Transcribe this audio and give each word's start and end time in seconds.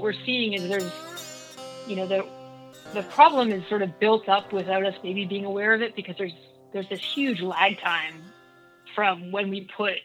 what 0.00 0.14
we're 0.14 0.24
seeing 0.24 0.54
is 0.54 0.66
there's, 0.66 0.90
you 1.86 1.94
know, 1.94 2.06
the 2.06 2.26
the 2.94 3.02
problem 3.02 3.52
is 3.52 3.62
sort 3.68 3.82
of 3.82 4.00
built 4.00 4.28
up 4.30 4.50
without 4.50 4.84
us 4.84 4.94
maybe 5.04 5.26
being 5.26 5.44
aware 5.44 5.74
of 5.74 5.82
it 5.82 5.94
because 5.94 6.16
there's 6.16 6.32
there's 6.72 6.88
this 6.88 7.00
huge 7.00 7.42
lag 7.42 7.78
time 7.80 8.14
from 8.94 9.30
when 9.30 9.50
we 9.50 9.68
put 9.76 9.96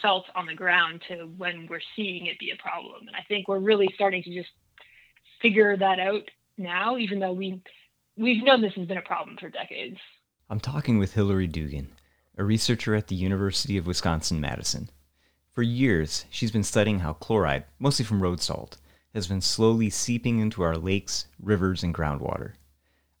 salt 0.00 0.24
on 0.34 0.46
the 0.46 0.54
ground 0.54 1.02
to 1.08 1.30
when 1.36 1.66
we're 1.68 1.82
seeing 1.94 2.26
it 2.26 2.38
be 2.38 2.50
a 2.50 2.56
problem. 2.56 3.06
And 3.06 3.14
I 3.14 3.22
think 3.28 3.46
we're 3.46 3.58
really 3.58 3.90
starting 3.94 4.22
to 4.22 4.34
just 4.34 4.50
figure 5.42 5.76
that 5.76 6.00
out 6.00 6.30
now, 6.56 6.96
even 6.96 7.18
though 7.18 7.32
we 7.32 7.60
we've 8.16 8.42
known 8.42 8.62
this 8.62 8.72
has 8.74 8.86
been 8.86 8.96
a 8.96 9.02
problem 9.02 9.36
for 9.38 9.50
decades. 9.50 9.98
I'm 10.48 10.60
talking 10.60 10.98
with 10.98 11.12
Hilary 11.12 11.46
Dugan, 11.46 11.92
a 12.38 12.44
researcher 12.44 12.94
at 12.94 13.08
the 13.08 13.16
University 13.16 13.76
of 13.76 13.86
Wisconsin 13.86 14.40
Madison. 14.40 14.88
For 15.52 15.62
years, 15.62 16.24
she's 16.30 16.50
been 16.50 16.64
studying 16.64 17.00
how 17.00 17.12
chloride, 17.12 17.64
mostly 17.78 18.06
from 18.06 18.22
road 18.22 18.40
salt, 18.40 18.78
has 19.12 19.26
been 19.26 19.42
slowly 19.42 19.90
seeping 19.90 20.38
into 20.38 20.62
our 20.62 20.78
lakes, 20.78 21.26
rivers, 21.38 21.82
and 21.82 21.94
groundwater. 21.94 22.54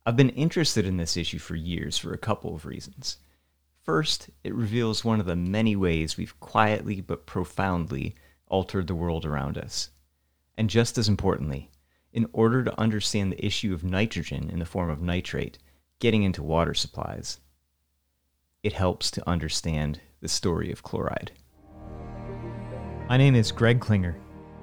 I've 0.06 0.16
been 0.16 0.30
interested 0.30 0.86
in 0.86 0.96
this 0.96 1.18
issue 1.18 1.38
for 1.38 1.56
years 1.56 1.98
for 1.98 2.14
a 2.14 2.18
couple 2.18 2.54
of 2.54 2.64
reasons. 2.64 3.18
First, 3.82 4.30
it 4.42 4.54
reveals 4.54 5.04
one 5.04 5.20
of 5.20 5.26
the 5.26 5.36
many 5.36 5.76
ways 5.76 6.16
we've 6.16 6.40
quietly 6.40 7.02
but 7.02 7.26
profoundly 7.26 8.14
altered 8.46 8.86
the 8.86 8.94
world 8.94 9.26
around 9.26 9.58
us. 9.58 9.90
And 10.56 10.70
just 10.70 10.96
as 10.96 11.10
importantly, 11.10 11.70
in 12.14 12.26
order 12.32 12.64
to 12.64 12.80
understand 12.80 13.30
the 13.30 13.44
issue 13.44 13.74
of 13.74 13.84
nitrogen 13.84 14.48
in 14.48 14.58
the 14.58 14.64
form 14.64 14.88
of 14.88 15.02
nitrate 15.02 15.58
getting 15.98 16.22
into 16.22 16.42
water 16.42 16.72
supplies, 16.72 17.40
it 18.62 18.72
helps 18.72 19.10
to 19.10 19.28
understand 19.28 20.00
the 20.20 20.28
story 20.28 20.72
of 20.72 20.82
chloride. 20.82 21.32
My 23.08 23.16
name 23.18 23.34
is 23.34 23.52
Greg 23.52 23.80
Klinger, 23.80 24.16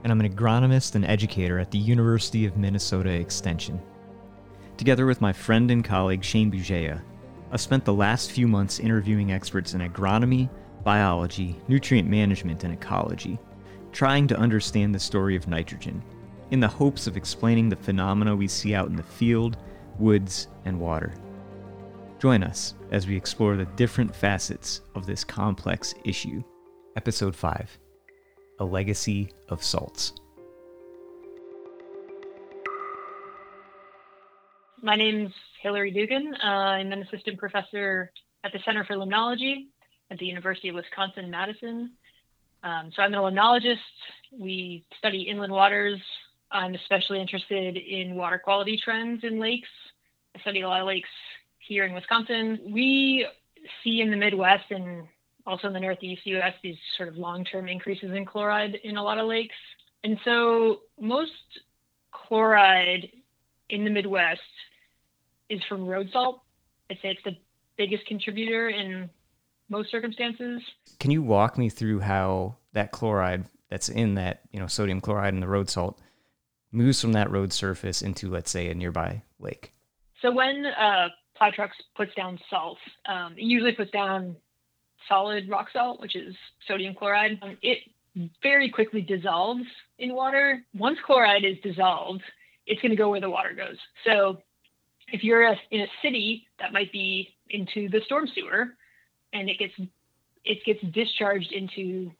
and 0.03 0.11
I'm 0.11 0.19
an 0.21 0.33
agronomist 0.33 0.95
and 0.95 1.05
educator 1.05 1.59
at 1.59 1.69
the 1.69 1.77
University 1.77 2.45
of 2.45 2.57
Minnesota 2.57 3.11
Extension. 3.11 3.79
Together 4.77 5.05
with 5.05 5.21
my 5.21 5.33
friend 5.33 5.69
and 5.69 5.83
colleague 5.83 6.23
Shane 6.23 6.49
Bugeja, 6.49 7.01
I've 7.51 7.61
spent 7.61 7.85
the 7.85 7.93
last 7.93 8.31
few 8.31 8.47
months 8.47 8.79
interviewing 8.79 9.33
experts 9.33 9.73
in 9.73 9.81
agronomy, 9.81 10.49
biology, 10.83 11.57
nutrient 11.67 12.09
management, 12.09 12.63
and 12.63 12.73
ecology, 12.73 13.37
trying 13.91 14.25
to 14.27 14.37
understand 14.37 14.95
the 14.95 14.99
story 14.99 15.35
of 15.35 15.47
nitrogen, 15.47 16.01
in 16.49 16.61
the 16.61 16.67
hopes 16.67 17.07
of 17.07 17.17
explaining 17.17 17.69
the 17.69 17.75
phenomena 17.75 18.35
we 18.35 18.47
see 18.47 18.73
out 18.73 18.87
in 18.87 18.95
the 18.95 19.03
field, 19.03 19.57
woods, 19.99 20.47
and 20.65 20.79
water. 20.79 21.13
Join 22.19 22.41
us 22.41 22.73
as 22.91 23.05
we 23.05 23.17
explore 23.17 23.57
the 23.57 23.65
different 23.65 24.15
facets 24.15 24.81
of 24.95 25.05
this 25.05 25.23
complex 25.23 25.93
issue. 26.05 26.41
Episode 26.95 27.35
5 27.35 27.77
A 28.59 28.65
Legacy 28.65 29.31
of 29.47 29.63
Salts. 29.63 30.13
My 34.81 34.95
name's 34.95 35.33
Hilary 35.61 35.91
Dugan. 35.91 36.33
Uh, 36.43 36.47
I'm 36.47 36.91
an 36.91 37.01
assistant 37.01 37.37
professor 37.37 38.11
at 38.43 38.51
the 38.53 38.59
Center 38.65 38.85
for 38.85 38.95
Limnology 38.95 39.67
at 40.11 40.17
the 40.17 40.25
University 40.25 40.69
of 40.69 40.75
Wisconsin 40.75 41.29
Madison. 41.29 41.91
Um, 42.63 42.91
so 42.95 43.01
I'm 43.01 43.13
an 43.13 43.19
limnologist. 43.19 43.77
We 44.37 44.85
study 44.97 45.23
inland 45.23 45.53
waters. 45.53 45.99
I'm 46.51 46.75
especially 46.75 47.21
interested 47.21 47.77
in 47.77 48.15
water 48.15 48.39
quality 48.39 48.79
trends 48.83 49.23
in 49.23 49.39
lakes. 49.39 49.69
I 50.35 50.41
study 50.41 50.61
a 50.61 50.67
lot 50.67 50.81
of 50.81 50.87
lakes 50.87 51.09
here 51.59 51.85
in 51.85 51.93
Wisconsin. 51.93 52.59
We 52.65 53.27
see 53.83 54.01
in 54.01 54.11
the 54.11 54.17
Midwest 54.17 54.71
and 54.71 55.07
also 55.49 55.67
in 55.67 55.73
the 55.73 55.79
Northeast 55.79 56.21
US 56.25 56.53
these 56.63 56.77
sort 56.95 57.09
of 57.09 57.17
long 57.17 57.43
term 57.43 57.67
increases 57.67 58.11
in 58.15 58.25
chloride 58.25 58.75
in 58.83 58.97
a 58.97 59.03
lot 59.03 59.17
of 59.17 59.27
lakes. 59.27 59.55
And 60.03 60.17
so 60.23 60.81
most 60.99 61.31
chloride 62.11 63.09
in 63.69 63.83
the 63.83 63.89
Midwest 63.89 64.41
is 65.49 65.59
from 65.67 65.85
road 65.85 66.09
salt. 66.13 66.41
I'd 66.89 66.97
say 67.01 67.09
it's 67.09 67.23
the 67.25 67.35
biggest 67.77 68.05
contributor 68.05 68.69
in 68.69 69.09
most 69.69 69.91
circumstances. 69.91 70.61
Can 70.99 71.11
you 71.11 71.21
walk 71.21 71.57
me 71.57 71.69
through 71.69 71.99
how 71.99 72.57
that 72.73 72.91
chloride 72.91 73.45
that's 73.69 73.89
in 73.89 74.15
that, 74.15 74.41
you 74.51 74.59
know, 74.59 74.67
sodium 74.67 75.01
chloride 75.01 75.33
in 75.33 75.39
the 75.39 75.47
road 75.47 75.69
salt 75.69 75.99
moves 76.71 77.01
from 77.01 77.13
that 77.13 77.31
road 77.31 77.51
surface 77.51 78.01
into, 78.01 78.29
let's 78.29 78.51
say, 78.51 78.69
a 78.69 78.75
nearby 78.75 79.23
lake? 79.39 79.73
So 80.21 80.31
when 80.31 80.65
uh, 80.65 81.09
plow 81.35 81.51
trucks 81.51 81.77
puts 81.95 82.13
down 82.15 82.39
salt, 82.49 82.77
um, 83.07 83.33
it 83.33 83.43
usually 83.43 83.71
puts 83.71 83.91
down 83.91 84.35
solid 85.07 85.49
rock 85.49 85.67
salt, 85.71 86.01
which 86.01 86.15
is 86.15 86.35
sodium 86.67 86.95
chloride. 86.95 87.39
Um, 87.41 87.57
it 87.61 87.79
very 88.41 88.69
quickly 88.69 89.01
dissolves 89.01 89.63
in 89.97 90.13
water. 90.13 90.61
Once 90.73 90.97
chloride 91.05 91.45
is 91.45 91.57
dissolved, 91.63 92.23
it's 92.65 92.81
going 92.81 92.91
to 92.91 92.97
go 92.97 93.09
where 93.09 93.21
the 93.21 93.29
water 93.29 93.53
goes. 93.53 93.77
So 94.05 94.41
if 95.11 95.23
you're 95.23 95.47
a, 95.47 95.55
in 95.71 95.81
a 95.81 95.87
city 96.01 96.47
that 96.59 96.73
might 96.73 96.91
be 96.91 97.29
into 97.49 97.89
the 97.89 98.01
storm 98.05 98.27
sewer 98.33 98.75
and 99.33 99.49
it 99.49 99.57
gets 99.57 99.73
it 100.45 100.59
gets 100.65 100.79
discharged 100.93 101.51
into 101.51 102.11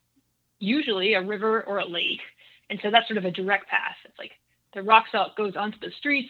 usually 0.60 1.14
a 1.14 1.22
river 1.22 1.64
or 1.64 1.80
a 1.80 1.86
lake 1.86 2.22
and 2.70 2.80
so 2.82 2.92
that's 2.92 3.08
sort 3.08 3.18
of 3.18 3.26
a 3.26 3.32
direct 3.32 3.68
path 3.68 3.96
it's 4.06 4.18
like 4.18 4.32
the 4.74 4.82
rock 4.82 5.06
salt 5.12 5.36
goes 5.38 5.56
onto 5.56 5.80
the 5.80 5.92
streets 5.98 6.30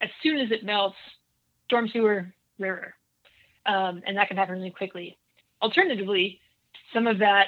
as 0.00 0.08
soon 0.22 0.38
as 0.38 0.50
it 0.50 0.64
melts 0.64 0.96
storm 1.66 1.88
sewer 1.92 2.32
river 2.58 2.94
um, 3.66 4.02
and 4.06 4.16
that 4.16 4.28
can 4.28 4.36
happen 4.36 4.54
really 4.54 4.70
quickly 4.70 5.18
alternatively 5.64 6.40
some 6.92 7.06
of 7.06 7.18
that 7.18 7.46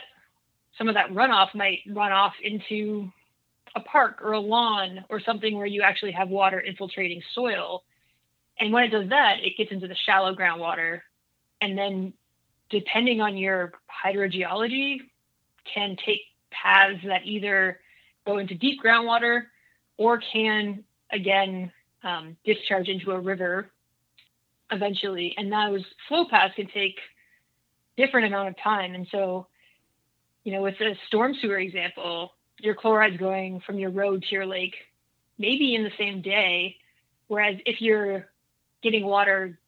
some 0.79 0.89
of 0.89 0.95
that 0.95 1.11
runoff 1.11 1.55
might 1.55 1.81
run 1.89 2.13
off 2.13 2.35
into 2.43 3.11
a 3.77 3.81
park 3.81 4.21
or 4.23 4.33
a 4.33 4.41
lawn 4.41 5.05
or 5.09 5.21
something 5.21 5.57
where 5.57 5.67
you 5.67 5.83
actually 5.83 6.13
have 6.13 6.29
water 6.29 6.61
infiltrating 6.61 7.23
soil 7.35 7.83
and 8.59 8.73
when 8.73 8.85
it 8.85 8.89
does 8.89 9.09
that, 9.11 9.37
it 9.43 9.57
gets 9.57 9.71
into 9.71 9.87
the 9.87 9.97
shallow 10.07 10.35
groundwater. 10.35 11.01
And 11.61 11.77
then, 11.77 12.13
depending 12.71 13.21
on 13.21 13.37
your 13.37 13.73
hydrogeology, 14.05 14.99
can 15.73 15.97
take 16.05 16.21
paths 16.51 17.01
that 17.07 17.25
either 17.25 17.81
go 18.27 18.39
into 18.39 18.55
deep 18.55 18.81
groundwater 18.83 19.43
or 19.99 20.21
can, 20.33 20.85
again, 21.13 21.71
um, 22.03 22.37
discharge 22.45 22.89
into 22.89 23.13
a 23.13 23.21
river 23.21 23.71
eventually. 24.71 25.35
And 25.37 25.53
those 25.53 25.85
flow 26.09 26.27
paths 26.29 26.55
can 26.57 26.69
take 26.69 26.97
different 27.97 28.27
amount 28.27 28.49
of 28.49 28.59
time. 28.63 28.95
And 28.95 29.07
so, 29.11 29.47
you 30.45 30.53
know, 30.53 30.63
with 30.63 30.79
the 30.79 30.95
storm 31.07 31.35
sewer 31.41 31.59
example, 31.59 32.33
your 32.61 32.75
chloride's 32.75 33.17
going 33.17 33.61
from 33.61 33.79
your 33.79 33.91
road 33.91 34.23
to 34.23 34.35
your 34.35 34.47
lake 34.47 34.75
maybe 35.39 35.75
in 35.75 35.85
the 35.85 35.93
same 35.99 36.23
day. 36.23 36.77
Whereas 37.29 37.57
if 37.67 37.81
you're 37.81 38.27
getting 38.83 39.05
water 39.05 39.59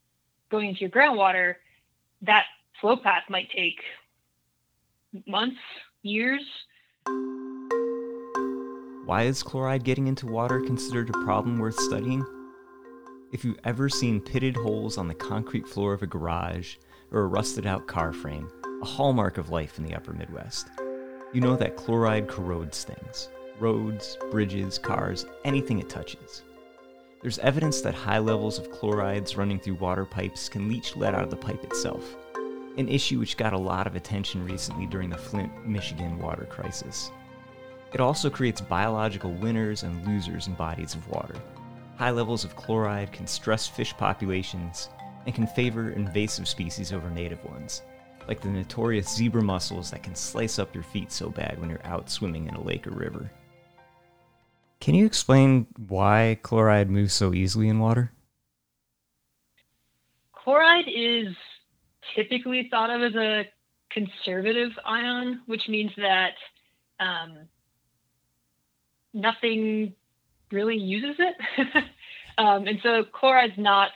going 0.50 0.68
into 0.68 0.80
your 0.80 0.90
groundwater, 0.90 1.56
that 2.22 2.44
flow 2.80 2.96
path 2.96 3.24
might 3.28 3.50
take 3.50 3.80
months, 5.26 5.58
years. 6.02 6.42
Why 9.04 9.22
is 9.22 9.42
chloride 9.42 9.84
getting 9.84 10.06
into 10.06 10.26
water 10.26 10.60
considered 10.60 11.10
a 11.10 11.24
problem 11.24 11.58
worth 11.58 11.78
studying? 11.80 12.24
If 13.32 13.44
you've 13.44 13.58
ever 13.64 13.88
seen 13.88 14.20
pitted 14.20 14.56
holes 14.56 14.96
on 14.96 15.08
the 15.08 15.14
concrete 15.14 15.66
floor 15.66 15.92
of 15.92 16.02
a 16.02 16.06
garage 16.06 16.76
or 17.10 17.20
a 17.20 17.26
rusted 17.26 17.66
out 17.66 17.86
car 17.86 18.12
frame, 18.12 18.50
a 18.82 18.86
hallmark 18.86 19.38
of 19.38 19.50
life 19.50 19.78
in 19.78 19.84
the 19.84 19.94
upper 19.94 20.12
Midwest, 20.12 20.68
you 21.32 21.40
know 21.40 21.56
that 21.56 21.76
chloride 21.76 22.28
corrodes 22.28 22.84
things 22.84 23.28
roads, 23.60 24.16
bridges, 24.30 24.78
cars, 24.78 25.26
anything 25.44 25.80
it 25.80 25.88
touches. 25.88 26.42
There's 27.20 27.40
evidence 27.40 27.80
that 27.80 27.94
high 27.94 28.18
levels 28.18 28.58
of 28.58 28.70
chlorides 28.70 29.36
running 29.36 29.58
through 29.58 29.74
water 29.74 30.04
pipes 30.04 30.48
can 30.48 30.68
leach 30.68 30.94
lead 30.94 31.14
out 31.14 31.24
of 31.24 31.30
the 31.30 31.36
pipe 31.36 31.64
itself, 31.64 32.16
an 32.76 32.88
issue 32.88 33.18
which 33.18 33.36
got 33.36 33.52
a 33.52 33.58
lot 33.58 33.88
of 33.88 33.96
attention 33.96 34.44
recently 34.44 34.86
during 34.86 35.10
the 35.10 35.16
Flint, 35.16 35.66
Michigan 35.66 36.18
water 36.20 36.44
crisis. 36.44 37.10
It 37.92 38.00
also 38.00 38.30
creates 38.30 38.60
biological 38.60 39.32
winners 39.32 39.82
and 39.82 40.06
losers 40.06 40.46
in 40.46 40.54
bodies 40.54 40.94
of 40.94 41.08
water. 41.08 41.34
High 41.96 42.10
levels 42.10 42.44
of 42.44 42.54
chloride 42.54 43.12
can 43.12 43.26
stress 43.26 43.66
fish 43.66 43.92
populations 43.96 44.90
and 45.26 45.34
can 45.34 45.46
favor 45.46 45.90
invasive 45.90 46.48
species 46.48 46.92
over 46.92 47.10
native 47.10 47.44
ones, 47.44 47.82
like 48.26 48.40
the 48.40 48.48
notorious 48.48 49.14
zebra 49.14 49.42
mussels 49.42 49.90
that 49.90 50.02
can 50.02 50.14
slice 50.14 50.58
up 50.58 50.74
your 50.74 50.84
feet 50.84 51.12
so 51.12 51.30
bad 51.30 51.58
when 51.60 51.70
you're 51.70 51.84
out 51.86 52.10
swimming 52.10 52.48
in 52.48 52.54
a 52.54 52.62
lake 52.62 52.86
or 52.86 52.90
river. 52.90 53.30
Can 54.80 54.94
you 54.94 55.06
explain 55.06 55.66
why 55.88 56.38
chloride 56.42 56.90
moves 56.90 57.12
so 57.12 57.34
easily 57.34 57.68
in 57.68 57.78
water? 57.80 58.12
Chloride 60.32 60.88
is 60.88 61.34
typically 62.14 62.68
thought 62.70 62.90
of 62.90 63.02
as 63.02 63.14
a 63.14 63.48
conservative 63.90 64.70
ion, 64.84 65.42
which 65.46 65.68
means 65.68 65.90
that 65.96 66.34
um, 67.00 67.38
nothing 69.12 69.94
really 70.50 70.76
uses 70.76 71.16
it. 71.18 71.36
um, 72.38 72.66
and 72.66 72.78
so 72.82 73.04
chloride's 73.12 73.58
not 73.58 73.90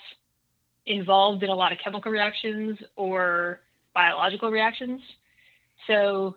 involved 0.86 1.42
in 1.42 1.50
a 1.50 1.54
lot 1.54 1.72
of 1.72 1.78
chemical 1.82 2.10
reactions 2.10 2.78
or 2.96 3.60
biological 3.94 4.50
reactions. 4.50 5.00
So, 5.86 6.36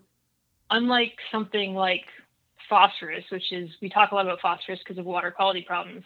unlike 0.69 1.13
something 1.31 1.73
like 1.73 2.05
phosphorus, 2.69 3.23
which 3.31 3.51
is 3.51 3.69
we 3.81 3.89
talk 3.89 4.11
a 4.11 4.15
lot 4.15 4.25
about 4.25 4.41
phosphorus 4.41 4.79
because 4.79 4.97
of 4.97 5.05
water 5.05 5.31
quality 5.31 5.61
problems. 5.61 6.03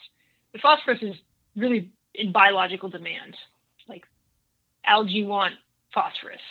But 0.51 0.61
phosphorus 0.61 0.99
is 1.01 1.15
really 1.55 1.91
in 2.15 2.31
biological 2.31 2.89
demand. 2.89 3.35
Like 3.87 4.03
algae 4.85 5.23
want 5.23 5.55
phosphorus. 5.93 6.41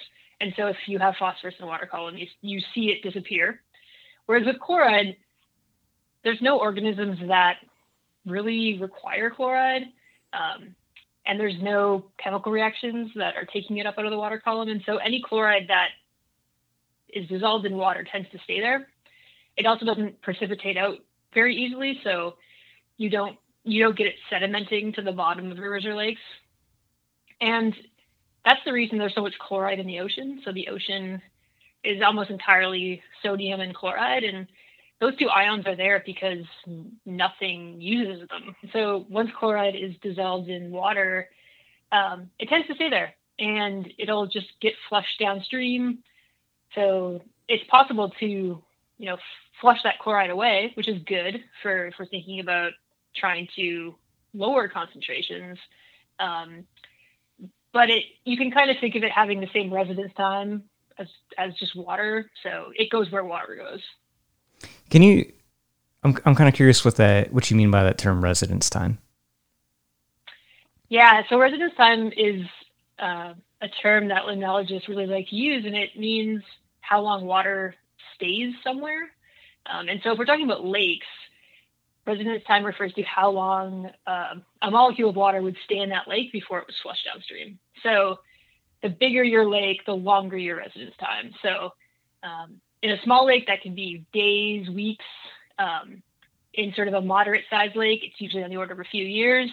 And 0.40 0.52
so 0.56 0.68
if 0.68 0.76
you 0.86 0.98
have 0.98 1.14
phosphorus 1.18 1.54
in 1.58 1.64
the 1.64 1.68
water 1.68 1.86
column, 1.86 2.16
you, 2.16 2.26
you 2.40 2.60
see 2.74 2.90
it 2.90 3.02
disappear. 3.02 3.60
Whereas 4.26 4.46
with 4.46 4.60
chloride, 4.60 5.16
there's 6.22 6.40
no 6.40 6.58
organisms 6.58 7.18
that 7.28 7.56
really 8.26 8.78
require 8.78 9.30
chloride. 9.30 9.84
Um, 10.32 10.74
and 11.28 11.38
there's 11.38 11.60
no 11.60 12.06
chemical 12.22 12.50
reactions 12.50 13.10
that 13.14 13.36
are 13.36 13.44
taking 13.44 13.76
it 13.76 13.86
up 13.86 13.96
out 13.98 14.06
of 14.06 14.10
the 14.10 14.18
water 14.18 14.40
column. 14.42 14.70
And 14.70 14.82
so 14.86 14.96
any 14.96 15.22
chloride 15.22 15.66
that 15.68 15.88
is 17.10 17.28
dissolved 17.28 17.66
in 17.66 17.76
water 17.76 18.04
tends 18.10 18.28
to 18.30 18.38
stay 18.44 18.60
there. 18.60 18.88
It 19.56 19.66
also 19.66 19.84
doesn't 19.84 20.22
precipitate 20.22 20.78
out 20.78 20.96
very 21.34 21.54
easily, 21.54 22.00
so 22.02 22.34
you 22.96 23.10
don't 23.10 23.36
you 23.64 23.82
don't 23.82 23.96
get 23.96 24.06
it 24.06 24.14
sedimenting 24.32 24.94
to 24.94 25.02
the 25.02 25.12
bottom 25.12 25.52
of 25.52 25.58
rivers 25.58 25.84
or 25.84 25.94
lakes. 25.94 26.20
And 27.40 27.74
that's 28.44 28.60
the 28.64 28.72
reason 28.72 28.96
there's 28.98 29.14
so 29.14 29.20
much 29.20 29.38
chloride 29.38 29.78
in 29.78 29.86
the 29.86 30.00
ocean. 30.00 30.40
So 30.44 30.52
the 30.52 30.68
ocean 30.68 31.20
is 31.84 32.00
almost 32.02 32.30
entirely 32.30 33.02
sodium 33.22 33.60
and 33.60 33.74
chloride, 33.74 34.24
and 34.24 34.46
those 35.00 35.16
two 35.16 35.28
ions 35.28 35.66
are 35.66 35.76
there 35.76 36.02
because 36.04 36.44
nothing 37.06 37.80
uses 37.80 38.28
them. 38.28 38.56
So 38.72 39.06
once 39.08 39.30
chloride 39.38 39.76
is 39.76 39.94
dissolved 40.02 40.48
in 40.48 40.70
water, 40.70 41.28
um, 41.92 42.30
it 42.38 42.48
tends 42.48 42.66
to 42.68 42.74
stay 42.74 42.90
there, 42.90 43.14
and 43.38 43.92
it'll 43.98 44.26
just 44.26 44.48
get 44.60 44.74
flushed 44.88 45.18
downstream. 45.20 45.98
So 46.74 47.22
it's 47.48 47.64
possible 47.70 48.12
to, 48.20 48.26
you 48.26 49.06
know, 49.06 49.16
flush 49.60 49.78
that 49.84 49.98
chloride 50.00 50.30
away, 50.30 50.72
which 50.74 50.88
is 50.88 51.02
good 51.04 51.42
for 51.62 51.90
for 51.96 52.04
thinking 52.06 52.40
about 52.40 52.72
trying 53.16 53.48
to 53.56 53.94
lower 54.34 54.68
concentrations. 54.68 55.58
Um, 56.18 56.64
but 57.72 57.90
it 57.90 58.04
you 58.24 58.36
can 58.36 58.50
kind 58.50 58.70
of 58.70 58.76
think 58.80 58.96
of 58.96 59.02
it 59.02 59.12
having 59.12 59.40
the 59.40 59.48
same 59.54 59.72
residence 59.72 60.12
time 60.16 60.64
as 60.98 61.06
as 61.38 61.54
just 61.54 61.76
water, 61.76 62.30
so 62.42 62.72
it 62.74 62.90
goes 62.90 63.10
where 63.10 63.24
water 63.24 63.56
goes. 63.56 63.80
Can 64.90 65.02
you? 65.02 65.32
I'm 66.02 66.16
I'm 66.24 66.34
kind 66.34 66.48
of 66.48 66.54
curious 66.54 66.84
what 66.84 66.96
that 66.96 67.32
what 67.32 67.50
you 67.50 67.56
mean 67.56 67.70
by 67.70 67.82
that 67.84 67.98
term 67.98 68.22
residence 68.22 68.70
time. 68.70 68.98
Yeah, 70.88 71.22
so 71.28 71.38
residence 71.38 71.74
time 71.76 72.12
is 72.16 72.46
uh, 72.98 73.34
a 73.60 73.68
term 73.82 74.08
that 74.08 74.22
limnologists 74.22 74.88
really 74.88 75.06
like 75.06 75.28
to 75.28 75.36
use, 75.36 75.66
and 75.66 75.76
it 75.76 75.98
means 75.98 76.42
how 76.80 77.00
long 77.02 77.26
water 77.26 77.74
stays 78.14 78.54
somewhere. 78.64 79.10
Um, 79.66 79.88
and 79.88 80.00
so 80.02 80.12
if 80.12 80.18
we're 80.18 80.24
talking 80.24 80.46
about 80.46 80.64
lakes, 80.64 81.06
residence 82.06 82.42
time 82.46 82.64
refers 82.64 82.94
to 82.94 83.02
how 83.02 83.30
long 83.30 83.90
uh, 84.06 84.34
a 84.62 84.70
molecule 84.70 85.10
of 85.10 85.16
water 85.16 85.42
would 85.42 85.56
stay 85.66 85.78
in 85.78 85.90
that 85.90 86.08
lake 86.08 86.32
before 86.32 86.58
it 86.58 86.66
was 86.66 86.76
flushed 86.82 87.04
downstream. 87.04 87.58
So 87.82 88.20
the 88.82 88.88
bigger 88.88 89.22
your 89.22 89.48
lake, 89.48 89.84
the 89.84 89.92
longer 89.92 90.38
your 90.38 90.56
residence 90.56 90.94
time. 90.98 91.32
So 91.42 91.72
um, 92.22 92.60
in 92.82 92.90
a 92.90 93.02
small 93.02 93.26
lake, 93.26 93.46
that 93.46 93.62
can 93.62 93.74
be 93.74 94.04
days, 94.12 94.68
weeks. 94.68 95.04
Um, 95.58 96.02
in 96.54 96.72
sort 96.74 96.88
of 96.88 96.94
a 96.94 97.00
moderate 97.00 97.44
sized 97.48 97.76
lake, 97.76 98.00
it's 98.02 98.20
usually 98.20 98.42
on 98.42 98.50
the 98.50 98.56
order 98.56 98.72
of 98.72 98.80
a 98.80 98.84
few 98.84 99.04
years. 99.04 99.50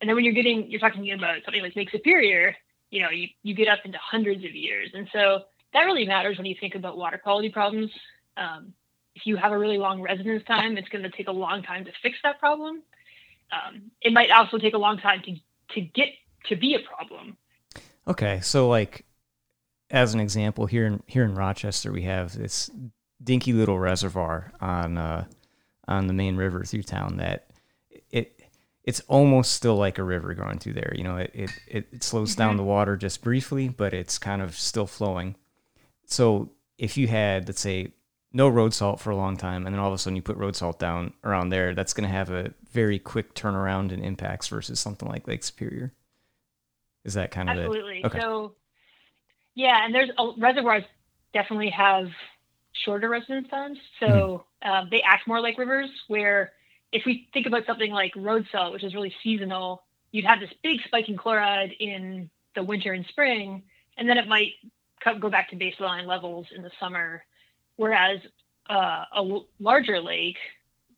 And 0.00 0.08
then 0.08 0.14
when 0.16 0.24
you're 0.24 0.34
getting, 0.34 0.70
you're 0.70 0.80
talking 0.80 1.10
about 1.12 1.36
something 1.44 1.62
like 1.62 1.74
Lake 1.76 1.90
Superior, 1.90 2.54
you 2.90 3.00
know, 3.00 3.10
you, 3.10 3.28
you 3.42 3.54
get 3.54 3.68
up 3.68 3.78
into 3.84 3.98
hundreds 3.98 4.44
of 4.44 4.54
years. 4.54 4.90
And 4.92 5.08
so 5.12 5.42
that 5.72 5.84
really 5.84 6.06
matters 6.06 6.36
when 6.36 6.46
you 6.46 6.54
think 6.60 6.74
about 6.74 6.98
water 6.98 7.18
quality 7.18 7.48
problems. 7.48 7.90
Um, 8.36 8.74
if 9.14 9.26
you 9.26 9.36
have 9.36 9.52
a 9.52 9.58
really 9.58 9.78
long 9.78 10.02
residence 10.02 10.42
time, 10.44 10.76
it's 10.76 10.88
going 10.88 11.04
to 11.04 11.10
take 11.10 11.28
a 11.28 11.32
long 11.32 11.62
time 11.62 11.84
to 11.84 11.90
fix 12.02 12.18
that 12.22 12.38
problem. 12.38 12.82
Um, 13.52 13.90
it 14.00 14.12
might 14.12 14.30
also 14.30 14.58
take 14.58 14.74
a 14.74 14.78
long 14.78 14.98
time 14.98 15.22
to 15.24 15.36
to 15.74 15.80
get 15.80 16.08
to 16.46 16.56
be 16.56 16.74
a 16.74 16.80
problem. 16.80 17.36
Okay, 18.06 18.40
so 18.40 18.68
like 18.68 19.04
as 19.92 20.14
an 20.14 20.20
example, 20.20 20.66
here 20.66 20.86
in 20.86 21.02
here 21.06 21.24
in 21.24 21.34
Rochester, 21.34 21.92
we 21.92 22.02
have 22.02 22.36
this 22.36 22.70
dinky 23.22 23.52
little 23.52 23.78
reservoir 23.78 24.52
on 24.60 24.96
uh, 24.96 25.26
on 25.86 26.06
the 26.06 26.14
main 26.14 26.36
river 26.36 26.64
through 26.64 26.82
town 26.82 27.18
that 27.18 27.50
it 28.10 28.40
it's 28.84 29.00
almost 29.06 29.52
still 29.52 29.76
like 29.76 29.98
a 29.98 30.02
river 30.02 30.34
going 30.34 30.58
through 30.58 30.72
there. 30.72 30.92
You 30.96 31.04
know, 31.04 31.18
it 31.18 31.30
it, 31.34 31.50
it 31.68 32.02
slows 32.02 32.32
mm-hmm. 32.32 32.38
down 32.38 32.56
the 32.56 32.64
water 32.64 32.96
just 32.96 33.22
briefly, 33.22 33.68
but 33.68 33.92
it's 33.92 34.18
kind 34.18 34.40
of 34.40 34.56
still 34.56 34.86
flowing. 34.86 35.36
So 36.06 36.50
if 36.78 36.96
you 36.96 37.06
had, 37.06 37.46
let's 37.46 37.60
say, 37.60 37.92
no 38.32 38.48
road 38.48 38.72
salt 38.72 38.98
for 38.98 39.10
a 39.10 39.16
long 39.16 39.36
time, 39.36 39.66
and 39.66 39.74
then 39.74 39.80
all 39.80 39.88
of 39.88 39.94
a 39.94 39.98
sudden 39.98 40.16
you 40.16 40.22
put 40.22 40.38
road 40.38 40.56
salt 40.56 40.78
down 40.78 41.12
around 41.22 41.50
there, 41.50 41.74
that's 41.74 41.92
going 41.92 42.08
to 42.08 42.14
have 42.14 42.30
a 42.30 42.54
very 42.72 42.98
quick 42.98 43.34
turnaround 43.34 43.92
in 43.92 44.02
impacts 44.02 44.48
versus 44.48 44.80
something 44.80 45.08
like 45.08 45.28
Lake 45.28 45.44
Superior. 45.44 45.92
Is 47.04 47.14
that 47.14 47.30
kind 47.30 47.50
of 47.50 47.58
absolutely? 47.58 48.00
It? 48.00 48.06
Okay. 48.06 48.20
So 48.20 48.54
yeah, 49.54 49.84
and 49.84 49.94
there's 49.94 50.10
reservoirs 50.38 50.84
definitely 51.34 51.70
have 51.70 52.06
shorter 52.84 53.08
residence 53.08 53.48
times, 53.48 53.78
so 54.00 54.06
mm-hmm. 54.06 54.70
uh, 54.70 54.84
they 54.90 55.02
act 55.02 55.26
more 55.26 55.40
like 55.40 55.58
rivers. 55.58 55.90
Where 56.08 56.52
if 56.92 57.02
we 57.06 57.28
think 57.32 57.46
about 57.46 57.66
something 57.66 57.90
like 57.90 58.12
road 58.16 58.46
salt, 58.50 58.72
which 58.72 58.84
is 58.84 58.94
really 58.94 59.14
seasonal, 59.22 59.82
you'd 60.10 60.24
have 60.24 60.40
this 60.40 60.50
big 60.62 60.78
spike 60.86 61.08
in 61.08 61.16
chloride 61.16 61.72
in 61.80 62.30
the 62.54 62.62
winter 62.62 62.92
and 62.92 63.04
spring, 63.06 63.62
and 63.96 64.08
then 64.08 64.18
it 64.18 64.28
might 64.28 64.52
go 65.20 65.28
back 65.28 65.50
to 65.50 65.56
baseline 65.56 66.06
levels 66.06 66.46
in 66.54 66.62
the 66.62 66.70
summer. 66.78 67.22
Whereas 67.76 68.20
uh, 68.70 69.04
a 69.16 69.40
larger 69.58 70.00
lake 70.00 70.36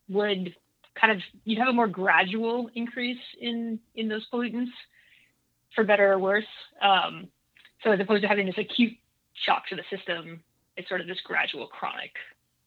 would 0.09 0.55
kind 1.01 1.13
of 1.13 1.21
you'd 1.45 1.59
have 1.59 1.69
a 1.69 1.73
more 1.73 1.89
gradual 1.89 2.71
increase 2.75 3.19
in 3.41 3.81
in 3.95 4.09
those 4.09 4.27
pollutants, 4.33 4.71
for 5.75 5.85
better 5.85 6.13
or 6.13 6.19
worse. 6.19 6.45
Um, 6.81 7.29
so 7.85 7.93
as 7.93 8.01
opposed 8.01 8.23
to 8.23 8.29
having 8.29 8.47
this 8.47 8.59
acute 8.59 8.95
shock 9.35 9.69
to 9.69 9.77
the 9.77 9.85
system, 9.95 10.43
it's 10.77 10.89
sort 10.89 11.01
of 11.01 11.07
this 11.07 11.21
gradual 11.23 11.67
chronic 11.67 12.17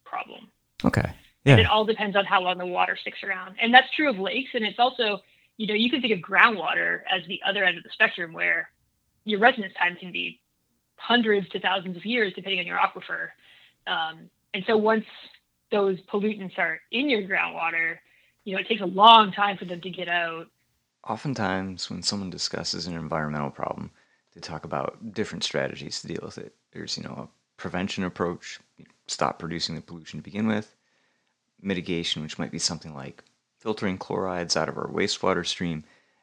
problem. 0.04 0.48
Okay. 0.84 1.10
Yeah. 1.44 1.52
And 1.52 1.60
it 1.60 1.66
all 1.66 1.84
depends 1.84 2.16
on 2.16 2.24
how 2.24 2.40
long 2.40 2.58
the 2.58 2.66
water 2.66 2.96
sticks 2.98 3.18
around. 3.22 3.56
And 3.60 3.74
that's 3.74 3.90
true 3.94 4.08
of 4.08 4.18
lakes. 4.18 4.50
And 4.54 4.64
it's 4.64 4.78
also, 4.78 5.20
you 5.56 5.66
know, 5.66 5.74
you 5.74 5.90
can 5.90 6.00
think 6.00 6.12
of 6.12 6.20
groundwater 6.20 7.00
as 7.10 7.26
the 7.26 7.40
other 7.46 7.64
end 7.64 7.76
of 7.76 7.84
the 7.84 7.90
spectrum 7.92 8.32
where 8.32 8.70
your 9.24 9.40
residence 9.40 9.74
time 9.74 9.96
can 9.96 10.12
be 10.12 10.40
hundreds 10.96 11.48
to 11.50 11.60
thousands 11.60 11.96
of 11.96 12.04
years, 12.04 12.32
depending 12.34 12.60
on 12.60 12.66
your 12.66 12.78
aquifer. 12.78 13.28
Um, 13.86 14.30
and 14.54 14.64
so 14.66 14.76
once 14.76 15.04
those 15.70 15.98
pollutants 16.02 16.58
are 16.58 16.80
in 16.90 17.10
your 17.10 17.22
groundwater, 17.22 17.98
you 18.44 18.54
know, 18.54 18.60
it 18.60 18.68
takes 18.68 18.80
a 18.80 18.86
long 18.86 19.32
time 19.32 19.58
for 19.58 19.64
them 19.64 19.80
to 19.80 19.90
get 19.90 20.08
out. 20.08 20.46
Oftentimes, 21.06 21.88
when 21.88 22.02
someone 22.02 22.30
discusses 22.30 22.86
an 22.86 22.94
environmental 22.94 23.50
problem, 23.50 23.90
they 24.38 24.46
talk 24.48 24.64
about 24.64 25.12
different 25.12 25.42
strategies 25.42 26.00
to 26.00 26.08
deal 26.08 26.20
with 26.22 26.38
it. 26.38 26.54
There's, 26.72 26.96
you 26.96 27.02
know, 27.02 27.28
a 27.28 27.60
prevention 27.60 28.04
approach, 28.04 28.60
stop 29.08 29.38
producing 29.38 29.74
the 29.74 29.80
pollution 29.80 30.20
to 30.20 30.22
begin 30.22 30.46
with, 30.46 30.76
mitigation, 31.60 32.22
which 32.22 32.38
might 32.38 32.52
be 32.52 32.58
something 32.60 32.94
like 32.94 33.24
filtering 33.58 33.98
chlorides 33.98 34.56
out 34.56 34.68
of 34.68 34.78
our 34.78 34.86
wastewater 34.88 35.44
stream, 35.44 35.82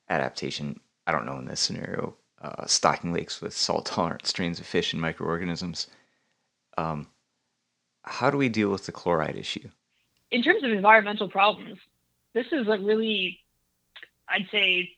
adaptation, 0.09 0.79
I 1.05 1.11
don't 1.11 1.25
know 1.25 1.37
in 1.37 1.45
this 1.45 1.59
scenario, 1.59 2.15
uh, 2.41 2.65
stocking 2.67 3.11
lakes 3.11 3.41
with 3.41 3.55
salt 3.55 3.85
tolerant 3.85 4.25
strains 4.25 4.59
of 4.59 4.65
fish 4.65 4.93
and 4.93 5.01
microorganisms. 5.01 5.87
Um, 6.77 7.07
how 8.03 8.29
do 8.29 8.37
we 8.37 8.47
deal 8.47 8.69
with 8.69 8.85
the 8.85 8.93
chloride 8.93 9.35
issue? 9.35 9.67
In 10.31 10.41
terms 10.41 10.63
of 10.63 10.71
environmental 10.71 11.27
problems, 11.27 11.79
this 12.33 12.47
is 12.53 12.67
a 12.67 12.77
really, 12.77 13.39
I'd 14.29 14.47
say, 14.51 14.91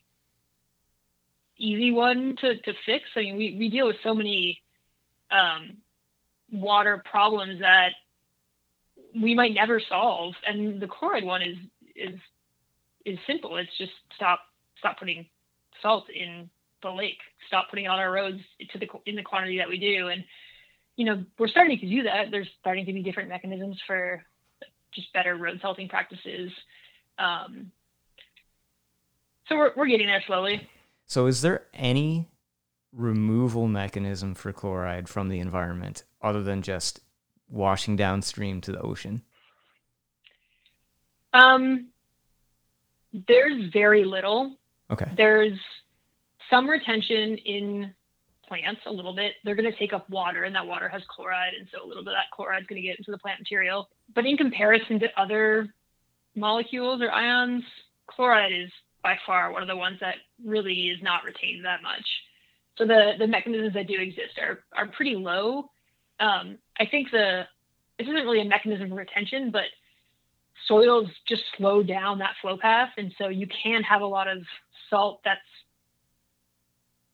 easy 1.58 1.92
one 1.92 2.36
to, 2.42 2.58
to 2.58 2.74
fix. 2.86 3.06
I 3.16 3.22
mean, 3.22 3.38
we, 3.38 3.56
we 3.58 3.70
deal 3.70 3.88
with 3.88 3.98
so 4.04 4.14
many 4.14 4.62
um, 5.32 5.78
water 6.52 7.04
problems 7.10 7.60
that 7.60 7.90
we 9.20 9.34
might 9.34 9.54
never 9.54 9.82
solve. 9.90 10.34
And 10.46 10.82
the 10.82 10.88
chloride 10.88 11.24
one 11.24 11.42
is 11.42 11.58
is 11.96 12.20
is 13.06 13.18
simple. 13.26 13.58
It's 13.58 13.76
just 13.78 13.92
stop 14.16 14.40
stop 14.80 15.00
putting 15.00 15.26
salt 15.82 16.06
in 16.10 16.50
the 16.84 16.90
lake. 16.90 17.20
Stop 17.48 17.70
putting 17.70 17.88
on 17.88 18.00
our 18.00 18.12
roads 18.12 18.40
to 18.72 18.80
the 18.80 18.88
in 19.06 19.16
the 19.16 19.24
quantity 19.24 19.58
that 19.58 19.70
we 19.70 19.80
do. 19.80 20.08
And 20.08 20.24
you 20.96 21.06
know, 21.06 21.24
we're 21.38 21.48
starting 21.48 21.80
to 21.80 21.90
do 21.90 22.04
that. 22.04 22.32
There's 22.32 22.48
starting 22.60 22.86
to 22.86 22.94
be 22.94 23.04
different 23.04 23.30
mechanisms 23.30 23.78
for 23.86 24.24
just 24.94 25.12
better 25.14 25.36
road 25.36 25.60
salting 25.62 25.90
practices. 25.90 26.52
Um, 27.20 27.72
so 29.48 29.56
we're 29.56 29.72
we're 29.76 29.88
getting 29.88 30.08
there 30.08 30.24
slowly. 30.28 30.68
So, 31.08 31.26
is 31.26 31.42
there 31.42 31.66
any 31.74 32.30
removal 32.92 33.68
mechanism 33.68 34.36
for 34.36 34.52
chloride 34.52 35.08
from 35.08 35.30
the 35.30 35.40
environment 35.40 36.04
other 36.22 36.44
than 36.44 36.62
just 36.62 37.00
washing 37.50 37.96
downstream 37.96 38.60
to 38.62 38.74
the 38.74 38.82
ocean? 38.82 39.22
Um, 41.34 41.88
there's 43.28 43.72
very 43.72 44.04
little. 44.04 44.58
Okay. 44.92 45.10
There's 45.16 45.58
some 46.50 46.70
retention 46.70 47.38
in 47.38 47.94
plants 48.46 48.82
a 48.86 48.92
little 48.92 49.16
bit. 49.16 49.34
They're 49.44 49.56
going 49.56 49.72
to 49.72 49.78
take 49.78 49.94
up 49.94 50.10
water, 50.10 50.44
and 50.44 50.56
that 50.56 50.68
water 50.68 50.90
has 50.90 51.02
chloride, 51.08 51.54
and 51.58 51.68
so 51.72 51.86
a 51.86 51.88
little 51.88 52.04
bit 52.04 52.12
of 52.12 52.18
that 52.18 52.36
chloride 52.36 52.62
is 52.62 52.68
going 52.68 52.82
to 52.82 52.88
get 52.88 52.98
into 52.98 53.12
the 53.12 53.18
plant 53.18 53.40
material. 53.40 53.90
but 54.14 54.26
in 54.26 54.36
comparison 54.36 55.00
to 55.00 55.08
other 55.18 55.74
molecules 56.36 57.02
or 57.02 57.12
ions, 57.12 57.64
chloride 58.08 58.52
is 58.52 58.70
by 59.04 59.18
far 59.26 59.52
one 59.52 59.62
of 59.62 59.68
the 59.68 59.76
ones 59.76 59.98
that 60.02 60.16
really 60.44 60.89
is 60.89 61.01
not 61.01 61.24
retained 61.24 61.65
that 61.65 61.82
much. 61.82 62.06
So 62.77 62.86
the 62.86 63.13
the 63.17 63.27
mechanisms 63.27 63.74
that 63.74 63.88
do 63.88 64.00
exist 64.00 64.39
are 64.41 64.60
are 64.75 64.88
pretty 64.88 65.15
low. 65.15 65.70
Um, 66.20 66.58
I 66.79 66.86
think 66.86 67.12
the 67.12 67.44
this 67.98 68.08
isn't 68.08 68.24
really 68.24 68.41
a 68.41 68.46
mechanism 68.46 68.89
for 68.89 68.96
retention, 68.96 69.51
but 69.51 69.63
soils 70.67 71.08
just 71.27 71.44
slow 71.58 71.84
down 71.84 72.20
that 72.20 72.36
flow 72.41 72.58
path, 72.58 72.89
and 72.98 73.13
so 73.17 73.29
you 73.29 73.48
can 73.63 73.84
have 73.84 74.01
a 74.01 74.06
lot 74.06 74.27
of 74.27 74.39
salt 74.89 75.22
that's 75.25 75.39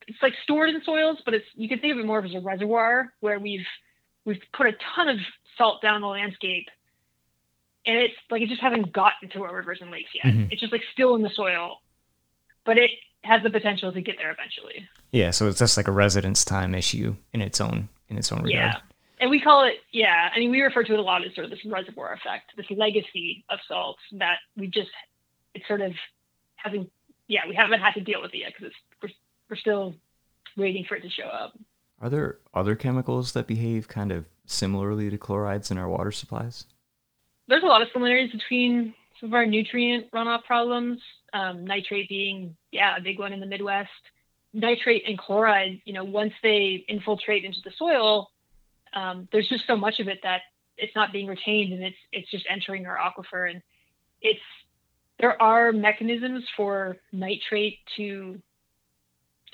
it's 0.07 0.21
like 0.21 0.33
stored 0.43 0.69
in 0.69 0.81
soils, 0.83 1.17
but 1.23 1.33
it's 1.33 1.45
you 1.55 1.69
can 1.69 1.79
think 1.79 1.93
of 1.93 1.99
it 1.99 2.05
more 2.05 2.19
of 2.19 2.25
as 2.25 2.35
a 2.35 2.41
reservoir 2.41 3.13
where 3.21 3.39
we've 3.39 3.65
we've 4.25 4.41
put 4.53 4.67
a 4.67 4.73
ton 4.95 5.07
of 5.07 5.17
salt 5.57 5.81
down 5.81 6.01
the 6.01 6.07
landscape 6.07 6.67
and 7.85 7.97
it's 7.97 8.13
like 8.29 8.41
it 8.41 8.49
just 8.49 8.61
hasn't 8.61 8.93
gotten 8.93 9.29
to 9.29 9.43
our 9.43 9.55
rivers 9.55 9.79
and 9.81 9.91
lakes 9.91 10.09
yet. 10.13 10.25
Mm-hmm. 10.25 10.51
It's 10.51 10.61
just 10.61 10.71
like 10.71 10.83
still 10.93 11.15
in 11.15 11.21
the 11.21 11.31
soil, 11.33 11.81
but 12.65 12.77
it 12.77 12.91
has 13.23 13.41
the 13.43 13.49
potential 13.49 13.91
to 13.91 14.01
get 14.01 14.15
there 14.17 14.31
eventually. 14.31 14.87
Yeah, 15.11 15.31
so 15.31 15.47
it's 15.47 15.59
just 15.59 15.77
like 15.77 15.87
a 15.87 15.91
residence 15.91 16.43
time 16.45 16.75
issue 16.75 17.15
in 17.33 17.41
its 17.41 17.61
own 17.61 17.89
in 18.09 18.17
its 18.17 18.31
own 18.31 18.43
regard. 18.43 18.53
Yeah, 18.53 18.77
and 19.19 19.29
we 19.29 19.39
call 19.39 19.65
it 19.65 19.75
yeah. 19.91 20.29
I 20.33 20.39
mean, 20.39 20.51
we 20.51 20.61
refer 20.61 20.83
to 20.83 20.93
it 20.93 20.99
a 20.99 21.01
lot 21.01 21.25
as 21.25 21.33
sort 21.35 21.45
of 21.45 21.51
this 21.51 21.65
reservoir 21.65 22.13
effect, 22.13 22.51
this 22.57 22.65
legacy 22.69 23.43
of 23.49 23.59
salts 23.67 24.01
that 24.13 24.37
we 24.57 24.67
just 24.67 24.91
it 25.53 25.63
sort 25.67 25.81
of 25.81 25.93
hasn't. 26.55 26.91
Yeah, 27.27 27.41
we 27.47 27.55
haven't 27.55 27.79
had 27.79 27.93
to 27.93 28.01
deal 28.01 28.21
with 28.21 28.33
it 28.33 28.39
yet 28.39 28.53
because 28.57 28.73
we're 29.01 29.09
we're 29.49 29.55
still 29.57 29.95
waiting 30.57 30.85
for 30.87 30.95
it 30.95 31.01
to 31.01 31.09
show 31.09 31.23
up. 31.23 31.57
Are 32.01 32.09
there 32.09 32.39
other 32.53 32.75
chemicals 32.75 33.31
that 33.31 33.47
behave 33.47 33.87
kind 33.87 34.11
of 34.11 34.25
similarly 34.45 35.09
to 35.09 35.17
chlorides 35.17 35.71
in 35.71 35.77
our 35.77 35.87
water 35.87 36.11
supplies? 36.11 36.65
there's 37.47 37.63
a 37.63 37.67
lot 37.67 37.81
of 37.81 37.87
similarities 37.93 38.31
between 38.31 38.93
some 39.23 39.29
of 39.29 39.35
our 39.35 39.45
nutrient 39.45 40.11
runoff 40.11 40.43
problems. 40.43 40.99
Um, 41.31 41.63
nitrate 41.63 42.09
being, 42.09 42.57
yeah, 42.71 42.97
a 42.97 43.01
big 43.01 43.19
one 43.19 43.31
in 43.31 43.39
the 43.39 43.45
Midwest. 43.45 43.89
Nitrate 44.53 45.03
and 45.07 45.17
chloride, 45.17 45.81
you 45.85 45.93
know, 45.93 46.03
once 46.03 46.33
they 46.43 46.83
infiltrate 46.89 47.45
into 47.45 47.59
the 47.63 47.71
soil, 47.77 48.29
um, 48.93 49.29
there's 49.31 49.47
just 49.47 49.65
so 49.65 49.77
much 49.77 50.01
of 50.01 50.09
it 50.09 50.19
that 50.23 50.41
it's 50.77 50.93
not 50.93 51.13
being 51.13 51.27
retained 51.27 51.71
and 51.71 51.83
it's 51.83 51.95
it's 52.11 52.29
just 52.29 52.45
entering 52.49 52.85
our 52.85 52.97
aquifer. 52.97 53.49
And 53.49 53.61
it's 54.21 54.41
there 55.19 55.41
are 55.41 55.71
mechanisms 55.71 56.43
for 56.57 56.97
nitrate 57.13 57.79
to 57.95 58.41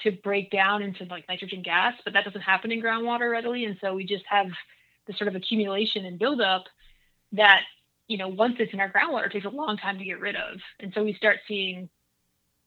to 0.03 0.11
break 0.23 0.49
down 0.49 0.81
into 0.81 1.03
like 1.05 1.25
nitrogen 1.29 1.61
gas, 1.61 1.93
but 2.03 2.13
that 2.13 2.25
doesn't 2.25 2.41
happen 2.41 2.71
in 2.71 2.81
groundwater 2.81 3.31
readily. 3.31 3.65
And 3.65 3.77
so 3.79 3.93
we 3.93 4.03
just 4.03 4.25
have 4.27 4.47
this 5.05 5.17
sort 5.17 5.27
of 5.27 5.35
accumulation 5.35 6.05
and 6.05 6.17
buildup 6.17 6.63
that 7.33 7.61
you 8.09 8.17
know, 8.17 8.27
once 8.27 8.55
it's 8.59 8.73
in 8.73 8.79
our 8.81 8.91
groundwater, 8.91 9.27
it 9.27 9.31
takes 9.31 9.45
a 9.45 9.49
long 9.49 9.77
time 9.77 9.99
to 9.99 10.03
get 10.03 10.19
rid 10.19 10.35
of. 10.35 10.59
And 10.79 10.91
so 10.93 11.03
we 11.03 11.13
start 11.13 11.37
seeing, 11.47 11.87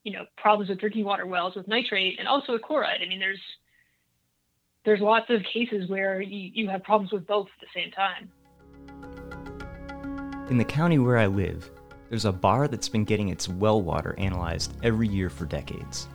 you 0.04 0.12
know, 0.12 0.25
problems 0.37 0.70
with 0.70 0.78
drinking 0.78 1.04
water 1.04 1.26
wells 1.26 1.56
with 1.56 1.66
nitrate 1.66 2.18
and 2.20 2.28
also 2.28 2.52
with 2.52 2.62
chloride. 2.62 3.00
I 3.04 3.08
mean, 3.08 3.18
there's 3.18 3.40
there's 4.84 5.00
lots 5.00 5.26
of 5.30 5.42
cases 5.52 5.88
where 5.88 6.20
you, 6.20 6.50
you 6.54 6.68
have 6.68 6.82
problems 6.82 7.12
with 7.12 7.26
both 7.26 7.49
at 7.49 7.61
the 7.61 7.66
same 7.75 7.90
time. 7.90 8.30
In 10.49 10.58
the 10.58 10.64
county 10.64 10.99
where 10.99 11.18
I 11.18 11.26
live, 11.26 11.70
there's 12.08 12.25
a 12.25 12.32
bar 12.32 12.68
that's 12.68 12.88
been 12.88 13.04
getting 13.04 13.28
its 13.28 13.49
well 13.49 13.82
water 13.82 14.14
analyzed 14.18 14.75
every 14.84 15.08
year 15.08 15.28
for 15.28 15.44
decades. 15.44 16.06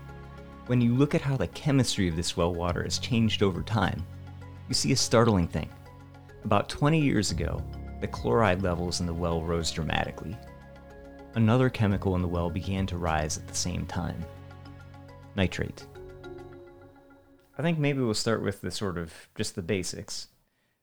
When 0.68 0.80
you 0.80 0.96
look 0.96 1.16
at 1.16 1.22
how 1.22 1.36
the 1.36 1.48
chemistry 1.48 2.08
of 2.08 2.16
this 2.16 2.38
well 2.38 2.54
water 2.54 2.84
has 2.84 2.98
changed 2.98 3.44
over 3.44 3.62
time, 3.62 4.06
you 4.70 4.74
see 4.74 4.94
a 4.94 4.98
startling 4.98 5.48
thing. 5.50 5.70
About 6.44 6.70
20 6.70 7.00
years 7.00 7.32
ago, 7.32 7.62
the 8.02 8.08
chloride 8.08 8.62
levels 8.62 9.00
in 9.00 9.06
the 9.06 9.14
well 9.14 9.42
rose 9.42 9.72
dramatically. 9.72 10.38
Another 11.36 11.70
chemical 11.70 12.16
in 12.16 12.22
the 12.22 12.28
well 12.28 12.50
began 12.50 12.86
to 12.88 12.98
rise 12.98 13.38
at 13.38 13.48
the 13.48 13.56
same 13.56 13.86
time 13.86 14.24
nitrate. 15.36 15.86
I 17.58 17.62
think 17.62 17.78
maybe 17.78 18.02
we'll 18.02 18.14
start 18.14 18.42
with 18.42 18.62
the 18.62 18.72
sort 18.72 18.98
of 18.98 19.14
just 19.36 19.56
the 19.56 19.62
basics. 19.62 20.28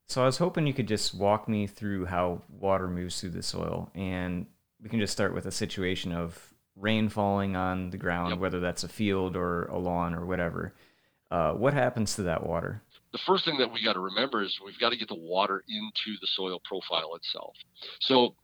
So 0.09 0.23
I 0.23 0.27
was 0.27 0.39
hoping 0.39 0.67
you 0.67 0.73
could 0.73 0.89
just 0.89 1.15
walk 1.15 1.49
me 1.49 1.67
through 1.67 2.07
how 2.07 2.43
water 2.61 2.89
moves 2.89 3.21
through 3.21 3.31
the 3.31 3.43
soil, 3.43 3.91
and 3.95 4.47
we 4.83 4.89
can 4.89 5.01
just 5.01 5.13
start 5.13 5.35
with 5.35 5.47
a 5.47 5.51
situation 5.51 6.13
of 6.13 6.55
rain 6.77 7.09
falling 7.09 7.57
on 7.57 7.91
the 7.91 7.97
ground, 7.97 8.31
yep. 8.31 8.39
whether 8.39 8.61
that's 8.61 8.85
a 8.85 8.89
field 8.89 9.37
or 9.37 9.65
a 9.67 9.79
lawn 9.79 10.15
or 10.15 10.25
whatever. 10.25 10.75
Uh, 11.31 11.53
what 11.53 11.75
happens 11.75 12.17
to 12.17 12.23
that 12.25 12.47
water? 12.47 12.83
The 13.15 13.21
first 13.29 13.45
thing 13.45 13.59
that 13.59 13.73
we 13.73 13.81
got 13.83 13.93
to 13.93 14.01
remember 14.01 14.43
is 14.43 14.59
we've 14.67 14.79
got 14.81 14.91
to 14.91 14.97
get 14.97 15.07
the 15.07 15.15
water 15.15 15.63
into 15.69 16.19
the 16.21 16.27
soil 16.35 16.61
profile 16.65 17.15
itself. 17.15 17.55
So, 18.01 18.35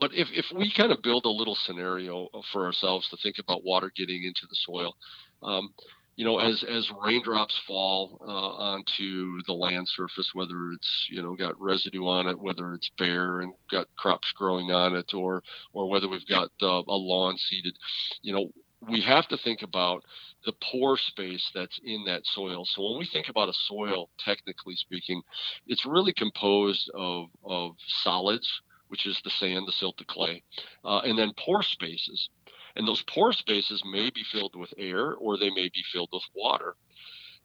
but 0.00 0.10
if, 0.14 0.28
if 0.32 0.46
we 0.56 0.72
kind 0.74 0.90
of 0.90 1.02
build 1.02 1.26
a 1.26 1.30
little 1.30 1.54
scenario 1.66 2.28
for 2.50 2.64
ourselves 2.64 3.06
to 3.10 3.18
think 3.22 3.36
about 3.38 3.62
water 3.62 3.92
getting 3.94 4.24
into 4.24 4.46
the 4.48 4.56
soil, 4.64 4.96
um, 5.42 5.74
you 6.16 6.24
know, 6.24 6.38
as 6.38 6.64
as 6.64 6.90
raindrops 7.04 7.58
fall 7.66 8.18
uh, 8.26 8.72
onto 8.72 9.38
the 9.46 9.52
land 9.52 9.86
surface, 9.88 10.30
whether 10.32 10.72
it's 10.72 11.08
you 11.10 11.22
know 11.22 11.36
got 11.36 11.60
residue 11.60 12.06
on 12.06 12.26
it, 12.26 12.38
whether 12.38 12.72
it's 12.72 12.90
bare 12.98 13.40
and 13.40 13.52
got 13.70 13.86
crops 13.98 14.32
growing 14.34 14.70
on 14.70 14.96
it, 14.96 15.12
or 15.12 15.42
or 15.74 15.90
whether 15.90 16.08
we've 16.08 16.26
got 16.26 16.50
uh, 16.62 16.82
a 16.88 16.96
lawn 16.96 17.36
seeded, 17.36 17.76
you 18.22 18.32
know, 18.32 18.50
we 18.88 19.02
have 19.02 19.28
to 19.28 19.36
think 19.38 19.62
about 19.62 20.02
the 20.44 20.52
pore 20.62 20.96
space 20.96 21.50
that's 21.54 21.80
in 21.84 22.04
that 22.04 22.26
soil. 22.26 22.64
So 22.64 22.82
when 22.82 22.98
we 22.98 23.06
think 23.06 23.28
about 23.28 23.48
a 23.48 23.52
soil, 23.52 24.08
technically 24.18 24.76
speaking, 24.76 25.22
it's 25.66 25.86
really 25.86 26.12
composed 26.12 26.90
of, 26.94 27.26
of 27.44 27.72
solids, 27.86 28.62
which 28.88 29.06
is 29.06 29.20
the 29.22 29.30
sand, 29.30 29.68
the 29.68 29.72
silt, 29.72 29.96
the 29.98 30.04
clay, 30.04 30.42
uh, 30.84 31.00
and 31.04 31.18
then 31.18 31.32
pore 31.38 31.62
spaces. 31.62 32.28
And 32.76 32.86
those 32.86 33.02
pore 33.02 33.32
spaces 33.32 33.82
may 33.84 34.10
be 34.10 34.24
filled 34.32 34.56
with 34.56 34.72
air 34.78 35.14
or 35.14 35.36
they 35.36 35.50
may 35.50 35.68
be 35.68 35.84
filled 35.92 36.10
with 36.12 36.22
water. 36.34 36.76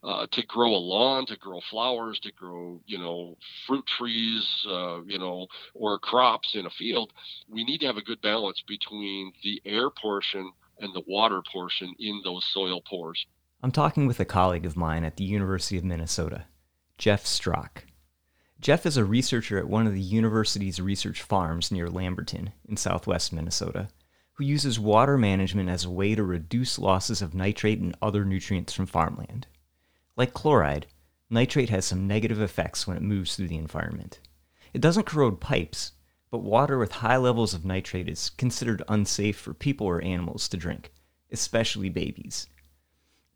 Uh, 0.04 0.28
to 0.32 0.46
grow 0.46 0.70
a 0.70 0.78
lawn, 0.78 1.26
to 1.26 1.36
grow 1.38 1.60
flowers, 1.72 2.20
to 2.20 2.32
grow, 2.34 2.80
you 2.86 2.98
know, 2.98 3.36
fruit 3.66 3.84
trees, 3.88 4.64
uh, 4.70 5.02
you 5.04 5.18
know, 5.18 5.48
or 5.74 5.98
crops 5.98 6.54
in 6.54 6.68
a 6.68 6.70
field, 6.70 7.12
we 7.50 7.64
need 7.64 7.80
to 7.80 7.88
have 7.88 7.98
a 7.98 8.04
good 8.04 8.22
balance 8.22 8.62
between 8.68 9.34
the 9.42 9.60
air 9.66 9.90
portion 9.90 10.52
and 10.80 10.94
the 10.94 11.04
water 11.08 11.42
portion 11.52 11.94
in 12.00 12.22
those 12.24 12.46
soil 12.46 12.82
pores. 12.82 13.26
I'm 13.64 13.72
talking 13.72 14.08
with 14.08 14.20
a 14.20 14.26
colleague 14.26 14.66
of 14.66 14.78
mine 14.78 15.04
at 15.04 15.18
the 15.18 15.24
University 15.24 15.78
of 15.78 15.84
Minnesota, 15.84 16.46
Jeff 16.98 17.26
Strock. 17.26 17.86
Jeff 18.60 18.86
is 18.86 18.98
a 18.98 19.06
researcher 19.06 19.58
at 19.58 19.68
one 19.68 19.86
of 19.86 19.94
the 19.94 20.02
university's 20.02 20.80
research 20.80 21.22
farms 21.22 21.72
near 21.72 21.90
Lamberton 21.90 22.52
in 22.68 22.78
southwest 22.78 23.34
Minnesota, 23.34 23.90
who 24.34 24.44
uses 24.44 24.80
water 24.80 25.18
management 25.18 25.70
as 25.70 25.86
a 25.86 25.90
way 25.90 26.16
to 26.16 26.24
reduce 26.24 26.80
losses 26.80 27.22
of 27.22 27.34
nitrate 27.34 27.80
and 27.80 27.96
other 28.02 28.26
nutrients 28.26 28.74
from 28.74 28.86
farmland. 28.86 29.48
Like 30.16 30.34
chloride, 30.34 30.88
nitrate 31.30 31.70
has 31.70 31.86
some 31.86 32.08
negative 32.08 32.42
effects 32.42 32.86
when 32.86 32.98
it 32.98 33.04
moves 33.04 33.36
through 33.36 33.48
the 33.48 33.58
environment. 33.58 34.20
It 34.74 34.82
doesn't 34.82 35.06
corrode 35.06 35.40
pipes, 35.40 35.94
but 36.36 36.44
water 36.44 36.78
with 36.78 36.92
high 36.92 37.16
levels 37.16 37.54
of 37.54 37.64
nitrate 37.64 38.10
is 38.10 38.32
considered 38.32 38.84
unsafe 38.90 39.38
for 39.38 39.54
people 39.54 39.88
or 39.88 40.02
animals 40.02 40.50
to 40.50 40.58
drink, 40.58 40.92
especially 41.32 41.88
babies. 41.88 42.48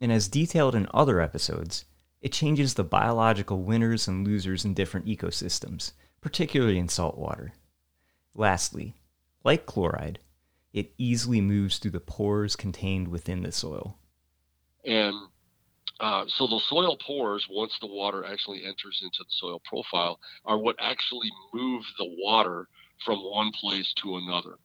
And 0.01 0.11
as 0.11 0.27
detailed 0.27 0.75
in 0.75 0.85
other 0.93 1.21
episodes, 1.21 1.85
it 2.21 2.33
changes 2.33 2.73
the 2.73 2.83
biological 2.83 3.63
winners 3.63 4.09
and 4.09 4.27
losers 4.27 4.65
in 4.65 4.73
different 4.73 5.05
ecosystems, 5.05 5.93
particularly 6.19 6.77
in 6.77 6.89
salt 6.89 7.17
water. 7.17 7.53
Lastly, 8.35 8.95
like 9.45 9.65
chloride, 9.65 10.19
it 10.73 10.91
easily 10.97 11.39
moves 11.39 11.77
through 11.77 11.91
the 11.91 12.01
pores 12.01 12.57
contained 12.57 13.07
within 13.07 13.43
the 13.43 13.53
soil. 13.53 13.97
And 14.83 15.15
uh, 16.01 16.25
so 16.27 16.47
the 16.47 16.59
soil 16.67 16.97
pores, 16.97 17.47
once 17.49 17.77
the 17.79 17.87
water 17.87 18.25
actually 18.25 18.65
enters 18.65 18.99
into 19.01 19.19
the 19.19 19.29
soil 19.29 19.61
profile, 19.63 20.19
are 20.43 20.57
what 20.57 20.75
actually 20.81 21.29
move 21.53 21.85
the 21.97 22.13
water 22.21 22.67
from 23.05 23.19
one 23.19 23.51
place 23.51 23.93
to 24.01 24.17
another. 24.17 24.55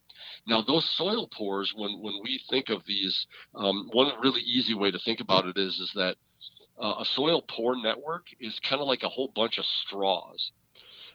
Now, 0.47 0.61
those 0.61 0.87
soil 0.95 1.27
pores, 1.27 1.73
when, 1.75 1.99
when 2.01 2.19
we 2.23 2.39
think 2.49 2.69
of 2.69 2.81
these, 2.85 3.25
um, 3.55 3.89
one 3.91 4.11
really 4.21 4.41
easy 4.41 4.73
way 4.73 4.91
to 4.91 4.99
think 4.99 5.19
about 5.19 5.45
it 5.45 5.57
is, 5.57 5.73
is 5.79 5.91
that 5.95 6.15
uh, 6.79 6.95
a 6.99 7.05
soil 7.15 7.43
pore 7.47 7.75
network 7.81 8.25
is 8.39 8.59
kind 8.67 8.81
of 8.81 8.87
like 8.87 9.03
a 9.03 9.09
whole 9.09 9.31
bunch 9.35 9.57
of 9.57 9.65
straws. 9.65 10.51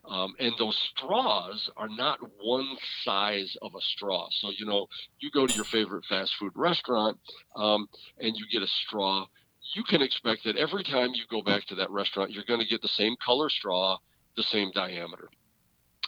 Um, 0.08 0.34
and 0.38 0.52
those 0.58 0.76
straws 0.96 1.70
are 1.76 1.88
not 1.88 2.18
one 2.40 2.76
size 3.04 3.54
of 3.60 3.74
a 3.74 3.80
straw. 3.94 4.28
So, 4.40 4.50
you 4.56 4.64
know, 4.64 4.86
you 5.18 5.30
go 5.30 5.46
to 5.46 5.54
your 5.54 5.66
favorite 5.66 6.04
fast 6.08 6.32
food 6.40 6.52
restaurant 6.54 7.18
um, 7.54 7.86
and 8.18 8.34
you 8.34 8.46
get 8.50 8.62
a 8.62 8.70
straw. 8.86 9.26
You 9.74 9.84
can 9.84 10.00
expect 10.00 10.44
that 10.44 10.56
every 10.56 10.82
time 10.84 11.10
you 11.14 11.24
go 11.30 11.42
back 11.42 11.66
to 11.66 11.74
that 11.76 11.90
restaurant, 11.90 12.30
you're 12.30 12.44
going 12.48 12.60
to 12.60 12.66
get 12.66 12.80
the 12.80 12.88
same 12.88 13.14
color 13.24 13.50
straw, 13.50 13.98
the 14.36 14.42
same 14.44 14.70
diameter 14.74 15.28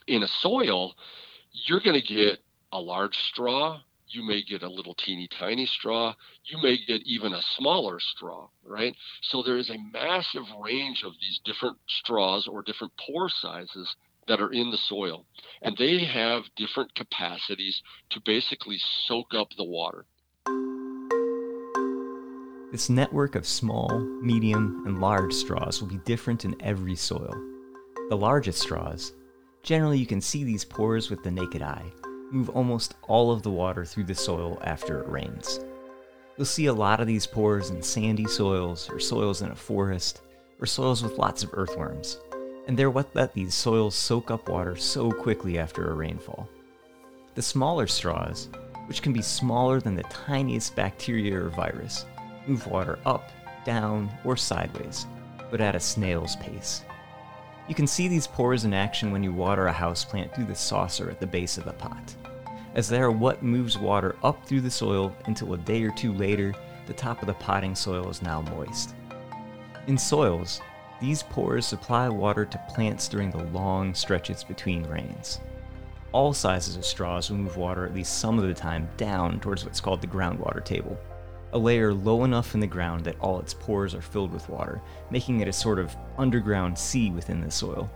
in 0.07 0.23
a 0.23 0.29
soil, 0.29 0.95
you're 1.53 1.81
going 1.81 2.01
to 2.01 2.07
get 2.07 2.39
a 2.73 2.81
large 2.81 3.17
straw. 3.17 3.81
You 4.09 4.23
may 4.27 4.43
get 4.43 4.63
a 4.63 4.69
little 4.69 4.95
teeny 4.95 5.29
tiny 5.39 5.67
straw. 5.67 6.15
You 6.45 6.59
may 6.63 6.79
get 6.87 7.03
even 7.07 7.33
a 7.33 7.43
smaller 7.57 7.99
straw, 7.99 8.49
right? 8.65 8.95
So 9.23 9.43
there 9.43 9.57
is 9.57 9.71
a 9.71 9.79
massive 9.93 10.45
range 10.63 11.03
of 11.05 11.13
these 11.21 11.41
different 11.45 11.79
straws 11.89 12.47
or 12.47 12.63
different 12.63 12.93
pore 13.07 13.31
sizes 13.31 13.97
that 14.29 14.41
are 14.41 14.53
in 14.53 14.71
the 14.71 14.79
soil, 14.89 15.25
and 15.63 15.77
they 15.77 16.05
have 16.05 16.45
different 16.57 16.95
capacities 16.95 17.83
to 18.11 18.21
basically 18.25 18.79
soak 19.07 19.35
up 19.35 19.49
the 19.57 19.65
water. 19.65 20.05
This 22.71 22.89
network 22.89 23.35
of 23.35 23.47
small, 23.47 23.99
medium, 24.23 24.85
and 24.87 25.01
large 25.01 25.33
straws 25.33 25.81
will 25.81 25.89
be 25.89 25.99
different 26.07 26.45
in 26.45 26.55
every 26.63 26.97
soil. 26.97 27.35
The 28.09 28.17
largest 28.17 28.61
straws, 28.61 29.13
generally 29.63 29.99
you 29.99 30.07
can 30.07 30.21
see 30.21 30.45
these 30.45 30.65
pores 30.65 31.11
with 31.11 31.23
the 31.23 31.31
naked 31.31 31.63
eye, 31.63 31.85
move 32.31 32.49
almost 32.51 32.95
all 33.03 33.31
of 33.31 33.43
the 33.43 33.51
water 33.51 33.85
through 33.85 34.05
the 34.05 34.15
soil 34.15 34.61
after 34.65 35.01
it 35.01 35.09
rains. 35.09 35.61
You'll 36.37 36.47
see 36.47 36.67
a 36.67 36.73
lot 36.73 37.01
of 37.01 37.07
these 37.07 37.27
pores 37.27 37.71
in 37.71 37.83
sandy 37.83 38.27
soils, 38.27 38.89
or 38.91 38.99
soils 38.99 39.43
in 39.43 39.51
a 39.51 39.55
forest, 39.55 40.23
or 40.61 40.67
soils 40.67 41.03
with 41.03 41.19
lots 41.19 41.43
of 41.43 41.51
earthworms, 41.53 42.19
and 42.67 42.77
they're 42.77 42.91
what 42.91 43.15
let 43.15 43.35
these 43.35 43.55
soils 43.55 43.95
soak 43.95 44.31
up 44.31 44.49
water 44.49 44.77
so 44.77 45.11
quickly 45.11 45.59
after 45.59 45.91
a 45.91 45.95
rainfall. 45.95 46.49
The 47.35 47.43
smaller 47.43 47.87
straws, 47.87 48.49
which 48.87 49.03
can 49.03 49.13
be 49.13 49.23
smaller 49.23 49.81
than 49.81 49.95
the 49.95 50.03
tiniest 50.05 50.75
bacteria 50.75 51.39
or 51.39 51.51
virus, 51.51 52.07
move 52.47 52.67
water 52.67 52.99
up, 53.07 53.31
down, 53.65 54.11
or 54.25 54.37
sideways, 54.37 55.07
but 55.51 55.61
at 55.61 55.77
a 55.77 55.81
snail's 55.81 56.37
pace. 56.37 56.83
You 57.69 57.75
can 57.75 57.87
see 57.87 58.09
these 58.09 58.27
pores 58.27 58.65
in 58.65 58.75
action 58.75 59.13
when 59.13 59.23
you 59.23 59.33
water 59.33 59.69
a 59.69 59.73
houseplant 59.73 60.35
through 60.35 60.47
the 60.47 60.55
saucer 60.55 61.09
at 61.11 61.21
the 61.21 61.27
base 61.27 61.59
of 61.59 61.65
the 61.65 61.73
pot, 61.73 62.15
as 62.75 62.89
they 62.89 63.01
are 63.01 63.11
what 63.11 63.43
moves 63.43 63.79
water 63.79 64.17
up 64.25 64.45
through 64.45 64.63
the 64.63 64.71
soil 64.71 65.15
until 65.27 65.55
a 65.55 65.59
day 65.59 65.83
or 65.85 65.93
two 65.93 66.13
later, 66.13 66.55
the 66.87 66.93
top 66.93 67.21
of 67.21 67.27
the 67.27 67.35
potting 67.35 67.75
soil 67.75 68.09
is 68.09 68.21
now 68.21 68.43
moist. 68.43 68.95
In 69.87 69.97
soils, 69.97 70.61
these 71.01 71.23
pores 71.23 71.67
supply 71.67 72.09
water 72.09 72.45
to 72.45 72.65
plants 72.69 73.09
during 73.09 73.31
the 73.31 73.45
long 73.45 73.95
stretches 73.95 74.43
between 74.43 74.87
rains. 74.87 75.41
All 76.13 76.33
sizes 76.33 76.77
of 76.77 76.85
straws 76.85 77.31
will 77.31 77.39
move 77.39 77.57
water 77.57 77.87
at 77.87 77.95
least 77.95 78.19
some 78.19 78.39
of 78.39 78.47
the 78.47 78.55
time 78.55 78.89
down 78.97 79.41
towards 79.41 79.65
what's 79.65 79.81
called 79.81 80.01
the 80.01 80.07
groundwater 80.07 80.65
table, 80.65 80.99
a 81.53 81.59
layer 81.59 81.93
low 81.93 82.25
enough 82.25 82.55
in 82.55 82.61
the 82.61 82.67
ground 82.67 83.05
that 83.05 83.19
all 83.21 83.39
its 83.39 83.55
pores 83.55 83.95
are 83.95 84.03
filled 84.03 84.33
with 84.33 84.49
water, 84.49 84.81
making 85.11 85.41
it 85.41 85.49
a 85.49 85.53
sort 85.53 85.79
of 85.79 85.97
underground 86.19 86.79
sea 86.79 87.11
within 87.11 87.41
the 87.41 87.51
soil. 87.51 87.91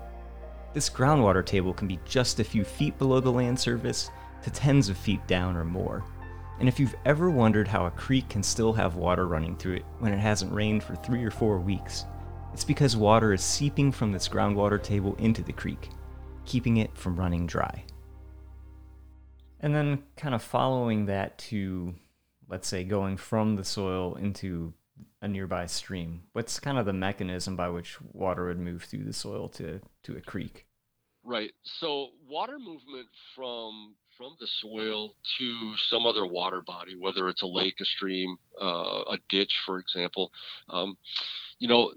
This 0.75 0.91
groundwater 0.91 1.45
table 1.45 1.73
can 1.73 1.89
be 1.89 1.99
just 2.05 2.39
a 2.39 2.45
few 2.45 2.65
feet 2.65 2.99
below 2.99 3.21
the 3.21 3.33
land 3.33 3.59
surface 3.59 4.11
to 4.43 4.51
tens 4.51 4.89
of 4.89 4.99
feet 4.99 5.27
down 5.27 5.57
or 5.57 5.65
more. 5.65 6.05
And 6.59 6.69
if 6.69 6.79
you've 6.79 6.95
ever 7.05 7.31
wondered 7.31 7.69
how 7.69 7.87
a 7.87 7.91
creek 7.91 8.29
can 8.29 8.43
still 8.43 8.73
have 8.73 8.97
water 8.97 9.27
running 9.27 9.57
through 9.57 9.77
it 9.77 9.85
when 9.99 10.13
it 10.13 10.19
hasn't 10.19 10.53
rained 10.53 10.83
for 10.83 10.95
three 10.97 11.25
or 11.25 11.31
four 11.31 11.59
weeks, 11.59 12.05
it's 12.53 12.65
because 12.65 12.97
water 12.97 13.33
is 13.33 13.43
seeping 13.43 13.93
from 13.93 14.13
this 14.13 14.29
groundwater 14.29 14.83
table 14.83 15.15
into 15.19 15.43
the 15.43 15.53
creek, 15.53 15.91
keeping 16.45 16.79
it 16.79 16.97
from 16.97 17.17
running 17.17 17.47
dry. 17.47 17.85
And 19.61 19.75
then, 19.75 20.03
kind 20.17 20.35
of 20.35 20.43
following 20.43 21.07
that 21.07 21.37
to 21.39 21.95
let's 22.49 22.69
say, 22.69 22.85
going 22.85 23.17
from 23.17 23.57
the 23.57 23.65
soil 23.65 24.15
into 24.15 24.75
a 25.21 25.29
nearby 25.29 25.67
stream? 25.67 26.23
What's 26.33 26.61
kind 26.61 26.79
of 26.79 26.87
the 26.87 26.93
mechanism 26.93 27.57
by 27.57 27.69
which 27.69 27.99
water 28.13 28.47
would 28.47 28.59
move 28.59 28.85
through 28.85 29.05
the 29.05 29.13
soil 29.13 29.49
to, 29.51 29.81
to 30.05 30.17
a 30.17 30.21
creek? 30.21 30.67
Right. 31.25 31.53
So 31.65 32.09
water 32.29 32.59
movement 32.59 33.09
from 33.35 33.95
from 34.17 34.37
the 34.41 34.47
soil 34.63 35.15
to 35.39 35.75
some 35.91 36.07
other 36.07 36.25
water 36.25 36.63
body, 36.63 36.97
whether 36.99 37.29
it's 37.29 37.43
a 37.43 37.47
lake, 37.47 37.75
a 37.81 37.85
stream, 37.85 38.39
uh, 38.61 39.03
a 39.11 39.19
ditch, 39.29 39.53
for 39.67 39.79
example, 39.79 40.33
um, 40.71 40.97
you 41.59 41.69
know 41.69 41.93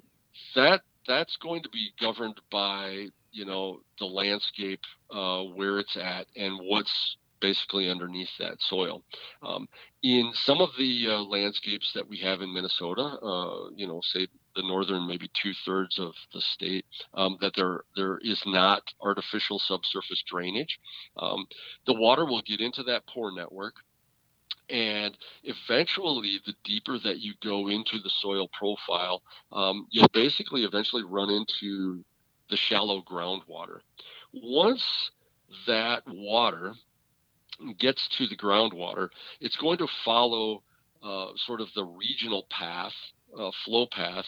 that 0.56 0.82
that's 1.08 1.38
going 1.38 1.64
to 1.64 1.70
be 1.70 1.92
governed 2.00 2.40
by 2.52 3.08
you 3.32 3.46
know 3.46 3.82
the 4.00 4.06
landscape 4.06 4.82
uh, 5.12 5.44
where 5.44 5.80
it's 5.80 5.96
at 5.96 6.28
and 6.36 6.60
what's 6.64 7.18
basically 7.40 7.90
underneath 7.90 8.30
that 8.40 8.62
soil. 8.62 9.04
Um, 9.42 9.68
in 10.04 10.32
some 10.34 10.62
of 10.62 10.70
the 10.78 11.08
uh, 11.10 11.22
landscapes 11.24 11.92
that 11.94 12.08
we 12.08 12.18
have 12.20 12.42
in 12.42 12.54
Minnesota, 12.54 13.02
uh, 13.02 13.70
you 13.76 13.88
know, 13.88 14.02
say 14.04 14.28
the 14.56 14.64
northern 14.64 15.08
maybe 15.08 15.30
two 15.42 15.54
thirds 15.66 16.00
of 16.00 16.14
the 16.34 16.42
state, 16.42 16.86
um, 17.14 17.38
that 17.42 17.54
there 17.56 17.82
there 17.96 18.18
is 18.20 18.42
not 18.46 18.84
artificial 19.02 19.60
subsurface 19.60 20.24
drainage. 20.30 20.80
Um, 21.18 21.46
the 21.86 21.94
water 21.94 22.26
will 22.26 22.42
get 22.42 22.62
into 22.62 22.84
that 22.84 23.08
pore 23.08 23.32
network. 23.32 23.76
And 24.70 25.18
eventually, 25.44 26.40
the 26.46 26.54
deeper 26.64 27.00
that 27.00 27.20
you 27.20 27.34
go 27.44 27.70
into 27.70 27.98
the 28.00 28.12
soil 28.22 28.48
profile, 28.50 29.24
um, 29.52 29.88
you'll 29.90 30.08
basically 30.14 30.64
eventually 30.64 31.04
run 31.04 31.32
into 31.32 32.04
the 32.52 32.58
shallow 32.58 33.02
groundwater. 33.02 33.80
Once 34.32 34.84
that 35.66 36.04
water 36.08 36.74
gets 37.80 38.08
to 38.18 38.28
the 38.28 38.38
groundwater, 38.38 39.10
it's 39.40 39.58
going 39.58 39.78
to 39.80 39.88
follow 40.06 40.64
uh, 41.04 41.28
sort 41.36 41.62
of 41.62 41.68
the 41.76 41.84
regional 41.84 42.46
path, 42.50 42.94
uh, 43.38 43.52
flow 43.66 43.88
path 43.92 44.26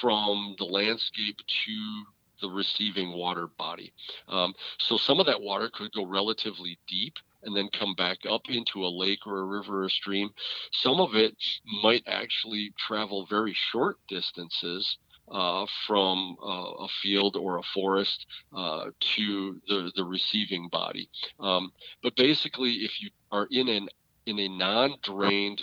from 0.00 0.54
the 0.58 0.64
landscape 0.64 1.36
to 1.38 2.04
the 2.40 2.48
receiving 2.48 3.12
water 3.12 3.48
body. 3.58 3.92
Um, 4.28 4.54
so 4.78 4.96
some 4.96 5.20
of 5.20 5.26
that 5.26 5.40
water 5.40 5.70
could 5.72 5.92
go 5.92 6.04
relatively 6.04 6.78
deep 6.88 7.14
and 7.42 7.54
then 7.54 7.68
come 7.78 7.94
back 7.94 8.18
up 8.28 8.42
into 8.48 8.84
a 8.84 8.88
lake 8.88 9.26
or 9.26 9.38
a 9.38 9.44
river 9.44 9.82
or 9.82 9.84
a 9.84 9.90
stream. 9.90 10.30
Some 10.72 10.98
of 11.00 11.14
it 11.14 11.36
might 11.82 12.02
actually 12.06 12.72
travel 12.78 13.26
very 13.28 13.54
short 13.72 13.98
distances 14.08 14.96
uh, 15.30 15.66
from 15.86 16.36
uh, 16.42 16.84
a 16.84 16.88
field 17.02 17.36
or 17.36 17.58
a 17.58 17.62
forest 17.72 18.26
uh, 18.56 18.86
to 19.16 19.60
the, 19.68 19.92
the 19.96 20.04
receiving 20.04 20.68
body. 20.68 21.08
Um, 21.40 21.72
but 22.02 22.14
basically, 22.16 22.72
if 22.84 23.00
you 23.00 23.10
are 23.30 23.48
in 23.50 23.68
an 23.68 23.88
in 24.26 24.38
a 24.38 24.48
non-drained 24.48 25.62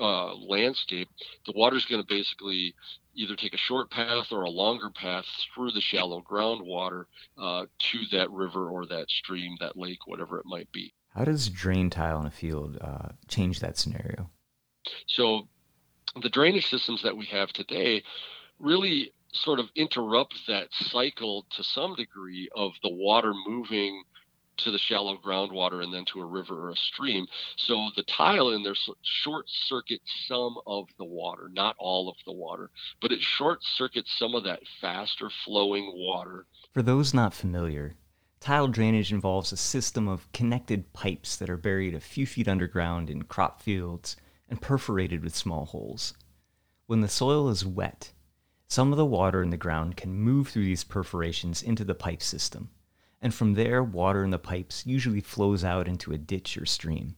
uh, 0.00 0.34
landscape, 0.34 1.08
the 1.46 1.52
water 1.54 1.76
is 1.76 1.86
going 1.86 2.02
to 2.02 2.06
basically 2.06 2.74
either 3.14 3.34
take 3.34 3.54
a 3.54 3.58
short 3.58 3.90
path 3.90 4.26
or 4.30 4.42
a 4.42 4.50
longer 4.50 4.90
path 4.90 5.24
through 5.54 5.70
the 5.70 5.80
shallow 5.80 6.22
groundwater 6.22 7.04
uh, 7.38 7.64
to 7.78 7.98
that 8.12 8.30
river 8.30 8.68
or 8.68 8.86
that 8.86 9.08
stream, 9.08 9.56
that 9.60 9.76
lake, 9.76 10.06
whatever 10.06 10.38
it 10.38 10.44
might 10.46 10.70
be. 10.72 10.92
How 11.14 11.24
does 11.24 11.48
drain 11.48 11.88
tile 11.88 12.20
in 12.20 12.26
a 12.26 12.30
field 12.30 12.76
uh, 12.80 13.08
change 13.28 13.60
that 13.60 13.78
scenario? 13.78 14.30
So, 15.06 15.48
the 16.20 16.28
drainage 16.28 16.68
systems 16.68 17.02
that 17.02 17.16
we 17.16 17.26
have 17.26 17.48
today 17.52 18.02
really 18.58 19.12
sort 19.32 19.60
of 19.60 19.66
interrupt 19.74 20.34
that 20.48 20.68
cycle 20.72 21.46
to 21.50 21.62
some 21.62 21.94
degree 21.94 22.48
of 22.54 22.72
the 22.82 22.90
water 22.90 23.32
moving 23.46 24.02
to 24.58 24.70
the 24.70 24.78
shallow 24.78 25.18
groundwater 25.18 25.82
and 25.82 25.92
then 25.92 26.04
to 26.06 26.20
a 26.20 26.24
river 26.24 26.66
or 26.66 26.70
a 26.70 26.76
stream. 26.76 27.26
So 27.56 27.90
the 27.94 28.02
tile 28.04 28.50
in 28.50 28.62
there 28.62 28.74
short 29.02 29.44
circuits 29.48 30.10
some 30.26 30.56
of 30.66 30.86
the 30.98 31.04
water, 31.04 31.50
not 31.52 31.76
all 31.78 32.08
of 32.08 32.16
the 32.24 32.32
water, 32.32 32.70
but 33.00 33.12
it 33.12 33.20
short 33.20 33.62
circuits 33.62 34.16
some 34.18 34.34
of 34.34 34.44
that 34.44 34.60
faster 34.80 35.30
flowing 35.44 35.92
water. 35.94 36.46
For 36.72 36.82
those 36.82 37.12
not 37.12 37.34
familiar, 37.34 37.96
tile 38.40 38.68
drainage 38.68 39.12
involves 39.12 39.52
a 39.52 39.56
system 39.56 40.08
of 40.08 40.30
connected 40.32 40.92
pipes 40.92 41.36
that 41.36 41.50
are 41.50 41.58
buried 41.58 41.94
a 41.94 42.00
few 42.00 42.26
feet 42.26 42.48
underground 42.48 43.10
in 43.10 43.24
crop 43.24 43.60
fields 43.60 44.16
and 44.48 44.62
perforated 44.62 45.22
with 45.22 45.34
small 45.36 45.66
holes. 45.66 46.14
When 46.86 47.00
the 47.00 47.08
soil 47.08 47.48
is 47.48 47.66
wet, 47.66 48.12
some 48.68 48.92
of 48.92 48.98
the 48.98 49.06
water 49.06 49.42
in 49.42 49.50
the 49.50 49.56
ground 49.56 49.96
can 49.96 50.12
move 50.12 50.48
through 50.48 50.64
these 50.64 50.84
perforations 50.84 51.62
into 51.62 51.84
the 51.84 51.94
pipe 51.94 52.22
system, 52.22 52.70
and 53.22 53.32
from 53.32 53.54
there, 53.54 53.82
water 53.82 54.24
in 54.24 54.30
the 54.30 54.38
pipes 54.38 54.84
usually 54.86 55.20
flows 55.20 55.64
out 55.64 55.88
into 55.88 56.12
a 56.12 56.18
ditch 56.18 56.58
or 56.58 56.66
stream. 56.66 57.16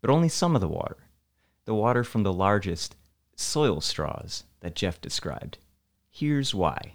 But 0.00 0.10
only 0.10 0.28
some 0.28 0.54
of 0.54 0.60
the 0.60 0.68
water, 0.68 1.08
the 1.64 1.74
water 1.74 2.04
from 2.04 2.22
the 2.22 2.32
largest 2.32 2.96
soil 3.34 3.80
straws 3.80 4.44
that 4.60 4.74
Jeff 4.74 5.00
described. 5.00 5.58
Here's 6.10 6.54
why. 6.54 6.94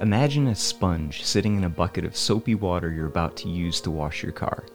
Imagine 0.00 0.48
a 0.48 0.54
sponge 0.54 1.24
sitting 1.24 1.56
in 1.56 1.64
a 1.64 1.70
bucket 1.70 2.04
of 2.04 2.16
soapy 2.16 2.54
water 2.54 2.92
you're 2.92 3.06
about 3.06 3.36
to 3.38 3.48
use 3.48 3.80
to 3.80 3.90
wash 3.90 4.22
your 4.22 4.32
car. 4.32 4.66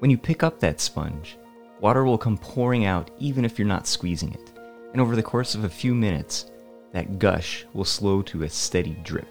When 0.00 0.10
you 0.10 0.18
pick 0.18 0.42
up 0.42 0.58
that 0.60 0.80
sponge, 0.80 1.36
Water 1.82 2.04
will 2.04 2.16
come 2.16 2.38
pouring 2.38 2.84
out 2.84 3.10
even 3.18 3.44
if 3.44 3.58
you're 3.58 3.66
not 3.66 3.88
squeezing 3.88 4.32
it, 4.32 4.52
and 4.92 5.00
over 5.00 5.16
the 5.16 5.22
course 5.22 5.56
of 5.56 5.64
a 5.64 5.68
few 5.68 5.96
minutes, 5.96 6.48
that 6.92 7.18
gush 7.18 7.66
will 7.74 7.84
slow 7.84 8.22
to 8.22 8.44
a 8.44 8.48
steady 8.48 8.96
drip. 9.02 9.26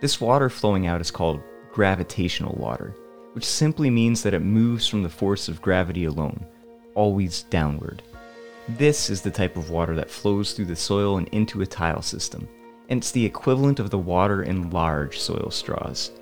This 0.00 0.18
water 0.18 0.48
flowing 0.48 0.86
out 0.86 1.02
is 1.02 1.10
called 1.10 1.42
gravitational 1.70 2.56
water, 2.58 2.96
which 3.34 3.44
simply 3.44 3.90
means 3.90 4.22
that 4.22 4.32
it 4.32 4.40
moves 4.40 4.88
from 4.88 5.02
the 5.02 5.10
force 5.10 5.46
of 5.46 5.60
gravity 5.60 6.06
alone, 6.06 6.42
always 6.94 7.42
downward. 7.42 8.02
This 8.70 9.10
is 9.10 9.20
the 9.20 9.30
type 9.30 9.58
of 9.58 9.68
water 9.68 9.94
that 9.94 10.10
flows 10.10 10.54
through 10.54 10.66
the 10.66 10.76
soil 10.76 11.18
and 11.18 11.28
into 11.28 11.60
a 11.60 11.66
tile 11.66 12.00
system, 12.00 12.48
and 12.88 12.96
it's 12.96 13.10
the 13.10 13.26
equivalent 13.26 13.78
of 13.78 13.90
the 13.90 13.98
water 13.98 14.42
in 14.42 14.70
large 14.70 15.18
soil 15.18 15.50
straws. 15.50 16.12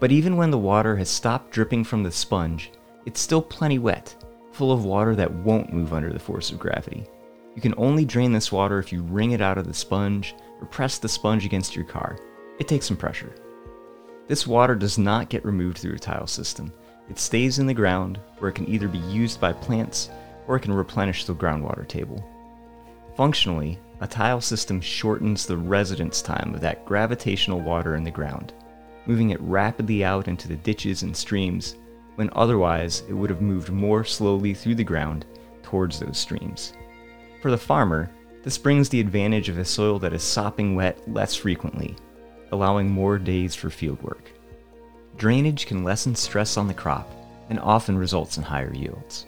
But 0.00 0.12
even 0.12 0.36
when 0.36 0.50
the 0.50 0.58
water 0.58 0.96
has 0.96 1.08
stopped 1.08 1.50
dripping 1.50 1.84
from 1.84 2.02
the 2.02 2.12
sponge, 2.12 2.70
it's 3.06 3.22
still 3.22 3.40
plenty 3.40 3.78
wet, 3.78 4.21
full 4.52 4.72
of 4.72 4.84
water 4.84 5.16
that 5.16 5.32
won't 5.32 5.72
move 5.72 5.92
under 5.92 6.12
the 6.12 6.18
force 6.18 6.50
of 6.50 6.58
gravity. 6.58 7.06
You 7.54 7.62
can 7.62 7.74
only 7.76 8.04
drain 8.04 8.32
this 8.32 8.52
water 8.52 8.78
if 8.78 8.92
you 8.92 9.02
wring 9.02 9.32
it 9.32 9.40
out 9.40 9.58
of 9.58 9.66
the 9.66 9.74
sponge 9.74 10.34
or 10.60 10.66
press 10.66 10.98
the 10.98 11.08
sponge 11.08 11.44
against 11.44 11.76
your 11.76 11.84
car. 11.84 12.18
It 12.58 12.68
takes 12.68 12.86
some 12.86 12.96
pressure. 12.96 13.34
This 14.28 14.46
water 14.46 14.74
does 14.74 14.98
not 14.98 15.28
get 15.28 15.44
removed 15.44 15.78
through 15.78 15.94
a 15.94 15.98
tile 15.98 16.26
system. 16.26 16.72
It 17.10 17.18
stays 17.18 17.58
in 17.58 17.66
the 17.66 17.74
ground 17.74 18.20
where 18.38 18.50
it 18.50 18.54
can 18.54 18.68
either 18.68 18.88
be 18.88 18.98
used 18.98 19.40
by 19.40 19.52
plants 19.52 20.10
or 20.46 20.56
it 20.56 20.60
can 20.60 20.72
replenish 20.72 21.24
the 21.24 21.34
groundwater 21.34 21.86
table. 21.86 22.24
Functionally, 23.16 23.78
a 24.00 24.06
tile 24.06 24.40
system 24.40 24.80
shortens 24.80 25.44
the 25.44 25.56
residence 25.56 26.22
time 26.22 26.54
of 26.54 26.60
that 26.60 26.84
gravitational 26.86 27.60
water 27.60 27.96
in 27.96 28.04
the 28.04 28.10
ground, 28.10 28.54
moving 29.06 29.30
it 29.30 29.40
rapidly 29.40 30.04
out 30.04 30.28
into 30.28 30.48
the 30.48 30.56
ditches 30.56 31.02
and 31.02 31.16
streams 31.16 31.76
when 32.22 32.30
otherwise 32.36 33.02
it 33.08 33.12
would 33.12 33.30
have 33.30 33.42
moved 33.42 33.72
more 33.72 34.04
slowly 34.04 34.54
through 34.54 34.76
the 34.76 34.84
ground 34.84 35.26
towards 35.64 35.98
those 35.98 36.16
streams. 36.16 36.72
For 37.40 37.50
the 37.50 37.58
farmer, 37.58 38.12
this 38.44 38.56
brings 38.56 38.88
the 38.88 39.00
advantage 39.00 39.48
of 39.48 39.58
a 39.58 39.64
soil 39.64 39.98
that 39.98 40.12
is 40.12 40.22
sopping 40.22 40.76
wet 40.76 40.96
less 41.12 41.34
frequently, 41.34 41.96
allowing 42.52 42.88
more 42.88 43.18
days 43.18 43.56
for 43.56 43.70
field 43.70 44.00
work. 44.02 44.30
Drainage 45.16 45.66
can 45.66 45.82
lessen 45.82 46.14
stress 46.14 46.56
on 46.56 46.68
the 46.68 46.74
crop 46.74 47.10
and 47.50 47.58
often 47.58 47.98
results 47.98 48.36
in 48.36 48.44
higher 48.44 48.72
yields. 48.72 49.26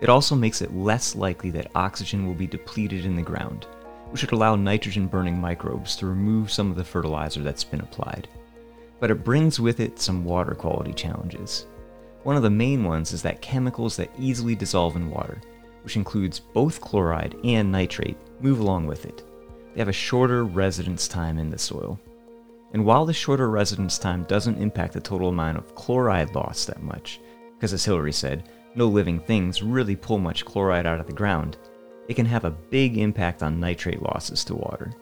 It 0.00 0.08
also 0.08 0.34
makes 0.34 0.60
it 0.60 0.74
less 0.74 1.14
likely 1.14 1.50
that 1.50 1.70
oxygen 1.76 2.26
will 2.26 2.34
be 2.34 2.48
depleted 2.48 3.04
in 3.06 3.14
the 3.14 3.22
ground, 3.22 3.68
which 4.10 4.22
would 4.22 4.32
allow 4.32 4.56
nitrogen 4.56 5.06
burning 5.06 5.40
microbes 5.40 5.94
to 5.96 6.06
remove 6.06 6.50
some 6.50 6.68
of 6.68 6.76
the 6.76 6.82
fertilizer 6.82 7.44
that's 7.44 7.62
been 7.62 7.80
applied. 7.80 8.26
But 8.98 9.12
it 9.12 9.22
brings 9.22 9.60
with 9.60 9.78
it 9.78 10.00
some 10.00 10.24
water 10.24 10.56
quality 10.56 10.92
challenges. 10.92 11.66
One 12.24 12.36
of 12.36 12.42
the 12.42 12.50
main 12.50 12.84
ones 12.84 13.12
is 13.12 13.20
that 13.22 13.42
chemicals 13.42 13.96
that 13.96 14.10
easily 14.18 14.54
dissolve 14.54 14.96
in 14.96 15.10
water, 15.10 15.40
which 15.82 15.96
includes 15.96 16.40
both 16.40 16.80
chloride 16.80 17.36
and 17.44 17.70
nitrate, 17.70 18.16
move 18.40 18.60
along 18.60 18.86
with 18.86 19.04
it. 19.04 19.22
They 19.74 19.80
have 19.80 19.88
a 19.88 19.92
shorter 19.92 20.44
residence 20.44 21.06
time 21.06 21.38
in 21.38 21.50
the 21.50 21.58
soil. 21.58 22.00
And 22.72 22.84
while 22.84 23.04
the 23.04 23.12
shorter 23.12 23.50
residence 23.50 23.98
time 23.98 24.24
doesn't 24.24 24.56
impact 24.56 24.94
the 24.94 25.00
total 25.00 25.28
amount 25.28 25.58
of 25.58 25.74
chloride 25.74 26.34
loss 26.34 26.64
that 26.64 26.82
much, 26.82 27.20
because 27.56 27.74
as 27.74 27.84
Hilary 27.84 28.12
said, 28.12 28.48
no 28.74 28.88
living 28.88 29.20
things 29.20 29.62
really 29.62 29.94
pull 29.94 30.18
much 30.18 30.46
chloride 30.46 30.86
out 30.86 31.00
of 31.00 31.06
the 31.06 31.12
ground, 31.12 31.58
it 32.08 32.14
can 32.14 32.26
have 32.26 32.46
a 32.46 32.50
big 32.50 32.96
impact 32.96 33.42
on 33.42 33.60
nitrate 33.60 34.02
losses 34.02 34.44
to 34.44 34.54
water. 34.54 34.92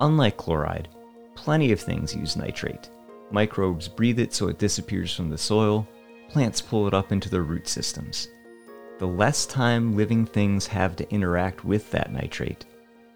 Unlike 0.00 0.38
chloride, 0.38 0.88
plenty 1.34 1.70
of 1.70 1.80
things 1.80 2.16
use 2.16 2.34
nitrate. 2.34 2.88
Microbes 3.30 3.88
breathe 3.88 4.20
it 4.20 4.32
so 4.32 4.48
it 4.48 4.58
disappears 4.58 5.14
from 5.14 5.28
the 5.28 5.38
soil, 5.38 5.86
plants 6.28 6.60
pull 6.60 6.86
it 6.86 6.94
up 6.94 7.12
into 7.12 7.28
their 7.28 7.42
root 7.42 7.68
systems. 7.68 8.28
The 8.98 9.06
less 9.06 9.46
time 9.46 9.96
living 9.96 10.24
things 10.26 10.66
have 10.68 10.96
to 10.96 11.10
interact 11.10 11.64
with 11.64 11.90
that 11.90 12.12
nitrate, 12.12 12.64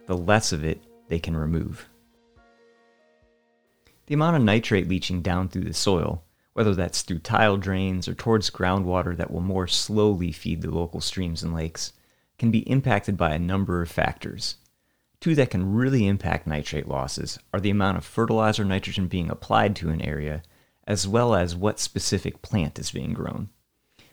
the 0.06 0.16
less 0.16 0.52
of 0.52 0.64
it 0.64 0.82
they 1.08 1.18
can 1.18 1.36
remove. 1.36 1.88
The 4.06 4.14
amount 4.14 4.36
of 4.36 4.42
nitrate 4.42 4.88
leaching 4.88 5.22
down 5.22 5.48
through 5.48 5.64
the 5.64 5.74
soil, 5.74 6.24
whether 6.52 6.74
that's 6.74 7.02
through 7.02 7.20
tile 7.20 7.56
drains 7.56 8.08
or 8.08 8.14
towards 8.14 8.50
groundwater 8.50 9.16
that 9.16 9.30
will 9.30 9.40
more 9.40 9.66
slowly 9.66 10.32
feed 10.32 10.62
the 10.62 10.70
local 10.70 11.00
streams 11.00 11.42
and 11.42 11.54
lakes, 11.54 11.92
can 12.38 12.50
be 12.50 12.68
impacted 12.70 13.16
by 13.16 13.30
a 13.30 13.38
number 13.38 13.82
of 13.82 13.90
factors. 13.90 14.56
Two 15.20 15.34
that 15.34 15.50
can 15.50 15.72
really 15.72 16.06
impact 16.06 16.46
nitrate 16.46 16.88
losses 16.88 17.38
are 17.52 17.60
the 17.60 17.70
amount 17.70 17.98
of 17.98 18.04
fertilizer 18.04 18.64
nitrogen 18.64 19.06
being 19.06 19.30
applied 19.30 19.76
to 19.76 19.90
an 19.90 20.00
area, 20.00 20.42
as 20.86 21.06
well 21.06 21.34
as 21.34 21.54
what 21.54 21.78
specific 21.78 22.42
plant 22.42 22.78
is 22.78 22.90
being 22.90 23.12
grown. 23.12 23.48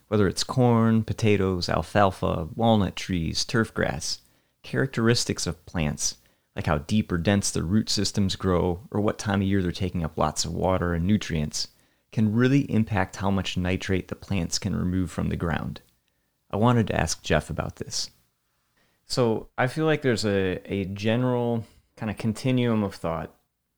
Whether 0.08 0.28
it's 0.28 0.44
corn, 0.44 1.04
potatoes, 1.04 1.70
alfalfa, 1.70 2.48
walnut 2.56 2.96
trees, 2.96 3.44
turf 3.44 3.74
grass, 3.74 4.20
characteristics 4.64 5.48
of 5.48 5.66
plants, 5.66 6.18
like 6.56 6.66
how 6.66 6.80
deep 6.80 7.12
or 7.12 7.18
dense 7.18 7.52
the 7.52 7.64
root 7.64 7.90
systems 7.90 8.36
grow 8.36 8.82
or 8.92 9.02
what 9.02 9.20
time 9.20 9.42
of 9.42 9.48
year 9.48 9.62
they're 9.62 9.72
taking 9.72 10.04
up 10.04 10.18
lots 10.18 10.46
of 10.46 10.54
water 10.54 10.94
and 10.94 11.06
nutrients, 11.06 11.68
can 12.12 12.34
really 12.34 12.62
impact 12.72 13.18
how 13.18 13.30
much 13.30 13.58
nitrate 13.58 14.08
the 14.08 14.16
plants 14.16 14.58
can 14.58 14.76
remove 14.76 15.12
from 15.12 15.30
the 15.30 15.36
ground. 15.36 15.82
I 16.50 16.58
wanted 16.58 16.88
to 16.88 17.00
ask 17.00 17.22
Jeff 17.22 17.50
about 17.50 17.76
this. 17.76 18.10
So 19.06 19.50
I 19.58 19.68
feel 19.68 19.86
like 19.86 20.02
there's 20.02 20.26
a, 20.26 20.60
a 20.66 20.86
general 20.86 21.66
kind 21.96 22.10
of 22.10 22.18
continuum 22.18 22.84
of 22.84 22.96
thought 22.96 23.34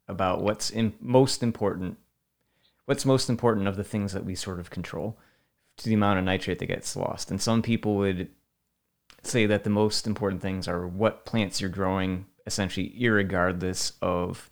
about 0.07 0.41
what's 0.41 0.69
in 0.69 0.93
most 0.99 1.43
important 1.43 1.97
what's 2.89 3.05
most 3.05 3.29
important 3.29 3.67
of 3.67 3.75
the 3.75 3.83
things 3.83 4.13
that 4.13 4.25
we 4.25 4.33
sort 4.33 4.59
of 4.59 4.71
control 4.71 5.15
to 5.77 5.87
the 5.87 5.93
amount 5.93 6.17
of 6.17 6.25
nitrate 6.25 6.57
that 6.57 6.65
gets 6.65 6.95
lost. 6.95 7.29
And 7.29 7.39
some 7.39 7.61
people 7.61 7.97
would 7.97 8.29
say 9.21 9.45
that 9.45 9.63
the 9.63 9.69
most 9.69 10.07
important 10.07 10.41
things 10.41 10.67
are 10.67 10.87
what 10.87 11.23
plants 11.23 11.61
you're 11.61 11.69
growing, 11.69 12.25
essentially, 12.47 12.91
regardless 13.07 13.93
of 14.01 14.49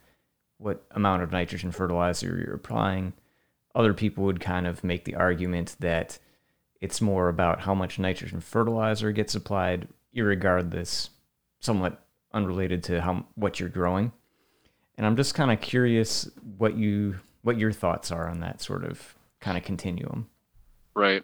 what 0.60 0.86
amount 0.92 1.24
of 1.24 1.32
nitrogen 1.32 1.72
fertilizer 1.72 2.40
you're 2.46 2.54
applying. 2.54 3.14
Other 3.74 3.96
people 3.96 4.26
would 4.26 4.40
kind 4.40 4.68
of 4.68 4.84
make 4.84 5.06
the 5.06 5.16
argument 5.16 5.76
that 5.80 6.20
it's 6.80 7.02
more 7.02 7.30
about 7.30 7.62
how 7.62 7.74
much 7.74 7.98
nitrogen 7.98 8.40
fertilizer 8.40 9.12
gets 9.12 9.34
applied 9.34 9.88
irregardless, 10.16 11.10
somewhat 11.60 12.06
unrelated 12.34 12.84
to 12.84 13.02
how 13.02 13.26
what 13.34 13.60
you're 13.60 13.68
growing. 13.68 14.12
And 14.96 15.08
I'm 15.08 15.16
just 15.16 15.34
kind 15.34 15.52
of 15.52 15.60
curious 15.60 16.30
what 16.60 16.78
you 16.78 17.16
what 17.48 17.58
your 17.58 17.72
thoughts 17.72 18.12
are 18.12 18.28
on 18.30 18.42
that 18.42 18.62
sort 18.62 18.84
of 18.84 19.16
kind 19.40 19.58
of 19.58 19.64
continuum. 19.64 20.28
Right. 20.94 21.24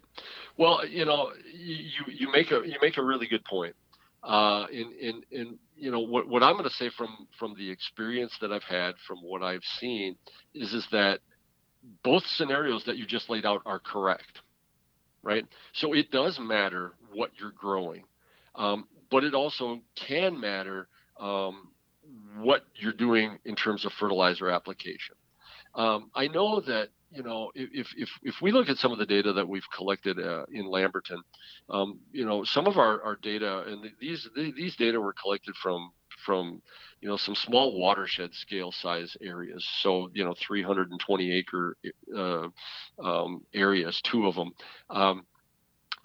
Well, 0.58 0.88
you 0.88 1.04
know, 1.04 1.34
you 1.54 2.06
you 2.08 2.32
make 2.32 2.50
a 2.52 2.62
you 2.66 2.78
make 2.82 2.98
a 2.98 3.04
really 3.04 3.28
good 3.28 3.44
point. 3.44 3.76
Uh, 4.24 4.66
in 4.72 4.94
in 5.02 5.24
in 5.32 5.60
you 5.76 5.92
know 5.92 6.00
what 6.00 6.30
what 6.30 6.42
I'm 6.42 6.54
going 6.54 6.64
to 6.64 6.76
say 6.76 6.90
from 6.98 7.28
from 7.38 7.56
the 7.58 7.70
experience 7.70 8.38
that 8.40 8.54
I've 8.54 8.64
had 8.64 8.96
from 9.06 9.18
what 9.18 9.44
I've 9.44 9.66
seen 9.80 10.16
is 10.56 10.74
is 10.74 10.88
that 10.94 11.20
both 12.04 12.24
scenarios 12.26 12.86
that 12.86 12.96
you 12.96 13.06
just 13.06 13.30
laid 13.30 13.46
out 13.46 13.62
are 13.66 13.80
correct, 13.80 14.40
right? 15.24 15.46
So 15.74 15.92
it 15.92 16.10
does 16.10 16.40
matter 16.40 16.94
what 17.12 17.32
you're 17.38 17.52
growing. 17.52 18.06
Um, 18.56 18.88
but 19.12 19.26
it 19.26 19.34
also 19.34 19.82
can 19.96 20.40
matter 20.40 20.88
um, 21.20 21.68
what 22.38 22.62
you're 22.76 22.94
doing 22.94 23.40
in 23.44 23.56
terms 23.56 23.86
of 23.86 23.92
fertilizer 24.00 24.50
application. 24.50 25.16
Um, 25.76 26.12
I 26.16 26.28
know 26.28 26.60
that 26.62 26.90
you 27.12 27.24
know 27.24 27.52
if, 27.56 27.88
if 27.98 28.10
if 28.24 28.36
we 28.42 28.52
look 28.52 28.70
at 28.70 28.78
some 28.78 28.92
of 28.92 28.98
the 28.98 29.06
data 29.06 29.34
that 29.34 29.48
we've 29.48 29.70
collected 29.76 30.20
uh, 30.20 30.46
in 30.52 30.66
Lamberton, 30.66 31.22
um, 31.70 32.00
you 32.12 32.26
know 32.26 32.44
some 32.44 32.68
of 32.68 32.78
our, 32.78 33.02
our 33.04 33.16
data 33.18 33.64
and 33.68 33.90
these 34.00 34.28
these 34.36 34.76
data 34.76 35.00
were 35.00 35.14
collected 35.14 35.56
from 35.56 35.92
from 36.26 36.62
you 37.02 37.08
know 37.08 37.18
some 37.18 37.36
small 37.36 37.80
watershed 37.80 38.34
scale 38.34 38.72
size 38.72 39.16
areas. 39.22 39.68
So 39.82 40.10
you 40.14 40.24
know 40.24 40.36
320 40.40 41.38
acre 41.38 41.78
uh, 42.16 42.48
um, 43.04 43.44
areas 43.54 44.00
two 44.04 44.28
of 44.28 44.36
them. 44.36 44.52
Um, 44.90 45.26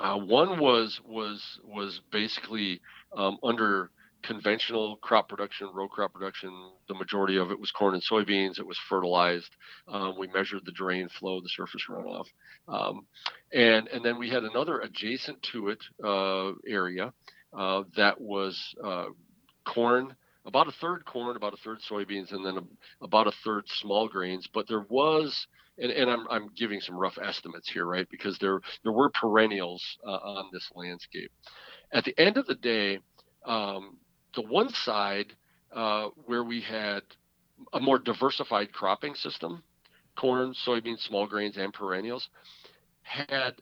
uh, 0.00 0.16
one 0.16 0.61
was 0.61 1.00
was 1.04 1.61
was 1.64 2.00
basically 2.12 2.81
um, 3.16 3.38
under 3.42 3.90
conventional 4.22 4.96
crop 4.96 5.28
production, 5.28 5.68
row 5.72 5.88
crop 5.88 6.12
production. 6.12 6.50
The 6.88 6.94
majority 6.94 7.37
of 7.37 7.50
it 7.50 7.61
was 7.61 7.70
corn 7.70 7.94
and 7.94 8.02
soybeans. 8.02 8.59
It 8.59 8.66
was 8.66 8.78
fertilized. 8.88 9.50
Um, 9.87 10.16
we 10.18 10.28
measured 10.28 10.62
the 10.64 10.72
drain 10.72 11.09
flow, 11.09 11.40
the 11.40 11.48
surface 11.48 11.85
runoff, 11.88 12.26
um, 12.68 13.07
and 13.52 13.88
and 13.88 14.04
then 14.04 14.18
we 14.18 14.28
had 14.28 14.44
another 14.44 14.81
adjacent 14.81 15.42
to 15.52 15.68
it 15.68 15.78
uh, 16.04 16.52
area 16.68 17.12
uh, 17.57 17.83
that 17.96 18.20
was 18.20 18.74
uh, 18.85 19.07
corn 19.64 20.14
about 20.48 20.66
a 20.66 20.72
third 20.81 21.04
corn, 21.04 21.37
about 21.37 21.52
a 21.52 21.59
third 21.59 21.78
soybeans, 21.88 22.33
and 22.33 22.44
then 22.44 22.57
a, 22.57 23.04
about 23.04 23.26
a 23.26 23.33
third 23.44 23.64
small 23.66 24.09
grains. 24.09 24.48
But 24.52 24.66
there 24.66 24.87
was, 24.88 25.46
and, 25.76 25.92
and 25.92 26.11
I'm, 26.11 26.26
I'm 26.31 26.48
giving 26.57 26.81
some 26.81 26.96
rough 26.96 27.18
estimates 27.22 27.70
here, 27.70 27.85
right? 27.85 28.09
Because 28.11 28.38
there 28.38 28.61
there 28.83 28.92
were 28.92 29.11
perennials 29.11 29.85
uh, 30.04 30.11
on 30.11 30.50
this 30.52 30.68
landscape. 30.74 31.31
At 31.92 32.04
the 32.04 32.18
end 32.18 32.38
of 32.38 32.46
the 32.46 32.54
day, 32.54 32.98
um, 33.44 33.98
the 34.34 34.42
one 34.42 34.70
side 34.70 35.32
uh, 35.72 36.08
where 36.26 36.44
we 36.44 36.60
had 36.60 37.02
a 37.72 37.80
more 37.80 37.98
diversified 37.98 38.72
cropping 38.72 39.14
system, 39.14 39.62
corn, 40.16 40.54
soybeans, 40.66 41.00
small 41.00 41.26
grains, 41.26 41.56
and 41.56 41.72
perennials, 41.72 42.28
had 43.02 43.54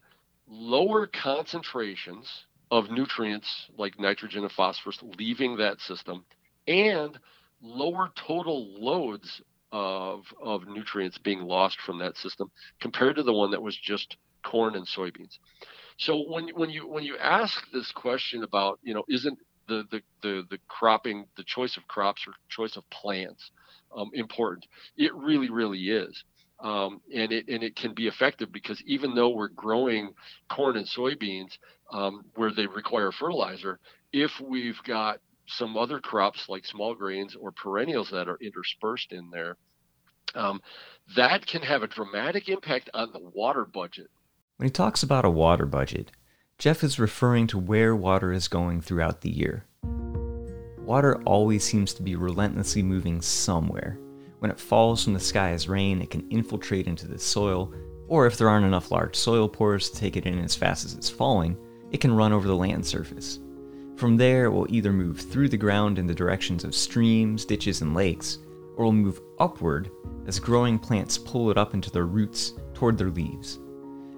lower 0.48 1.06
concentrations 1.06 2.28
of 2.70 2.90
nutrients 2.90 3.68
like 3.78 3.98
nitrogen 3.98 4.42
and 4.42 4.52
phosphorus 4.52 4.98
leaving 5.18 5.56
that 5.56 5.80
system 5.80 6.24
and 6.66 7.18
lower 7.62 8.10
total 8.16 8.68
loads 8.80 9.40
of, 9.72 10.24
of 10.42 10.66
nutrients 10.68 11.18
being 11.18 11.40
lost 11.40 11.78
from 11.84 11.98
that 11.98 12.16
system 12.16 12.50
compared 12.80 13.16
to 13.16 13.22
the 13.22 13.32
one 13.32 13.50
that 13.50 13.62
was 13.62 13.76
just 13.76 14.16
corn 14.44 14.74
and 14.76 14.86
soybeans. 14.86 15.38
So 15.98 16.24
when 16.28 16.48
when 16.50 16.70
you 16.70 16.86
when 16.86 17.04
you 17.04 17.16
ask 17.16 17.70
this 17.72 17.90
question 17.92 18.42
about 18.42 18.78
you 18.82 18.94
know 18.94 19.04
isn't 19.08 19.38
the 19.68 19.84
the 19.90 20.00
the, 20.22 20.42
the 20.50 20.58
cropping 20.68 21.26
the 21.36 21.44
choice 21.44 21.76
of 21.76 21.86
crops 21.88 22.22
or 22.26 22.34
choice 22.48 22.76
of 22.76 22.88
plants 22.90 23.50
um, 23.96 24.10
important? 24.14 24.66
It 24.96 25.14
really 25.14 25.50
really 25.50 25.90
is. 25.90 26.24
Um, 26.58 27.02
and 27.14 27.32
it 27.32 27.48
and 27.48 27.62
it 27.62 27.76
can 27.76 27.94
be 27.94 28.06
effective 28.06 28.50
because 28.50 28.82
even 28.86 29.14
though 29.14 29.28
we're 29.28 29.48
growing 29.48 30.14
corn 30.48 30.76
and 30.76 30.88
soybeans 30.88 31.58
um, 31.92 32.24
where 32.34 32.50
they 32.50 32.66
require 32.66 33.12
fertilizer, 33.12 33.78
if 34.12 34.30
we've 34.40 34.82
got 34.86 35.20
some 35.46 35.76
other 35.76 36.00
crops 36.00 36.46
like 36.48 36.64
small 36.64 36.94
grains 36.94 37.36
or 37.38 37.52
perennials 37.52 38.10
that 38.10 38.28
are 38.28 38.38
interspersed 38.40 39.12
in 39.12 39.30
there, 39.30 39.56
um, 40.34 40.60
that 41.14 41.46
can 41.46 41.62
have 41.62 41.82
a 41.82 41.86
dramatic 41.86 42.48
impact 42.48 42.90
on 42.94 43.12
the 43.12 43.20
water 43.20 43.64
budget. 43.64 44.08
When 44.56 44.66
he 44.66 44.72
talks 44.72 45.02
about 45.02 45.24
a 45.24 45.30
water 45.30 45.66
budget, 45.66 46.10
Jeff 46.58 46.82
is 46.82 46.98
referring 46.98 47.46
to 47.46 47.58
where 47.58 47.94
water 47.94 48.32
is 48.32 48.48
going 48.48 48.80
throughout 48.80 49.20
the 49.20 49.30
year. 49.30 49.66
Water 50.78 51.20
always 51.26 51.62
seems 51.62 51.92
to 51.92 52.02
be 52.02 52.16
relentlessly 52.16 52.82
moving 52.82 53.20
somewhere. 53.20 53.98
When 54.38 54.50
it 54.50 54.58
falls 54.58 55.04
from 55.04 55.12
the 55.12 55.20
sky 55.20 55.50
as 55.50 55.68
rain, 55.68 56.00
it 56.00 56.08
can 56.08 56.26
infiltrate 56.30 56.86
into 56.86 57.06
the 57.06 57.18
soil, 57.18 57.74
or 58.08 58.26
if 58.26 58.38
there 58.38 58.48
aren't 58.48 58.64
enough 58.64 58.90
large 58.90 59.16
soil 59.16 59.50
pores 59.50 59.90
to 59.90 59.98
take 59.98 60.16
it 60.16 60.24
in 60.24 60.38
as 60.38 60.54
fast 60.54 60.86
as 60.86 60.94
it's 60.94 61.10
falling, 61.10 61.58
it 61.90 62.00
can 62.00 62.16
run 62.16 62.32
over 62.32 62.48
the 62.48 62.56
land 62.56 62.86
surface. 62.86 63.38
From 63.96 64.16
there, 64.16 64.46
it 64.46 64.50
will 64.50 64.66
either 64.70 64.94
move 64.94 65.20
through 65.20 65.50
the 65.50 65.58
ground 65.58 65.98
in 65.98 66.06
the 66.06 66.14
directions 66.14 66.64
of 66.64 66.74
streams, 66.74 67.44
ditches, 67.44 67.82
and 67.82 67.92
lakes, 67.92 68.38
or 68.76 68.86
will 68.86 68.92
move 68.92 69.20
upward 69.38 69.90
as 70.26 70.40
growing 70.40 70.78
plants 70.78 71.18
pull 71.18 71.50
it 71.50 71.58
up 71.58 71.74
into 71.74 71.90
their 71.90 72.06
roots 72.06 72.54
toward 72.72 72.96
their 72.96 73.10
leaves. 73.10 73.58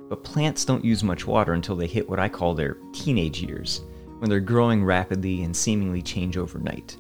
But 0.08 0.24
plants 0.24 0.64
don't 0.64 0.84
use 0.84 1.04
much 1.04 1.26
water 1.26 1.52
until 1.52 1.76
they 1.76 1.86
hit 1.86 2.08
what 2.08 2.18
I 2.18 2.28
call 2.28 2.54
their 2.54 2.78
teenage 2.92 3.42
years, 3.42 3.82
when 4.18 4.30
they're 4.30 4.40
growing 4.40 4.84
rapidly 4.84 5.42
and 5.42 5.56
seemingly 5.56 6.02
change 6.02 6.36
overnight. 6.36 6.96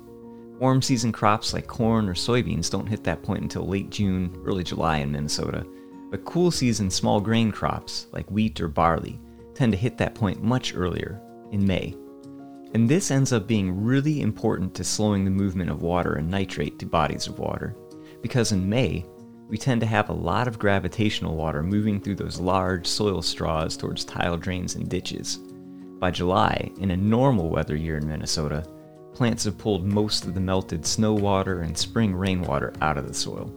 Warm 0.58 0.82
season 0.82 1.12
crops 1.12 1.52
like 1.52 1.66
corn 1.66 2.08
or 2.08 2.14
soybeans 2.14 2.70
don't 2.70 2.86
hit 2.86 3.04
that 3.04 3.22
point 3.22 3.42
until 3.42 3.66
late 3.66 3.90
June, 3.90 4.36
early 4.44 4.64
July 4.64 4.98
in 4.98 5.12
Minnesota, 5.12 5.64
but 6.10 6.24
cool 6.24 6.50
season 6.50 6.90
small 6.90 7.20
grain 7.20 7.52
crops 7.52 8.08
like 8.12 8.30
wheat 8.30 8.60
or 8.60 8.68
barley 8.68 9.20
tend 9.54 9.72
to 9.72 9.78
hit 9.78 9.98
that 9.98 10.14
point 10.14 10.42
much 10.42 10.74
earlier, 10.74 11.20
in 11.52 11.66
May. 11.66 11.94
And 12.74 12.88
this 12.88 13.10
ends 13.10 13.32
up 13.32 13.46
being 13.46 13.84
really 13.84 14.20
important 14.20 14.74
to 14.74 14.84
slowing 14.84 15.24
the 15.24 15.30
movement 15.30 15.70
of 15.70 15.82
water 15.82 16.14
and 16.14 16.30
nitrate 16.30 16.78
to 16.78 16.86
bodies 16.86 17.26
of 17.26 17.38
water, 17.38 17.74
because 18.20 18.52
in 18.52 18.68
May, 18.68 19.04
we 19.48 19.56
tend 19.56 19.80
to 19.80 19.86
have 19.86 20.10
a 20.10 20.14
lot 20.14 20.46
of 20.46 20.58
gravitational 20.58 21.34
water 21.34 21.62
moving 21.62 22.00
through 22.00 22.16
those 22.16 22.38
large 22.38 22.86
soil 22.86 23.22
straws 23.22 23.76
towards 23.76 24.04
tile 24.04 24.36
drains 24.36 24.74
and 24.74 24.88
ditches. 24.88 25.38
By 25.98 26.10
July, 26.10 26.70
in 26.78 26.90
a 26.90 26.96
normal 26.96 27.48
weather 27.48 27.74
year 27.74 27.96
in 27.96 28.06
Minnesota, 28.06 28.64
plants 29.14 29.44
have 29.44 29.58
pulled 29.58 29.84
most 29.84 30.26
of 30.26 30.34
the 30.34 30.40
melted 30.40 30.84
snow 30.84 31.14
water 31.14 31.62
and 31.62 31.76
spring 31.76 32.14
rainwater 32.14 32.74
out 32.82 32.98
of 32.98 33.08
the 33.08 33.14
soil. 33.14 33.52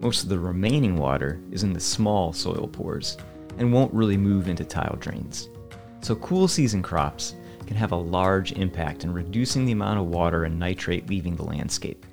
Most 0.00 0.22
of 0.22 0.28
the 0.28 0.38
remaining 0.38 0.96
water 0.96 1.40
is 1.50 1.64
in 1.64 1.72
the 1.72 1.80
small 1.80 2.32
soil 2.32 2.68
pores 2.68 3.16
and 3.58 3.72
won't 3.72 3.92
really 3.92 4.16
move 4.16 4.48
into 4.48 4.64
tile 4.64 4.96
drains. 5.00 5.48
So, 6.00 6.14
cool 6.14 6.46
season 6.46 6.80
crops 6.80 7.34
can 7.66 7.76
have 7.76 7.90
a 7.90 7.96
large 7.96 8.52
impact 8.52 9.02
in 9.02 9.12
reducing 9.12 9.66
the 9.66 9.72
amount 9.72 9.98
of 9.98 10.06
water 10.06 10.44
and 10.44 10.58
nitrate 10.58 11.10
leaving 11.10 11.34
the 11.34 11.44
landscape. 11.44 12.06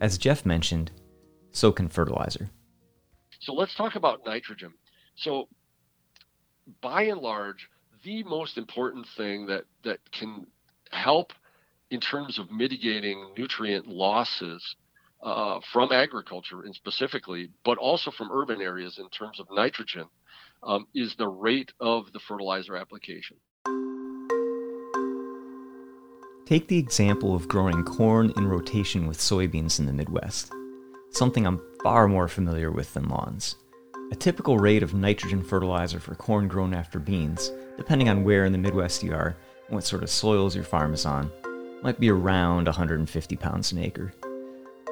As 0.00 0.16
Jeff 0.16 0.46
mentioned, 0.46 0.90
so 1.58 1.72
can 1.72 1.88
fertilizer. 1.88 2.50
So 3.40 3.52
let's 3.52 3.74
talk 3.74 3.96
about 3.96 4.24
nitrogen. 4.24 4.72
So, 5.16 5.48
by 6.80 7.02
and 7.02 7.20
large, 7.20 7.68
the 8.04 8.22
most 8.24 8.58
important 8.58 9.06
thing 9.16 9.46
that, 9.46 9.64
that 9.84 9.98
can 10.12 10.46
help 10.90 11.32
in 11.90 12.00
terms 12.00 12.38
of 12.38 12.50
mitigating 12.50 13.32
nutrient 13.36 13.86
losses 13.86 14.62
uh, 15.22 15.58
from 15.72 15.90
agriculture 15.92 16.62
and 16.62 16.74
specifically, 16.74 17.50
but 17.64 17.78
also 17.78 18.10
from 18.10 18.30
urban 18.30 18.60
areas 18.60 18.98
in 18.98 19.08
terms 19.10 19.40
of 19.40 19.46
nitrogen, 19.50 20.04
um, 20.62 20.86
is 20.94 21.14
the 21.16 21.28
rate 21.28 21.72
of 21.80 22.12
the 22.12 22.20
fertilizer 22.20 22.76
application. 22.76 23.36
Take 26.46 26.68
the 26.68 26.78
example 26.78 27.34
of 27.34 27.46
growing 27.46 27.84
corn 27.84 28.32
in 28.36 28.46
rotation 28.46 29.06
with 29.06 29.18
soybeans 29.18 29.78
in 29.78 29.86
the 29.86 29.92
Midwest, 29.92 30.50
something 31.10 31.46
I'm 31.46 31.60
far 31.82 32.08
more 32.08 32.28
familiar 32.28 32.70
with 32.70 32.94
than 32.94 33.08
lawns. 33.08 33.56
A 34.10 34.16
typical 34.16 34.58
rate 34.58 34.82
of 34.82 34.94
nitrogen 34.94 35.42
fertilizer 35.42 36.00
for 36.00 36.14
corn 36.14 36.48
grown 36.48 36.72
after 36.72 36.98
beans, 36.98 37.52
depending 37.76 38.08
on 38.08 38.24
where 38.24 38.44
in 38.44 38.52
the 38.52 38.58
Midwest 38.58 39.02
you 39.02 39.12
are 39.12 39.36
and 39.66 39.74
what 39.74 39.84
sort 39.84 40.02
of 40.02 40.10
soils 40.10 40.54
your 40.54 40.64
farm 40.64 40.94
is 40.94 41.04
on, 41.04 41.30
might 41.82 42.00
be 42.00 42.10
around 42.10 42.66
150 42.66 43.36
pounds 43.36 43.72
an 43.72 43.78
acre. 43.78 44.12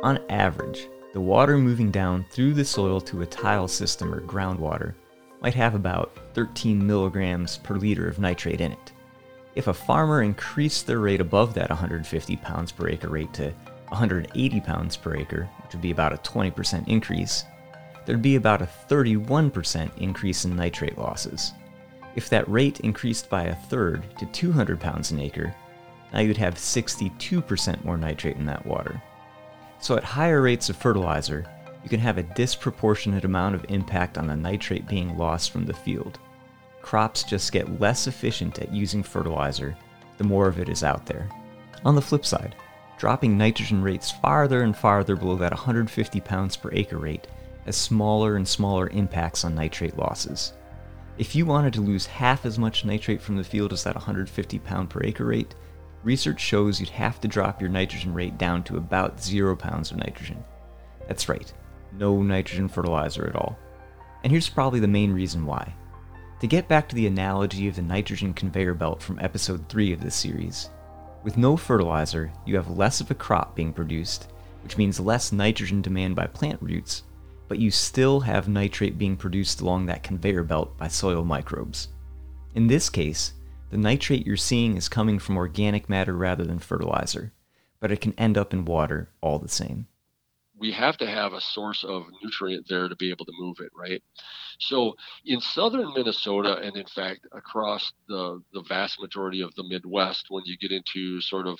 On 0.02 0.18
average, 0.28 0.88
the 1.14 1.20
water 1.20 1.56
moving 1.56 1.90
down 1.90 2.26
through 2.30 2.52
the 2.52 2.64
soil 2.64 3.00
to 3.00 3.22
a 3.22 3.26
tile 3.26 3.68
system 3.68 4.12
or 4.12 4.20
groundwater 4.20 4.94
might 5.40 5.54
have 5.54 5.74
about 5.74 6.18
13 6.34 6.86
milligrams 6.86 7.56
per 7.58 7.76
liter 7.76 8.08
of 8.08 8.18
nitrate 8.18 8.60
in 8.60 8.72
it. 8.72 8.92
If 9.54 9.68
a 9.68 9.74
farmer 9.74 10.22
increased 10.22 10.86
their 10.86 10.98
rate 10.98 11.22
above 11.22 11.54
that 11.54 11.70
150 11.70 12.36
pounds 12.36 12.70
per 12.70 12.88
acre 12.88 13.08
rate 13.08 13.32
to 13.34 13.54
180 13.88 14.60
pounds 14.60 14.96
per 14.96 15.16
acre, 15.16 15.48
which 15.62 15.72
would 15.72 15.82
be 15.82 15.90
about 15.90 16.12
a 16.12 16.16
20% 16.18 16.86
increase, 16.88 17.44
there'd 18.04 18.22
be 18.22 18.36
about 18.36 18.62
a 18.62 18.68
31% 18.88 19.90
increase 19.98 20.44
in 20.44 20.56
nitrate 20.56 20.98
losses. 20.98 21.52
If 22.14 22.28
that 22.30 22.48
rate 22.48 22.80
increased 22.80 23.28
by 23.28 23.44
a 23.44 23.54
third 23.54 24.04
to 24.18 24.26
200 24.26 24.80
pounds 24.80 25.10
an 25.10 25.20
acre, 25.20 25.54
now 26.12 26.20
you'd 26.20 26.36
have 26.36 26.54
62% 26.54 27.84
more 27.84 27.96
nitrate 27.96 28.36
in 28.36 28.46
that 28.46 28.64
water. 28.64 29.02
So 29.80 29.96
at 29.96 30.04
higher 30.04 30.40
rates 30.40 30.70
of 30.70 30.76
fertilizer, 30.76 31.44
you 31.82 31.90
can 31.90 32.00
have 32.00 32.18
a 32.18 32.22
disproportionate 32.22 33.24
amount 33.24 33.54
of 33.54 33.66
impact 33.68 34.18
on 34.18 34.26
the 34.26 34.36
nitrate 34.36 34.88
being 34.88 35.16
lost 35.18 35.50
from 35.50 35.66
the 35.66 35.74
field 35.74 36.18
crops 36.86 37.24
just 37.24 37.50
get 37.50 37.80
less 37.80 38.06
efficient 38.06 38.60
at 38.60 38.72
using 38.72 39.02
fertilizer 39.02 39.76
the 40.18 40.24
more 40.24 40.46
of 40.46 40.60
it 40.60 40.68
is 40.68 40.84
out 40.84 41.04
there. 41.04 41.28
On 41.84 41.96
the 41.96 42.00
flip 42.00 42.24
side, 42.24 42.54
dropping 42.98 43.36
nitrogen 43.36 43.82
rates 43.82 44.10
farther 44.10 44.62
and 44.62 44.76
farther 44.76 45.16
below 45.16 45.36
that 45.36 45.52
150 45.52 46.20
pounds 46.20 46.56
per 46.56 46.70
acre 46.72 46.98
rate 46.98 47.26
has 47.64 47.76
smaller 47.76 48.36
and 48.36 48.46
smaller 48.46 48.88
impacts 48.90 49.44
on 49.44 49.54
nitrate 49.54 49.98
losses. 49.98 50.52
If 51.18 51.34
you 51.34 51.46
wanted 51.46 51.72
to 51.74 51.80
lose 51.80 52.06
half 52.06 52.44
as 52.46 52.58
much 52.58 52.84
nitrate 52.84 53.20
from 53.20 53.36
the 53.36 53.44
field 53.44 53.72
as 53.72 53.84
that 53.84 53.94
150 53.94 54.58
pound 54.60 54.90
per 54.90 55.00
acre 55.02 55.24
rate, 55.24 55.54
research 56.04 56.40
shows 56.40 56.78
you'd 56.78 56.90
have 56.90 57.20
to 57.20 57.28
drop 57.28 57.60
your 57.60 57.70
nitrogen 57.70 58.14
rate 58.14 58.38
down 58.38 58.62
to 58.64 58.76
about 58.76 59.22
0 59.22 59.56
pounds 59.56 59.90
of 59.90 59.96
nitrogen. 59.96 60.42
That's 61.08 61.28
right, 61.28 61.52
no 61.92 62.22
nitrogen 62.22 62.68
fertilizer 62.68 63.26
at 63.26 63.36
all. 63.36 63.58
And 64.22 64.30
here's 64.30 64.48
probably 64.48 64.80
the 64.80 64.88
main 64.88 65.12
reason 65.12 65.46
why. 65.46 65.74
To 66.40 66.46
get 66.46 66.68
back 66.68 66.88
to 66.88 66.94
the 66.94 67.06
analogy 67.06 67.66
of 67.66 67.76
the 67.76 67.82
nitrogen 67.82 68.34
conveyor 68.34 68.74
belt 68.74 69.02
from 69.02 69.18
episode 69.20 69.68
3 69.68 69.92
of 69.94 70.02
this 70.02 70.14
series, 70.14 70.68
with 71.26 71.36
no 71.36 71.56
fertilizer, 71.56 72.30
you 72.44 72.54
have 72.54 72.78
less 72.78 73.00
of 73.00 73.10
a 73.10 73.14
crop 73.14 73.56
being 73.56 73.72
produced, 73.72 74.28
which 74.62 74.78
means 74.78 75.00
less 75.00 75.32
nitrogen 75.32 75.82
demand 75.82 76.14
by 76.14 76.24
plant 76.24 76.62
roots, 76.62 77.02
but 77.48 77.58
you 77.58 77.68
still 77.68 78.20
have 78.20 78.46
nitrate 78.46 78.96
being 78.96 79.16
produced 79.16 79.60
along 79.60 79.86
that 79.86 80.04
conveyor 80.04 80.44
belt 80.44 80.78
by 80.78 80.86
soil 80.86 81.24
microbes. 81.24 81.88
In 82.54 82.68
this 82.68 82.88
case, 82.88 83.32
the 83.70 83.76
nitrate 83.76 84.24
you're 84.24 84.36
seeing 84.36 84.76
is 84.76 84.88
coming 84.88 85.18
from 85.18 85.36
organic 85.36 85.88
matter 85.88 86.16
rather 86.16 86.44
than 86.44 86.60
fertilizer, 86.60 87.32
but 87.80 87.90
it 87.90 88.00
can 88.00 88.14
end 88.16 88.38
up 88.38 88.52
in 88.52 88.64
water 88.64 89.10
all 89.20 89.40
the 89.40 89.48
same. 89.48 89.88
We 90.58 90.72
have 90.72 90.96
to 90.98 91.06
have 91.06 91.32
a 91.32 91.40
source 91.40 91.84
of 91.84 92.04
nutrient 92.22 92.66
there 92.68 92.88
to 92.88 92.96
be 92.96 93.10
able 93.10 93.26
to 93.26 93.32
move 93.38 93.56
it, 93.60 93.70
right? 93.76 94.02
So 94.58 94.94
in 95.24 95.40
southern 95.40 95.92
Minnesota, 95.94 96.56
and 96.58 96.76
in 96.76 96.86
fact 96.86 97.26
across 97.32 97.92
the 98.08 98.42
the 98.52 98.62
vast 98.62 99.00
majority 99.00 99.42
of 99.42 99.54
the 99.54 99.64
Midwest, 99.64 100.26
when 100.30 100.44
you 100.46 100.56
get 100.56 100.72
into 100.72 101.20
sort 101.20 101.46
of 101.46 101.58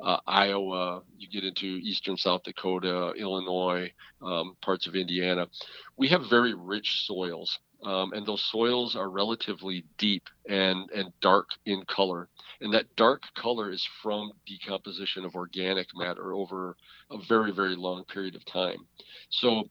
uh, 0.00 0.18
Iowa, 0.26 1.02
you 1.16 1.28
get 1.28 1.44
into 1.44 1.66
eastern 1.82 2.16
South 2.16 2.42
Dakota, 2.44 3.12
Illinois, 3.18 3.92
um, 4.22 4.56
parts 4.62 4.86
of 4.86 4.94
Indiana, 4.94 5.48
we 5.96 6.08
have 6.08 6.30
very 6.30 6.54
rich 6.54 7.04
soils. 7.06 7.58
Um, 7.82 8.12
and 8.12 8.26
those 8.26 8.42
soils 8.44 8.96
are 8.96 9.08
relatively 9.08 9.84
deep 9.98 10.24
and, 10.48 10.90
and 10.90 11.12
dark 11.20 11.50
in 11.66 11.84
color. 11.84 12.28
And 12.60 12.72
that 12.74 12.96
dark 12.96 13.22
color 13.34 13.70
is 13.70 13.86
from 14.02 14.32
decomposition 14.46 15.24
of 15.24 15.34
organic 15.34 15.88
matter 15.94 16.32
over 16.32 16.76
a 17.10 17.18
very, 17.28 17.52
very 17.52 17.76
long 17.76 18.04
period 18.04 18.34
of 18.34 18.44
time. 18.44 18.86
So, 19.28 19.68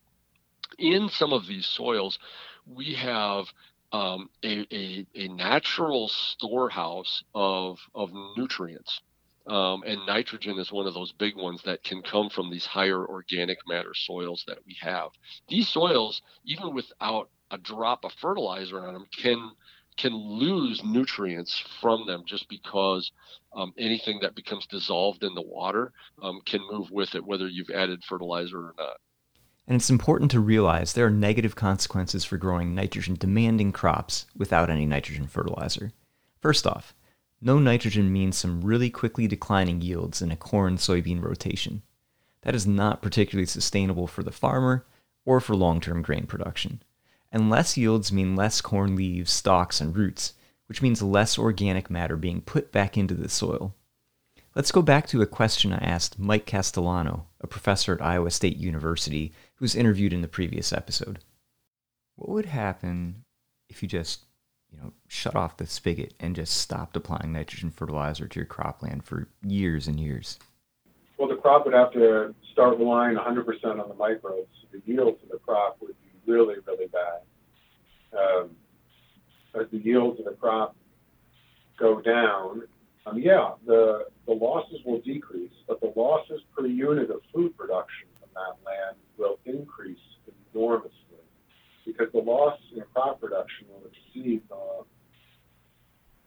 in 0.77 1.09
some 1.09 1.33
of 1.33 1.47
these 1.47 1.65
soils, 1.65 2.17
we 2.65 2.93
have 2.95 3.45
um, 3.91 4.29
a, 4.43 4.65
a, 4.75 5.05
a, 5.15 5.27
natural 5.29 6.09
storehouse 6.09 7.23
of, 7.33 7.79
of 7.93 8.11
nutrients. 8.35 9.01
Um, 9.47 9.83
and 9.85 10.05
nitrogen 10.07 10.57
is 10.57 10.71
one 10.71 10.87
of 10.87 10.95
those 10.95 11.11
big 11.11 11.35
ones 11.35 11.61
that 11.65 11.83
can 11.83 12.01
come 12.01 12.29
from 12.29 12.49
these 12.49 12.65
higher 12.65 13.05
organic 13.07 13.59
matter 13.67 13.93
soils 13.93 14.43
that 14.47 14.57
we 14.65 14.75
have. 14.81 15.11
These 15.47 15.69
soils, 15.69 16.23
even 16.45 16.73
without 16.73 17.29
a 17.51 17.57
drop 17.57 18.03
of 18.03 18.11
fertilizer 18.13 18.79
on 18.85 18.93
them, 18.93 19.05
can 19.17 19.51
can 19.97 20.13
lose 20.13 20.83
nutrients 20.83 21.63
from 21.79 22.05
them 22.05 22.23
just 22.25 22.49
because 22.49 23.11
um, 23.55 23.73
anything 23.77 24.19
that 24.21 24.35
becomes 24.35 24.67
dissolved 24.67 25.23
in 25.23 25.33
the 25.33 25.41
water 25.41 25.93
um, 26.21 26.41
can 26.45 26.59
move 26.69 26.91
with 26.91 27.15
it, 27.15 27.25
whether 27.25 27.47
you've 27.47 27.69
added 27.69 28.03
fertilizer 28.03 28.57
or 28.57 28.73
not. 28.77 28.97
And 29.67 29.75
it's 29.75 29.89
important 29.89 30.31
to 30.31 30.39
realize 30.39 30.93
there 30.93 31.05
are 31.05 31.11
negative 31.11 31.55
consequences 31.55 32.25
for 32.25 32.37
growing 32.37 32.75
nitrogen 32.75 33.15
demanding 33.17 33.71
crops 33.71 34.25
without 34.35 34.69
any 34.69 34.85
nitrogen 34.85 35.27
fertilizer. 35.27 35.91
First 36.41 36.67
off, 36.67 36.93
no 37.41 37.57
nitrogen 37.57 38.11
means 38.11 38.37
some 38.37 38.61
really 38.61 38.89
quickly 38.89 39.27
declining 39.27 39.81
yields 39.81 40.21
in 40.21 40.31
a 40.31 40.35
corn 40.35 40.77
soybean 40.77 41.23
rotation. 41.23 41.81
That 42.41 42.55
is 42.55 42.67
not 42.67 43.01
particularly 43.01 43.47
sustainable 43.47 44.07
for 44.07 44.21
the 44.21 44.31
farmer 44.31 44.85
or 45.25 45.39
for 45.39 45.55
long 45.55 45.81
term 45.81 46.03
grain 46.03 46.27
production. 46.27 46.83
And 47.35 47.49
less 47.49 47.75
yields 47.75 48.13
mean 48.13 48.37
less 48.37 48.61
corn 48.61 48.95
leaves, 48.95 49.29
stalks, 49.29 49.81
and 49.81 49.93
roots, 49.93 50.35
which 50.67 50.81
means 50.81 51.01
less 51.01 51.37
organic 51.37 51.89
matter 51.89 52.15
being 52.15 52.39
put 52.39 52.71
back 52.71 52.97
into 52.97 53.13
the 53.13 53.27
soil. 53.27 53.75
Let's 54.55 54.71
go 54.71 54.81
back 54.81 55.05
to 55.07 55.21
a 55.21 55.27
question 55.27 55.73
I 55.73 55.79
asked 55.79 56.17
Mike 56.17 56.45
Castellano, 56.45 57.27
a 57.41 57.47
professor 57.47 57.93
at 57.93 58.01
Iowa 58.01 58.31
State 58.31 58.55
University, 58.55 59.33
who 59.55 59.65
was 59.65 59.75
interviewed 59.75 60.13
in 60.13 60.21
the 60.21 60.29
previous 60.29 60.71
episode. 60.71 61.19
What 62.15 62.29
would 62.29 62.45
happen 62.45 63.25
if 63.67 63.83
you 63.83 63.89
just, 63.89 64.21
you 64.71 64.77
know, 64.77 64.93
shut 65.09 65.35
off 65.35 65.57
the 65.57 65.67
spigot 65.67 66.13
and 66.21 66.37
just 66.37 66.55
stopped 66.55 66.95
applying 66.95 67.33
nitrogen 67.33 67.69
fertilizer 67.69 68.29
to 68.29 68.39
your 68.39 68.47
cropland 68.47 69.03
for 69.03 69.27
years 69.45 69.89
and 69.89 69.99
years? 69.99 70.39
Well, 71.17 71.27
the 71.27 71.35
crop 71.35 71.65
would 71.65 71.73
have 71.73 71.91
to 71.91 72.33
start 72.53 72.77
relying 72.77 73.17
100% 73.17 73.45
on 73.65 73.89
the 73.89 73.95
microbes. 73.95 74.47
The 74.71 74.81
yields 74.85 75.21
of 75.21 75.27
the 75.31 75.39
crop 75.39 75.75
would 75.81 75.95
really, 76.27 76.55
really 76.65 76.87
bad. 76.87 77.21
Um, 78.17 78.51
as 79.59 79.67
the 79.71 79.77
yields 79.77 80.19
of 80.19 80.25
the 80.25 80.31
crop 80.31 80.75
go 81.79 82.01
down, 82.01 82.63
um, 83.05 83.19
yeah, 83.19 83.51
the, 83.65 84.05
the 84.25 84.33
losses 84.33 84.79
will 84.85 84.99
decrease, 85.01 85.51
but 85.67 85.79
the 85.81 85.93
losses 85.95 86.41
per 86.55 86.65
unit 86.65 87.09
of 87.09 87.21
food 87.33 87.55
production 87.57 88.07
from 88.19 88.29
that 88.33 88.55
land 88.65 88.97
will 89.17 89.39
increase 89.45 89.97
enormously 90.53 90.91
because 91.85 92.07
the 92.13 92.19
loss 92.19 92.57
in 92.75 92.83
crop 92.93 93.21
production 93.21 93.67
will 93.69 93.83
exceed 93.85 94.41
the, 94.49 94.83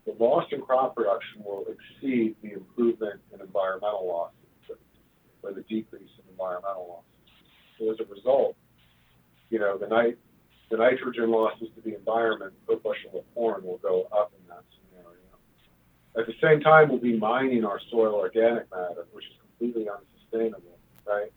the 0.07 0.25
loss 0.25 0.45
in 0.53 0.61
crop 0.61 0.95
production 0.95 1.43
will 1.45 1.67
exceed 1.67 2.37
the 2.43 2.53
improvement 2.53 3.21
in 3.33 3.41
environmental 3.41 4.07
losses 4.07 4.35
or 5.43 5.53
the 5.53 5.63
decrease 5.63 6.11
in 6.19 6.31
environmental 6.31 6.87
losses. 6.89 7.09
So 7.79 7.93
as 7.93 8.01
a 8.01 8.13
result, 8.13 8.57
you 9.51 9.59
know, 9.59 9.79
the 9.79 9.87
night 9.87 10.19
the 10.71 10.77
nitrogen 10.77 11.31
losses 11.31 11.69
to 11.75 11.81
the 11.81 11.97
environment 11.97 12.53
per 12.67 12.77
bushel 12.77 13.19
of 13.19 13.35
corn 13.35 13.65
will 13.65 13.79
go 13.79 14.07
up 14.13 14.33
in 14.39 14.47
that 14.49 14.63
scenario. 14.75 15.19
at 16.19 16.27
the 16.27 16.35
same 16.43 16.61
time, 16.61 16.91
we'll 16.91 16.99
be 16.99 17.17
mining 17.17 17.65
our 17.65 17.81
soil 17.91 18.15
organic 18.15 18.71
matter, 18.71 19.07
which 19.13 19.25
is 19.25 19.33
completely 19.41 19.89
unsustainable, 19.89 20.79
right? 21.07 21.33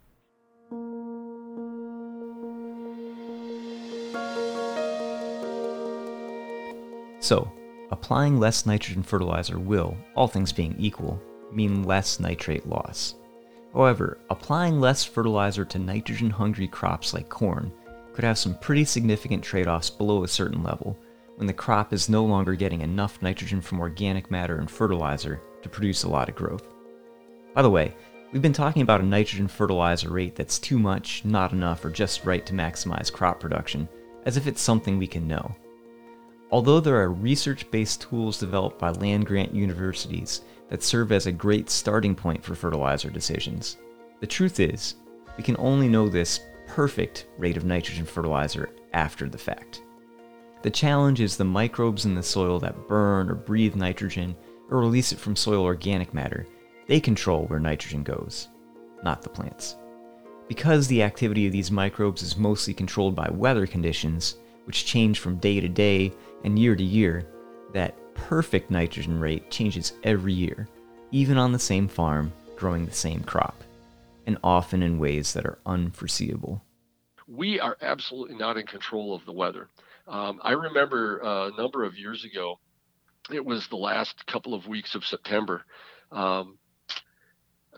So, 7.21 7.49
applying 7.91 8.39
less 8.39 8.65
nitrogen 8.65 9.03
fertilizer 9.03 9.59
will, 9.59 9.95
all 10.15 10.27
things 10.27 10.51
being 10.51 10.75
equal, 10.77 11.21
mean 11.53 11.83
less 11.83 12.19
nitrate 12.19 12.67
loss. 12.67 13.15
However, 13.73 14.17
applying 14.29 14.81
less 14.81 15.05
fertilizer 15.05 15.63
to 15.63 15.79
nitrogen 15.79 16.29
hungry 16.29 16.67
crops 16.67 17.13
like 17.13 17.29
corn 17.29 17.71
could 18.13 18.23
have 18.23 18.37
some 18.37 18.55
pretty 18.55 18.85
significant 18.85 19.43
trade 19.43 19.67
offs 19.67 19.89
below 19.89 20.23
a 20.23 20.27
certain 20.27 20.63
level 20.63 20.97
when 21.35 21.47
the 21.47 21.53
crop 21.53 21.93
is 21.93 22.09
no 22.09 22.23
longer 22.23 22.53
getting 22.53 22.81
enough 22.81 23.21
nitrogen 23.21 23.61
from 23.61 23.79
organic 23.79 24.29
matter 24.29 24.57
and 24.59 24.69
fertilizer 24.69 25.41
to 25.61 25.69
produce 25.69 26.03
a 26.03 26.09
lot 26.09 26.29
of 26.29 26.35
growth. 26.35 26.67
By 27.53 27.61
the 27.61 27.69
way, 27.69 27.95
we've 28.31 28.41
been 28.41 28.53
talking 28.53 28.81
about 28.81 29.01
a 29.01 29.05
nitrogen 29.05 29.47
fertilizer 29.47 30.11
rate 30.11 30.35
that's 30.35 30.59
too 30.59 30.77
much, 30.77 31.25
not 31.25 31.51
enough, 31.51 31.83
or 31.83 31.89
just 31.89 32.25
right 32.25 32.45
to 32.45 32.53
maximize 32.53 33.11
crop 33.11 33.39
production, 33.39 33.89
as 34.25 34.37
if 34.37 34.47
it's 34.47 34.61
something 34.61 34.97
we 34.97 35.07
can 35.07 35.27
know. 35.27 35.55
Although 36.51 36.79
there 36.79 37.01
are 37.01 37.11
research 37.11 37.69
based 37.71 38.01
tools 38.01 38.37
developed 38.37 38.77
by 38.77 38.91
land 38.91 39.25
grant 39.25 39.55
universities 39.55 40.41
that 40.69 40.83
serve 40.83 41.11
as 41.11 41.25
a 41.25 41.31
great 41.31 41.69
starting 41.69 42.13
point 42.13 42.43
for 42.43 42.55
fertilizer 42.55 43.09
decisions, 43.09 43.77
the 44.19 44.27
truth 44.27 44.59
is, 44.59 44.95
we 45.37 45.43
can 45.43 45.55
only 45.57 45.87
know 45.87 46.07
this 46.07 46.41
perfect 46.75 47.27
rate 47.37 47.57
of 47.57 47.65
nitrogen 47.65 48.05
fertilizer 48.05 48.69
after 48.93 49.27
the 49.27 49.37
fact. 49.37 49.81
The 50.61 50.69
challenge 50.69 51.19
is 51.19 51.35
the 51.35 51.43
microbes 51.43 52.05
in 52.05 52.15
the 52.15 52.23
soil 52.23 52.59
that 52.61 52.87
burn 52.87 53.29
or 53.29 53.35
breathe 53.35 53.75
nitrogen 53.75 54.37
or 54.69 54.79
release 54.79 55.11
it 55.11 55.19
from 55.19 55.35
soil 55.35 55.65
organic 55.65 56.13
matter. 56.13 56.47
They 56.87 57.01
control 57.01 57.43
where 57.45 57.59
nitrogen 57.59 58.03
goes, 58.03 58.47
not 59.03 59.21
the 59.21 59.27
plants. 59.27 59.75
Because 60.47 60.87
the 60.87 61.03
activity 61.03 61.45
of 61.45 61.51
these 61.51 61.71
microbes 61.71 62.21
is 62.21 62.37
mostly 62.37 62.73
controlled 62.73 63.15
by 63.15 63.29
weather 63.29 63.67
conditions, 63.67 64.37
which 64.63 64.85
change 64.85 65.19
from 65.19 65.37
day 65.37 65.59
to 65.59 65.67
day 65.67 66.13
and 66.45 66.57
year 66.57 66.77
to 66.77 66.83
year, 66.83 67.27
that 67.73 67.97
perfect 68.15 68.71
nitrogen 68.71 69.19
rate 69.19 69.51
changes 69.51 69.93
every 70.03 70.33
year, 70.33 70.69
even 71.11 71.37
on 71.37 71.51
the 71.51 71.59
same 71.59 71.89
farm, 71.89 72.31
growing 72.55 72.85
the 72.85 72.93
same 72.93 73.23
crop, 73.23 73.60
and 74.25 74.37
often 74.43 74.83
in 74.83 74.99
ways 74.99 75.33
that 75.33 75.45
are 75.45 75.59
unforeseeable. 75.65 76.63
We 77.27 77.59
are 77.59 77.77
absolutely 77.81 78.35
not 78.35 78.57
in 78.57 78.65
control 78.65 79.15
of 79.15 79.25
the 79.25 79.31
weather. 79.31 79.69
Um, 80.07 80.39
I 80.43 80.51
remember 80.51 81.23
uh, 81.23 81.49
a 81.49 81.57
number 81.57 81.83
of 81.83 81.97
years 81.97 82.25
ago, 82.25 82.59
it 83.31 83.45
was 83.45 83.67
the 83.67 83.77
last 83.77 84.25
couple 84.27 84.53
of 84.53 84.67
weeks 84.67 84.95
of 84.95 85.05
September, 85.05 85.63
um, 86.11 86.57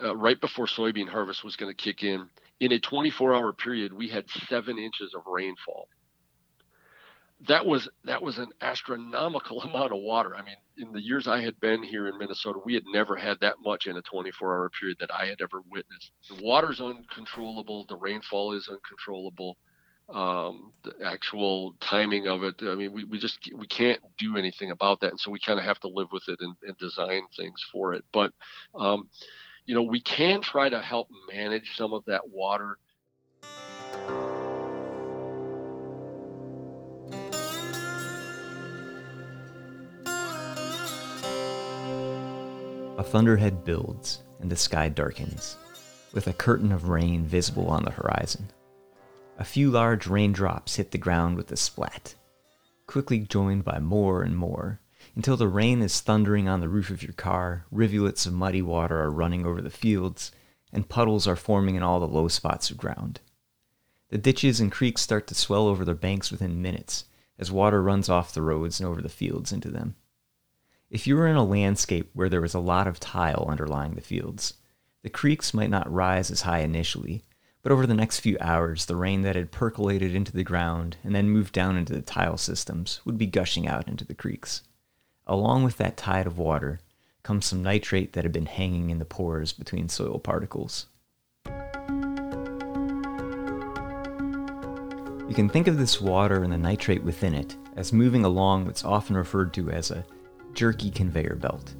uh, 0.02 0.16
right 0.16 0.40
before 0.40 0.66
soybean 0.66 1.08
harvest 1.08 1.44
was 1.44 1.56
going 1.56 1.74
to 1.74 1.82
kick 1.82 2.02
in. 2.02 2.28
In 2.60 2.72
a 2.72 2.80
24 2.80 3.34
hour 3.34 3.52
period, 3.52 3.92
we 3.92 4.08
had 4.08 4.28
seven 4.48 4.78
inches 4.78 5.14
of 5.14 5.22
rainfall. 5.26 5.88
That 7.48 7.66
was 7.66 7.88
that 8.04 8.22
was 8.22 8.38
an 8.38 8.48
astronomical 8.60 9.62
amount 9.68 9.92
of 9.92 9.98
water. 9.98 10.34
I 10.36 10.42
mean, 10.42 10.56
in 10.78 10.92
the 10.92 11.02
years 11.02 11.26
I 11.26 11.40
had 11.40 11.58
been 11.60 11.82
here 11.82 12.08
in 12.08 12.18
Minnesota, 12.18 12.58
we 12.64 12.74
had 12.74 12.84
never 12.92 13.16
had 13.16 13.38
that 13.40 13.56
much 13.64 13.86
in 13.86 13.96
a 13.96 14.02
24 14.02 14.54
hour 14.54 14.70
period 14.70 14.98
that 15.00 15.12
I 15.12 15.26
had 15.26 15.40
ever 15.40 15.60
witnessed. 15.70 16.10
The 16.28 16.42
water's 16.42 16.80
uncontrollable. 16.80 17.86
The 17.88 17.96
rainfall 17.96 18.52
is 18.52 18.68
uncontrollable 18.68 19.56
um, 20.08 20.72
the 20.82 20.92
actual 21.04 21.74
timing 21.80 22.26
of 22.26 22.42
it. 22.42 22.56
I 22.62 22.74
mean, 22.74 22.92
we, 22.92 23.04
we 23.04 23.18
just 23.18 23.38
we 23.56 23.66
can't 23.66 24.00
do 24.18 24.36
anything 24.36 24.70
about 24.70 25.00
that, 25.00 25.10
and 25.10 25.20
so 25.20 25.30
we 25.30 25.40
kind 25.40 25.58
of 25.58 25.64
have 25.64 25.80
to 25.80 25.88
live 25.88 26.08
with 26.12 26.28
it 26.28 26.38
and, 26.40 26.54
and 26.66 26.76
design 26.78 27.22
things 27.36 27.64
for 27.72 27.94
it. 27.94 28.04
But 28.12 28.32
um, 28.74 29.08
you 29.66 29.74
know, 29.74 29.82
we 29.82 30.00
can 30.00 30.42
try 30.42 30.68
to 30.68 30.80
help 30.80 31.08
manage 31.32 31.76
some 31.76 31.94
of 31.94 32.04
that 32.06 32.28
water. 32.28 32.78
Thunderhead 43.04 43.64
builds 43.64 44.22
and 44.40 44.50
the 44.50 44.56
sky 44.56 44.88
darkens, 44.88 45.56
with 46.12 46.26
a 46.26 46.32
curtain 46.32 46.72
of 46.72 46.88
rain 46.88 47.24
visible 47.24 47.68
on 47.68 47.84
the 47.84 47.90
horizon. 47.90 48.50
A 49.38 49.44
few 49.44 49.70
large 49.70 50.06
raindrops 50.06 50.76
hit 50.76 50.90
the 50.90 50.98
ground 50.98 51.36
with 51.36 51.50
a 51.52 51.56
splat, 51.56 52.14
quickly 52.86 53.20
joined 53.20 53.64
by 53.64 53.78
more 53.78 54.22
and 54.22 54.36
more, 54.36 54.80
until 55.14 55.36
the 55.36 55.48
rain 55.48 55.82
is 55.82 56.00
thundering 56.00 56.48
on 56.48 56.60
the 56.60 56.68
roof 56.68 56.90
of 56.90 57.02
your 57.02 57.12
car, 57.12 57.66
rivulets 57.70 58.26
of 58.26 58.32
muddy 58.32 58.62
water 58.62 59.00
are 59.00 59.10
running 59.10 59.46
over 59.46 59.60
the 59.60 59.70
fields, 59.70 60.32
and 60.72 60.88
puddles 60.88 61.26
are 61.28 61.36
forming 61.36 61.74
in 61.76 61.82
all 61.82 62.00
the 62.00 62.08
low 62.08 62.28
spots 62.28 62.70
of 62.70 62.76
ground. 62.76 63.20
The 64.08 64.18
ditches 64.18 64.60
and 64.60 64.72
creeks 64.72 65.02
start 65.02 65.26
to 65.28 65.34
swell 65.34 65.66
over 65.66 65.84
their 65.84 65.94
banks 65.94 66.30
within 66.30 66.62
minutes, 66.62 67.04
as 67.38 67.50
water 67.50 67.82
runs 67.82 68.08
off 68.08 68.34
the 68.34 68.42
roads 68.42 68.80
and 68.80 68.88
over 68.88 69.00
the 69.00 69.08
fields 69.08 69.52
into 69.52 69.70
them. 69.70 69.96
If 70.94 71.08
you 71.08 71.16
were 71.16 71.26
in 71.26 71.34
a 71.34 71.42
landscape 71.42 72.08
where 72.12 72.28
there 72.28 72.40
was 72.40 72.54
a 72.54 72.60
lot 72.60 72.86
of 72.86 73.00
tile 73.00 73.46
underlying 73.48 73.96
the 73.96 74.00
fields, 74.00 74.54
the 75.02 75.10
creeks 75.10 75.52
might 75.52 75.68
not 75.68 75.92
rise 75.92 76.30
as 76.30 76.42
high 76.42 76.60
initially, 76.60 77.24
but 77.64 77.72
over 77.72 77.84
the 77.84 77.94
next 77.94 78.20
few 78.20 78.38
hours, 78.40 78.86
the 78.86 78.94
rain 78.94 79.22
that 79.22 79.34
had 79.34 79.50
percolated 79.50 80.14
into 80.14 80.30
the 80.30 80.44
ground 80.44 80.96
and 81.02 81.12
then 81.12 81.28
moved 81.30 81.52
down 81.52 81.76
into 81.76 81.92
the 81.92 82.00
tile 82.00 82.36
systems 82.36 83.00
would 83.04 83.18
be 83.18 83.26
gushing 83.26 83.66
out 83.66 83.88
into 83.88 84.04
the 84.04 84.14
creeks. 84.14 84.62
Along 85.26 85.64
with 85.64 85.78
that 85.78 85.96
tide 85.96 86.28
of 86.28 86.38
water 86.38 86.78
comes 87.24 87.46
some 87.46 87.60
nitrate 87.60 88.12
that 88.12 88.22
had 88.22 88.32
been 88.32 88.46
hanging 88.46 88.90
in 88.90 89.00
the 89.00 89.04
pores 89.04 89.52
between 89.52 89.88
soil 89.88 90.20
particles. 90.20 90.86
You 95.28 95.34
can 95.34 95.48
think 95.48 95.66
of 95.66 95.76
this 95.76 96.00
water 96.00 96.44
and 96.44 96.52
the 96.52 96.56
nitrate 96.56 97.02
within 97.02 97.34
it 97.34 97.56
as 97.74 97.92
moving 97.92 98.24
along 98.24 98.66
what's 98.66 98.84
often 98.84 99.16
referred 99.16 99.52
to 99.54 99.70
as 99.72 99.90
a 99.90 100.04
jerky 100.54 100.90
conveyor 100.90 101.36
belt, 101.36 101.74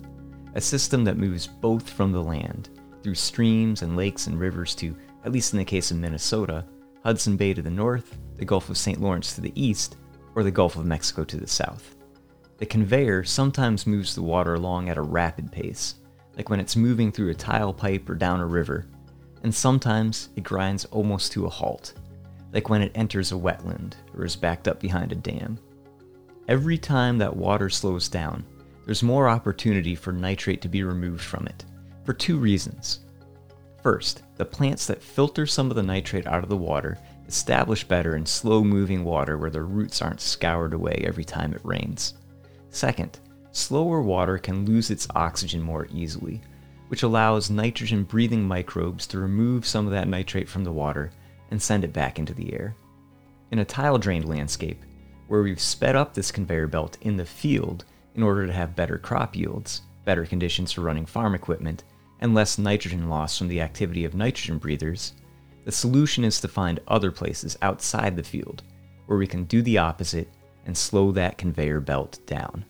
a 0.55 0.61
system 0.61 1.05
that 1.05 1.17
moves 1.17 1.47
both 1.47 1.89
from 1.89 2.13
the 2.13 2.23
land, 2.23 2.71
through 3.03 3.15
streams 3.15 3.83
and 3.83 3.97
lakes 3.97 4.27
and 4.27 4.39
rivers 4.39 4.75
to 4.77 4.97
at 5.25 5.33
least 5.33 5.53
in 5.53 5.59
the 5.59 5.65
case 5.65 5.91
of 5.91 5.97
Minnesota, 5.97 6.65
Hudson 7.03 7.37
Bay 7.37 7.55
to 7.55 7.63
the 7.63 7.71
north, 7.71 8.19
the 8.37 8.45
Gulf 8.45 8.69
of 8.69 8.77
St. 8.77 9.01
Lawrence 9.01 9.35
to 9.35 9.41
the 9.41 9.53
east, 9.61 9.97
or 10.35 10.43
the 10.43 10.51
Gulf 10.51 10.77
of 10.77 10.85
Mexico 10.85 11.25
to 11.25 11.37
the 11.37 11.47
south. 11.47 11.97
The 12.59 12.67
conveyor 12.67 13.25
sometimes 13.25 13.87
moves 13.87 14.15
the 14.15 14.23
water 14.23 14.55
along 14.55 14.89
at 14.89 14.99
a 14.99 15.03
rapid 15.03 15.51
pace, 15.51 15.97
like 16.37 16.51
when 16.51 16.61
it's 16.61 16.77
moving 16.77 17.11
through 17.11 17.31
a 17.31 17.35
tile 17.35 17.73
pipe 17.73 18.09
or 18.09 18.15
down 18.15 18.41
a 18.41 18.47
river, 18.47 18.87
and 19.43 19.55
sometimes 19.55 20.31
it 20.37 20.45
grinds 20.45 20.85
almost 20.87 21.33
to 21.33 21.47
a 21.47 21.51
halt, 21.51 21.95
like 22.53 22.69
when 22.69 22.83
it 22.83 22.93
enters 22.95 23.33
a 23.33 23.37
wetland 23.37 23.95
or 24.17 24.25
is 24.25 24.37
backed 24.37 24.69
up 24.69 24.81
behind 24.81 25.13
a 25.13 25.17
dam. 25.17 25.59
Every 26.49 26.77
time 26.77 27.19
that 27.19 27.35
water 27.35 27.71
slows 27.71 28.09
down, 28.09 28.45
there's 28.85 29.03
more 29.03 29.29
opportunity 29.29 29.95
for 29.95 30.13
nitrate 30.13 30.61
to 30.63 30.69
be 30.69 30.83
removed 30.83 31.23
from 31.23 31.47
it, 31.47 31.65
for 32.05 32.13
two 32.13 32.37
reasons. 32.39 33.01
First, 33.83 34.23
the 34.37 34.45
plants 34.45 34.87
that 34.87 35.03
filter 35.03 35.47
some 35.47 35.71
of 35.71 35.77
the 35.77 35.83
nitrate 35.83 36.27
out 36.27 36.43
of 36.43 36.49
the 36.49 36.57
water 36.57 36.99
establish 37.27 37.85
better 37.85 38.17
in 38.17 38.27
slow 38.27 38.63
moving 38.63 39.05
water 39.05 39.39
where 39.39 39.51
their 39.51 39.65
roots 39.65 40.03
aren't 40.03 40.21
scoured 40.21 40.75
away 40.75 41.03
every 41.07 41.25
time 41.25 41.55
it 41.55 41.61
rains. 41.65 42.15
Second, 42.71 43.19
slower 43.53 44.03
water 44.03 44.39
can 44.39 44.67
lose 44.67 44.91
its 44.91 45.09
oxygen 45.15 45.63
more 45.63 45.87
easily, 45.93 46.41
which 46.89 47.03
allows 47.03 47.51
nitrogen 47.51 48.05
breathing 48.05 48.43
microbes 48.43 49.07
to 49.07 49.19
remove 49.19 49.67
some 49.67 49.87
of 49.87 49.93
that 49.93 50.09
nitrate 50.09 50.49
from 50.49 50.65
the 50.65 50.73
water 50.73 51.11
and 51.51 51.61
send 51.61 51.85
it 51.85 51.93
back 51.93 52.19
into 52.19 52.35
the 52.35 52.53
air. 52.53 52.75
In 53.51 53.61
a 53.61 53.65
tile 53.65 53.99
drained 53.99 54.25
landscape, 54.25 54.83
where 55.29 55.43
we've 55.43 55.61
sped 55.61 55.97
up 55.97 56.13
this 56.13 56.33
conveyor 56.33 56.67
belt 56.67 56.99
in 57.03 57.17
the 57.17 57.25
field 57.25 57.85
in 58.15 58.23
order 58.23 58.47
to 58.47 58.53
have 58.53 58.77
better 58.77 58.99
crop 58.99 59.37
yields, 59.37 59.83
better 60.05 60.25
conditions 60.25 60.73
for 60.73 60.83
running 60.83 61.07
farm 61.07 61.35
equipment, 61.35 61.85
and 62.21 62.35
less 62.35 62.59
nitrogen 62.59 63.09
loss 63.09 63.37
from 63.37 63.49
the 63.49 63.61
activity 63.61 64.05
of 64.05 64.15
nitrogen 64.15 64.59
breathers, 64.59 65.15
the 65.65 65.73
solution 65.73 66.25
is 66.25 66.41
to 66.41 66.49
find 66.49 66.81
other 66.89 67.11
places 67.11 67.59
outside 67.63 68.17
the 68.17 68.23
field 68.23 68.63
where 69.07 69.19
we 69.19 69.27
can 69.27 69.45
do 69.45 69.63
the 69.63 69.79
opposite 69.79 70.29
and 70.67 70.77
slow 70.77 71.13
that 71.13 71.39
conveyor 71.39 71.81
belt 71.81 72.19
down. 72.27 72.65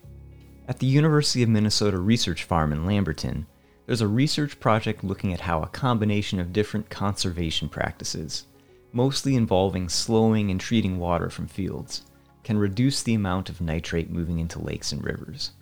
At 0.66 0.78
the 0.78 0.86
University 0.86 1.42
of 1.42 1.48
Minnesota 1.48 1.98
Research 1.98 2.44
Farm 2.44 2.72
in 2.72 2.86
Lamberton, 2.86 3.46
there's 3.86 4.00
a 4.00 4.08
research 4.08 4.58
project 4.60 5.04
looking 5.04 5.32
at 5.32 5.40
how 5.40 5.62
a 5.62 5.68
combination 5.68 6.40
of 6.40 6.52
different 6.52 6.88
conservation 6.88 7.68
practices, 7.68 8.46
mostly 8.92 9.36
involving 9.36 9.88
slowing 9.88 10.50
and 10.50 10.58
treating 10.58 10.98
water 10.98 11.28
from 11.28 11.46
fields, 11.46 12.02
can 12.44 12.58
reduce 12.58 13.02
the 13.02 13.14
amount 13.14 13.48
of 13.48 13.60
nitrate 13.60 14.10
moving 14.10 14.38
into 14.38 14.62
lakes 14.62 14.92
and 14.92 15.02
rivers. 15.02 15.52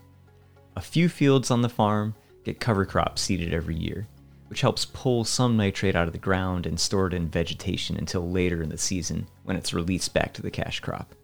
A 0.76 0.80
few 0.80 1.08
fields 1.08 1.50
on 1.50 1.62
the 1.62 1.68
farm 1.68 2.14
get 2.44 2.60
cover 2.60 2.84
crops 2.84 3.22
seeded 3.22 3.54
every 3.54 3.76
year, 3.76 4.06
which 4.48 4.60
helps 4.60 4.84
pull 4.84 5.24
some 5.24 5.56
nitrate 5.56 5.96
out 5.96 6.06
of 6.06 6.12
the 6.12 6.18
ground 6.18 6.66
and 6.66 6.78
store 6.78 7.06
it 7.06 7.14
in 7.14 7.28
vegetation 7.28 7.96
until 7.96 8.30
later 8.30 8.62
in 8.62 8.68
the 8.68 8.76
season 8.76 9.26
when 9.44 9.56
it's 9.56 9.72
released 9.72 10.12
back 10.12 10.34
to 10.34 10.42
the 10.42 10.50
cash 10.50 10.80
crop. 10.80 11.14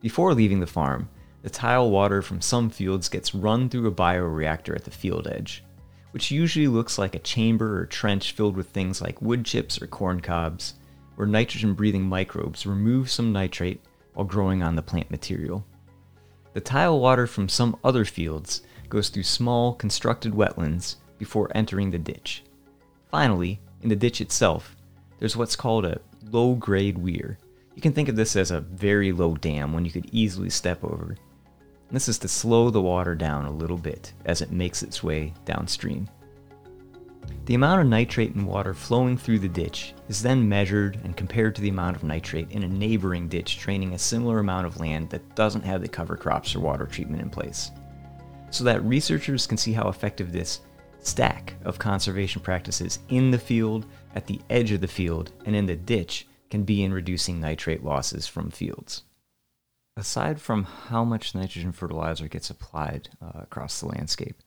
Before 0.00 0.32
leaving 0.32 0.60
the 0.60 0.66
farm, 0.66 1.08
the 1.42 1.50
tile 1.50 1.90
water 1.90 2.22
from 2.22 2.40
some 2.40 2.70
fields 2.70 3.08
gets 3.08 3.34
run 3.34 3.68
through 3.68 3.88
a 3.88 3.92
bioreactor 3.92 4.74
at 4.74 4.84
the 4.84 4.90
field 4.90 5.26
edge, 5.26 5.64
which 6.12 6.30
usually 6.30 6.68
looks 6.68 6.98
like 6.98 7.14
a 7.14 7.20
chamber 7.20 7.78
or 7.78 7.86
trench 7.86 8.32
filled 8.32 8.56
with 8.56 8.68
things 8.68 9.02
like 9.02 9.20
wood 9.20 9.44
chips 9.44 9.82
or 9.82 9.86
corn 9.86 10.20
cobs, 10.20 10.74
where 11.16 11.26
nitrogen 11.26 11.74
breathing 11.74 12.04
microbes 12.04 12.66
remove 12.66 13.10
some 13.10 13.32
nitrate 13.32 13.80
while 14.14 14.26
growing 14.26 14.62
on 14.62 14.76
the 14.76 14.82
plant 14.82 15.10
material. 15.10 15.64
The 16.54 16.60
tile 16.60 17.00
water 17.00 17.26
from 17.26 17.48
some 17.48 17.76
other 17.82 18.04
fields 18.04 18.62
goes 18.88 19.08
through 19.08 19.22
small, 19.22 19.74
constructed 19.74 20.32
wetlands 20.32 20.96
before 21.18 21.50
entering 21.54 21.90
the 21.90 21.98
ditch. 21.98 22.44
Finally, 23.10 23.60
in 23.82 23.88
the 23.88 23.96
ditch 23.96 24.20
itself, 24.20 24.76
there's 25.18 25.36
what's 25.36 25.56
called 25.56 25.84
a 25.84 26.00
low 26.30 26.54
grade 26.54 26.98
weir. 26.98 27.38
You 27.74 27.80
can 27.80 27.92
think 27.92 28.08
of 28.08 28.16
this 28.16 28.36
as 28.36 28.50
a 28.50 28.60
very 28.60 29.12
low 29.12 29.34
dam 29.36 29.72
one 29.72 29.84
you 29.84 29.90
could 29.90 30.08
easily 30.12 30.50
step 30.50 30.82
over. 30.84 31.16
This 31.90 32.08
is 32.08 32.18
to 32.20 32.28
slow 32.28 32.70
the 32.70 32.80
water 32.80 33.14
down 33.14 33.44
a 33.44 33.50
little 33.50 33.76
bit 33.76 34.14
as 34.24 34.40
it 34.40 34.50
makes 34.50 34.82
its 34.82 35.02
way 35.02 35.34
downstream. 35.44 36.08
The 37.44 37.54
amount 37.54 37.82
of 37.82 37.86
nitrate 37.86 38.34
in 38.34 38.46
water 38.46 38.72
flowing 38.72 39.18
through 39.18 39.40
the 39.40 39.48
ditch 39.48 39.94
is 40.12 40.20
then 40.20 40.46
measured 40.46 41.00
and 41.04 41.16
compared 41.16 41.54
to 41.54 41.62
the 41.62 41.70
amount 41.70 41.96
of 41.96 42.04
nitrate 42.04 42.50
in 42.50 42.64
a 42.64 42.68
neighboring 42.68 43.28
ditch 43.28 43.58
draining 43.58 43.94
a 43.94 43.98
similar 43.98 44.40
amount 44.40 44.66
of 44.66 44.78
land 44.78 45.08
that 45.08 45.34
doesn't 45.34 45.64
have 45.64 45.80
the 45.80 45.88
cover 45.88 46.18
crops 46.18 46.54
or 46.54 46.60
water 46.60 46.84
treatment 46.84 47.22
in 47.22 47.30
place. 47.30 47.70
So 48.50 48.62
that 48.64 48.84
researchers 48.84 49.46
can 49.46 49.56
see 49.56 49.72
how 49.72 49.88
effective 49.88 50.30
this 50.30 50.60
stack 50.98 51.54
of 51.64 51.78
conservation 51.78 52.42
practices 52.42 52.98
in 53.08 53.30
the 53.30 53.38
field, 53.38 53.86
at 54.14 54.26
the 54.26 54.38
edge 54.50 54.70
of 54.72 54.82
the 54.82 54.86
field, 54.86 55.32
and 55.46 55.56
in 55.56 55.64
the 55.64 55.76
ditch 55.76 56.26
can 56.50 56.62
be 56.62 56.84
in 56.84 56.92
reducing 56.92 57.40
nitrate 57.40 57.82
losses 57.82 58.26
from 58.26 58.50
fields. 58.50 59.04
Aside 59.96 60.42
from 60.42 60.64
how 60.64 61.04
much 61.04 61.34
nitrogen 61.34 61.72
fertilizer 61.72 62.28
gets 62.28 62.50
applied 62.50 63.08
uh, 63.22 63.40
across 63.40 63.80
the 63.80 63.86
landscape, 63.86 64.41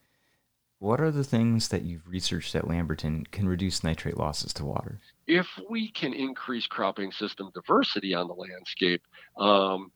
what 0.80 1.00
are 1.00 1.12
the 1.12 1.24
things 1.24 1.70
that 1.70 1.84
you've 1.84 2.08
researched 2.08 2.56
at 2.56 2.68
Lamberton 2.68 3.26
can 3.32 3.48
reduce 3.48 3.84
nitrate 3.84 4.18
losses 4.18 4.54
to 4.54 4.66
water? 4.66 5.00
If 5.28 5.48
we 5.70 5.90
can 5.90 6.14
increase 6.14 6.68
cropping 6.68 7.12
system 7.12 7.52
diversity 7.54 8.14
on 8.14 8.28
the 8.28 8.34
landscape, 8.34 9.02
um, 9.38 9.92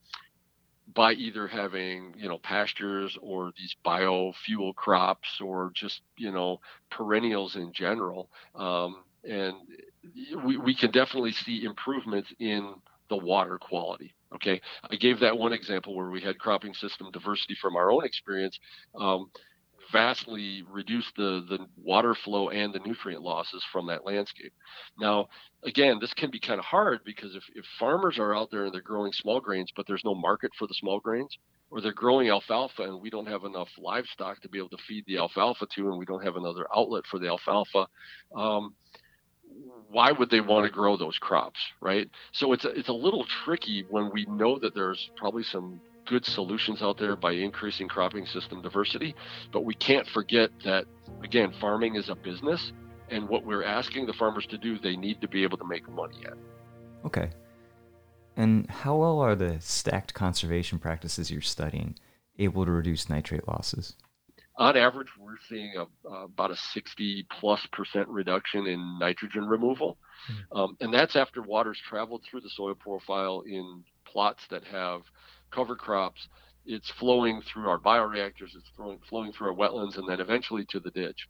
by 0.94 1.14
either 1.14 1.48
having 1.48 2.14
you 2.18 2.28
know 2.28 2.38
pastures 2.40 3.18
or 3.22 3.52
these 3.58 3.76
biofuel 3.86 4.74
crops 4.76 5.40
or 5.42 5.72
just 5.74 6.02
you 6.18 6.32
know 6.32 6.60
perennials 6.90 7.56
in 7.56 7.72
general 7.74 8.30
um, 8.56 9.04
and 9.24 9.56
we, 10.44 10.58
we 10.58 10.74
can 10.74 10.92
definitely 10.92 11.32
see 11.32 11.64
improvements 11.64 12.34
in 12.40 12.74
the 13.10 13.18
water 13.18 13.58
quality 13.60 14.14
okay 14.34 14.60
i 14.90 14.96
gave 14.96 15.20
that 15.20 15.38
one 15.38 15.54
example 15.54 15.96
where 15.96 16.10
we 16.10 16.22
had 16.22 16.40
cropping 16.40 16.74
system 16.74 17.10
diversity 17.12 17.56
from 17.62 17.76
our 17.76 17.92
own 17.92 18.04
experience 18.04 18.60
um, 19.00 19.30
vastly 19.92 20.64
reduce 20.70 21.12
the, 21.18 21.46
the 21.50 21.60
water 21.82 22.16
flow 22.16 22.50
and 22.50 22.74
the 22.74 22.80
nutrient 22.80 23.22
losses 23.24 23.64
from 23.72 23.88
that 23.88 24.06
landscape. 24.06 24.54
Now, 25.00 25.28
again, 25.64 25.98
this 26.00 26.14
can 26.14 26.32
be 26.32 26.40
kind 26.40 26.60
of 26.60 26.66
hard 26.66 27.00
because 27.06 27.36
if, 27.36 27.44
if 27.56 27.66
farmers 27.80 28.20
are 28.20 28.36
out 28.36 28.50
there 28.52 28.66
and 28.66 28.74
they're 28.74 28.82
growing 28.82 29.12
small 29.14 29.40
grains, 29.40 29.72
but 29.76 29.86
there's 29.88 30.06
no 30.06 30.16
market 30.16 30.52
for 30.58 30.68
the 30.68 30.74
small 30.74 31.00
grains, 31.00 31.38
or 31.72 31.82
they're 31.82 31.94
growing 31.94 32.30
alfalfa 32.30 32.84
and 32.84 33.02
we 33.02 33.10
don't 33.10 33.28
have 33.28 33.44
enough 33.44 33.70
livestock 33.78 34.42
to 34.42 34.50
be 34.50 34.58
able 34.58 34.70
to 34.70 34.78
feed 34.88 35.04
the 35.08 35.18
alfalfa 35.18 35.66
to, 35.76 35.90
and 35.90 35.98
we 35.98 36.06
don't 36.06 36.24
have 36.24 36.36
another 36.36 36.66
outlet 36.76 37.04
for 37.10 37.20
the 37.20 37.28
alfalfa, 37.28 37.88
um, 38.36 38.74
why 39.90 40.12
would 40.12 40.30
they 40.30 40.42
want 40.42 40.66
to 40.66 40.72
grow 40.72 40.98
those 40.98 41.18
crops, 41.18 41.60
right? 41.82 42.08
So 42.32 42.54
it's 42.54 42.66
a, 42.66 42.70
it's 42.70 42.90
a 42.90 42.94
little 42.94 43.26
tricky 43.44 43.86
when 43.90 44.12
we 44.14 44.26
know 44.26 44.60
that 44.60 44.76
there's 44.76 45.10
probably 45.18 45.44
some 45.44 45.82
good 46.10 46.26
solutions 46.26 46.82
out 46.82 46.98
there 46.98 47.16
by 47.16 47.32
increasing 47.34 47.88
cropping 47.88 48.26
system 48.26 48.62
diversity. 48.62 49.16
But 49.54 49.64
we 49.64 49.76
can't 49.76 50.08
forget 50.08 50.50
that, 50.66 50.86
again, 51.24 51.54
farming 51.62 51.96
is 51.96 52.10
a 52.10 52.16
business. 52.16 52.74
And 53.10 53.30
what 53.30 53.46
we're 53.46 53.64
asking 53.64 54.08
the 54.08 54.14
farmers 54.14 54.48
to 54.48 54.58
do, 54.58 54.80
they 54.80 54.96
need 54.96 55.22
to 55.22 55.28
be 55.28 55.44
able 55.44 55.58
to 55.60 55.66
make 55.66 55.88
money 55.88 56.18
at. 56.26 56.38
Okay. 57.06 57.30
And 58.36 58.68
how 58.70 58.96
well 58.96 59.20
are 59.20 59.36
the 59.36 59.58
stacked 59.62 60.14
conservation 60.14 60.80
practices 60.80 61.30
you're 61.30 61.42
studying 61.42 61.96
able 62.40 62.66
to 62.66 62.72
reduce 62.72 63.10
nitrate 63.10 63.48
losses? 63.48 63.96
On 64.58 64.76
average, 64.76 65.08
we're 65.18 65.38
seeing 65.48 65.74
a, 65.78 65.84
uh, 66.10 66.26
about 66.26 66.52
a 66.52 66.56
60 66.56 67.28
plus 67.40 67.66
percent 67.72 68.08
reduction 68.10 68.68
in 68.68 68.98
nitrogen 69.00 69.46
removal. 69.46 69.98
Mm-hmm. 70.30 70.58
Um, 70.58 70.78
and 70.82 70.94
that's 70.94 71.16
after 71.16 71.42
water's 71.42 71.80
traveled 71.88 72.24
through 72.24 72.42
the 72.42 72.50
soil 72.50 72.76
profile 72.76 73.44
in 73.46 73.84
plots 74.06 74.44
that 74.50 74.64
have 74.66 75.02
cover 75.52 75.76
crops, 75.76 76.28
it's 76.66 76.90
flowing 76.92 77.42
through 77.42 77.70
our 77.70 77.80
bioreactors, 77.80 78.56
it's 78.56 78.70
flowing, 78.76 79.00
flowing 79.10 79.32
through 79.32 79.50
our 79.50 79.56
wetlands, 79.56 79.98
and 79.98 80.08
then 80.08 80.20
eventually 80.20 80.66
to 80.70 80.80
the 80.80 80.92
ditch. 80.92 81.28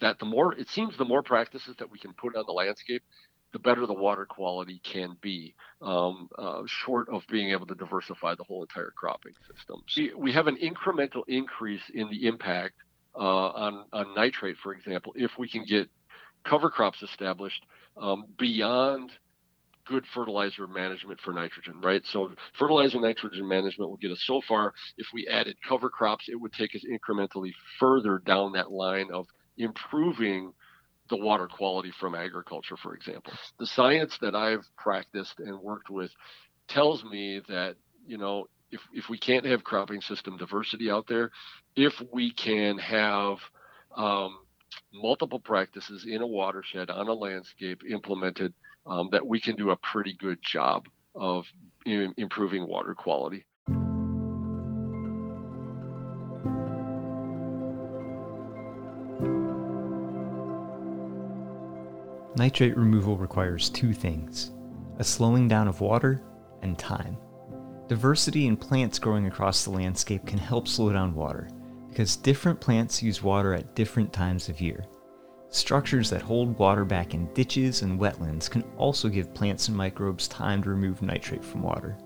That 0.00 0.18
the 0.18 0.26
more 0.26 0.54
it 0.54 0.68
seems, 0.68 0.96
the 0.96 1.04
more 1.04 1.22
practices 1.22 1.76
that 1.78 1.90
we 1.90 1.98
can 1.98 2.12
put 2.12 2.36
on 2.36 2.44
the 2.46 2.52
landscape, 2.52 3.02
the 3.52 3.58
better 3.58 3.86
the 3.86 3.94
water 3.94 4.26
quality 4.26 4.80
can 4.82 5.16
be, 5.20 5.54
um, 5.80 6.28
uh, 6.36 6.62
short 6.66 7.08
of 7.08 7.22
being 7.30 7.50
able 7.50 7.66
to 7.66 7.74
diversify 7.74 8.34
the 8.34 8.44
whole 8.44 8.62
entire 8.62 8.92
cropping 8.96 9.32
system. 9.46 9.82
We, 9.96 10.12
we 10.14 10.32
have 10.32 10.46
an 10.46 10.56
incremental 10.56 11.22
increase 11.28 11.82
in 11.94 12.10
the 12.10 12.26
impact 12.26 12.74
uh, 13.14 13.18
on, 13.18 13.84
on 13.92 14.14
nitrate, 14.14 14.56
for 14.62 14.72
example, 14.74 15.12
if 15.16 15.32
we 15.38 15.48
can 15.48 15.64
get 15.64 15.88
cover 16.44 16.70
crops 16.70 17.02
established 17.02 17.64
um, 17.96 18.26
beyond 18.38 19.10
good 19.86 20.04
fertilizer 20.14 20.66
management 20.66 21.20
for 21.20 21.32
nitrogen, 21.32 21.80
right? 21.82 22.02
So 22.06 22.32
fertilizer 22.58 23.00
nitrogen 23.00 23.48
management 23.48 23.90
will 23.90 23.96
get 23.96 24.10
us 24.10 24.22
so 24.26 24.40
far. 24.46 24.72
If 24.96 25.06
we 25.14 25.26
added 25.28 25.56
cover 25.66 25.88
crops, 25.88 26.26
it 26.28 26.40
would 26.40 26.52
take 26.52 26.74
us 26.74 26.84
incrementally 26.84 27.52
further 27.78 28.18
down 28.18 28.52
that 28.52 28.70
line 28.70 29.08
of 29.12 29.26
improving 29.56 30.52
the 31.08 31.16
water 31.16 31.46
quality 31.46 31.92
from 32.00 32.14
agriculture, 32.14 32.76
for 32.76 32.94
example. 32.94 33.32
The 33.58 33.66
science 33.66 34.18
that 34.20 34.34
I've 34.34 34.66
practiced 34.76 35.38
and 35.38 35.58
worked 35.60 35.88
with 35.88 36.10
tells 36.68 37.04
me 37.04 37.40
that, 37.48 37.76
you 38.06 38.18
know, 38.18 38.48
if, 38.72 38.80
if 38.92 39.08
we 39.08 39.18
can't 39.18 39.46
have 39.46 39.62
cropping 39.62 40.00
system 40.00 40.36
diversity 40.36 40.90
out 40.90 41.06
there, 41.06 41.30
if 41.76 41.92
we 42.12 42.32
can 42.32 42.78
have 42.78 43.38
um, 43.96 44.38
multiple 44.92 45.38
practices 45.38 46.04
in 46.08 46.22
a 46.22 46.26
watershed 46.26 46.90
on 46.90 47.08
a 47.08 47.12
landscape 47.12 47.82
implemented 47.88 48.52
um, 48.86 49.08
that 49.12 49.26
we 49.26 49.40
can 49.40 49.56
do 49.56 49.70
a 49.70 49.76
pretty 49.76 50.14
good 50.14 50.38
job 50.42 50.86
of 51.14 51.46
improving 51.84 52.66
water 52.66 52.94
quality. 52.94 53.44
Nitrate 62.36 62.76
removal 62.76 63.16
requires 63.16 63.70
two 63.70 63.94
things 63.94 64.52
a 64.98 65.04
slowing 65.04 65.46
down 65.46 65.68
of 65.68 65.80
water 65.80 66.22
and 66.62 66.78
time. 66.78 67.16
Diversity 67.88 68.46
in 68.46 68.56
plants 68.56 68.98
growing 68.98 69.26
across 69.26 69.64
the 69.64 69.70
landscape 69.70 70.26
can 70.26 70.38
help 70.38 70.66
slow 70.66 70.92
down 70.92 71.14
water 71.14 71.48
because 71.88 72.16
different 72.16 72.60
plants 72.60 73.02
use 73.02 73.22
water 73.22 73.54
at 73.54 73.74
different 73.74 74.12
times 74.12 74.48
of 74.48 74.60
year. 74.60 74.84
Structures 75.50 76.10
that 76.10 76.22
hold 76.22 76.58
water 76.58 76.84
back 76.84 77.14
in 77.14 77.32
ditches 77.32 77.82
and 77.82 78.00
wetlands 78.00 78.50
can 78.50 78.62
also 78.76 79.08
give 79.08 79.32
plants 79.32 79.68
and 79.68 79.76
microbes 79.76 80.28
time 80.28 80.62
to 80.62 80.70
remove 80.70 81.02
nitrate 81.02 81.44
from 81.44 81.62
water. 81.62 81.96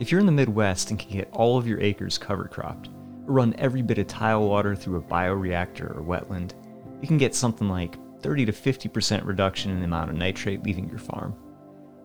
If 0.00 0.10
you're 0.10 0.20
in 0.20 0.26
the 0.26 0.32
Midwest 0.32 0.90
and 0.90 0.98
can 0.98 1.10
get 1.10 1.30
all 1.32 1.56
of 1.56 1.68
your 1.68 1.80
acres 1.80 2.18
cover 2.18 2.48
cropped, 2.48 2.88
or 3.26 3.34
run 3.34 3.54
every 3.58 3.80
bit 3.80 3.98
of 3.98 4.08
tile 4.08 4.48
water 4.48 4.74
through 4.74 4.98
a 4.98 5.02
bioreactor 5.02 5.96
or 5.96 6.02
wetland, 6.02 6.52
you 7.00 7.06
can 7.06 7.16
get 7.16 7.34
something 7.34 7.68
like 7.68 7.96
30 8.20 8.46
to 8.46 8.52
50% 8.52 9.24
reduction 9.24 9.70
in 9.70 9.78
the 9.78 9.84
amount 9.84 10.10
of 10.10 10.16
nitrate 10.16 10.64
leaving 10.64 10.88
your 10.88 10.98
farm. 10.98 11.34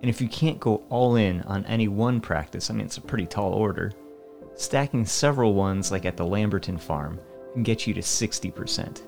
And 0.02 0.10
if 0.10 0.22
you 0.22 0.30
can't 0.30 0.60
go 0.60 0.84
all 0.90 1.16
in 1.16 1.42
on 1.42 1.66
any 1.66 1.88
one 1.88 2.22
practice, 2.22 2.70
I 2.70 2.74
mean, 2.74 2.86
it's 2.86 2.98
a 2.98 3.02
pretty 3.02 3.26
tall 3.26 3.54
order, 3.54 3.92
stacking 4.54 5.06
several 5.06 5.56
ones 5.56 5.92
like 5.92 6.06
at 6.06 6.16
the 6.16 6.26
Lamberton 6.26 6.78
farm 6.78 7.20
can 7.54 7.64
get 7.64 7.88
you 7.88 7.94
to 7.96 8.02
60%. 8.02 9.02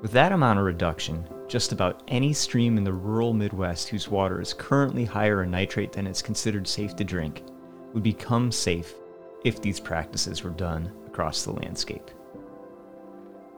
With 0.00 0.12
that 0.12 0.30
amount 0.30 0.60
of 0.60 0.64
reduction, 0.64 1.26
just 1.48 1.72
about 1.72 2.04
any 2.06 2.32
stream 2.32 2.78
in 2.78 2.84
the 2.84 2.92
rural 2.92 3.32
Midwest 3.32 3.88
whose 3.88 4.08
water 4.08 4.40
is 4.40 4.54
currently 4.54 5.04
higher 5.04 5.42
in 5.42 5.50
nitrate 5.50 5.90
than 5.90 6.06
is 6.06 6.22
considered 6.22 6.68
safe 6.68 6.94
to 6.96 7.04
drink 7.04 7.42
would 7.92 8.04
become 8.04 8.52
safe 8.52 8.94
if 9.44 9.60
these 9.60 9.80
practices 9.80 10.44
were 10.44 10.50
done 10.50 10.92
across 11.08 11.42
the 11.42 11.52
landscape. 11.52 12.12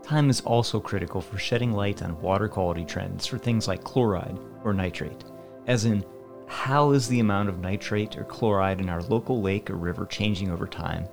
Time 0.02 0.30
is 0.30 0.40
also 0.40 0.80
critical 0.80 1.20
for 1.20 1.36
shedding 1.36 1.72
light 1.72 2.02
on 2.02 2.20
water 2.22 2.48
quality 2.48 2.86
trends 2.86 3.26
for 3.26 3.36
things 3.36 3.68
like 3.68 3.84
chloride 3.84 4.38
or 4.64 4.72
nitrate, 4.72 5.24
as 5.66 5.84
in, 5.84 6.02
how 6.46 6.92
is 6.92 7.06
the 7.06 7.20
amount 7.20 7.50
of 7.50 7.58
nitrate 7.58 8.16
or 8.16 8.24
chloride 8.24 8.80
in 8.80 8.88
our 8.88 9.02
local 9.02 9.42
lake 9.42 9.68
or 9.68 9.76
river 9.76 10.06
changing 10.06 10.50
over 10.50 10.66
time, 10.66 11.06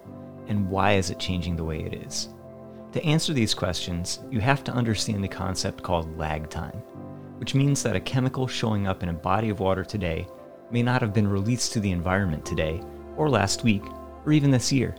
and 0.47 0.69
why 0.69 0.93
is 0.93 1.09
it 1.09 1.19
changing 1.19 1.57
the 1.57 1.65
way 1.65 1.81
it 1.81 1.93
is? 1.93 2.29
To 2.97 3.05
answer 3.05 3.31
these 3.31 3.53
questions, 3.53 4.21
you 4.31 4.39
have 4.39 4.63
to 4.63 4.71
understand 4.71 5.23
the 5.23 5.27
concept 5.27 5.83
called 5.83 6.17
lag 6.17 6.49
time, 6.49 6.77
which 7.37 7.53
means 7.53 7.83
that 7.83 7.95
a 7.95 7.99
chemical 7.99 8.47
showing 8.47 8.87
up 8.87 9.03
in 9.03 9.09
a 9.09 9.13
body 9.13 9.49
of 9.49 9.59
water 9.59 9.83
today 9.83 10.27
may 10.71 10.81
not 10.81 11.01
have 11.01 11.13
been 11.13 11.27
released 11.27 11.73
to 11.73 11.79
the 11.79 11.91
environment 11.91 12.43
today, 12.43 12.81
or 13.15 13.29
last 13.29 13.63
week, 13.63 13.83
or 14.25 14.31
even 14.31 14.49
this 14.49 14.71
year. 14.71 14.95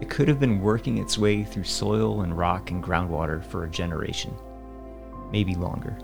It 0.00 0.10
could 0.10 0.26
have 0.26 0.40
been 0.40 0.60
working 0.60 0.98
its 0.98 1.16
way 1.16 1.44
through 1.44 1.62
soil 1.62 2.22
and 2.22 2.36
rock 2.36 2.72
and 2.72 2.82
groundwater 2.82 3.44
for 3.44 3.62
a 3.62 3.70
generation, 3.70 4.34
maybe 5.30 5.54
longer. 5.54 5.96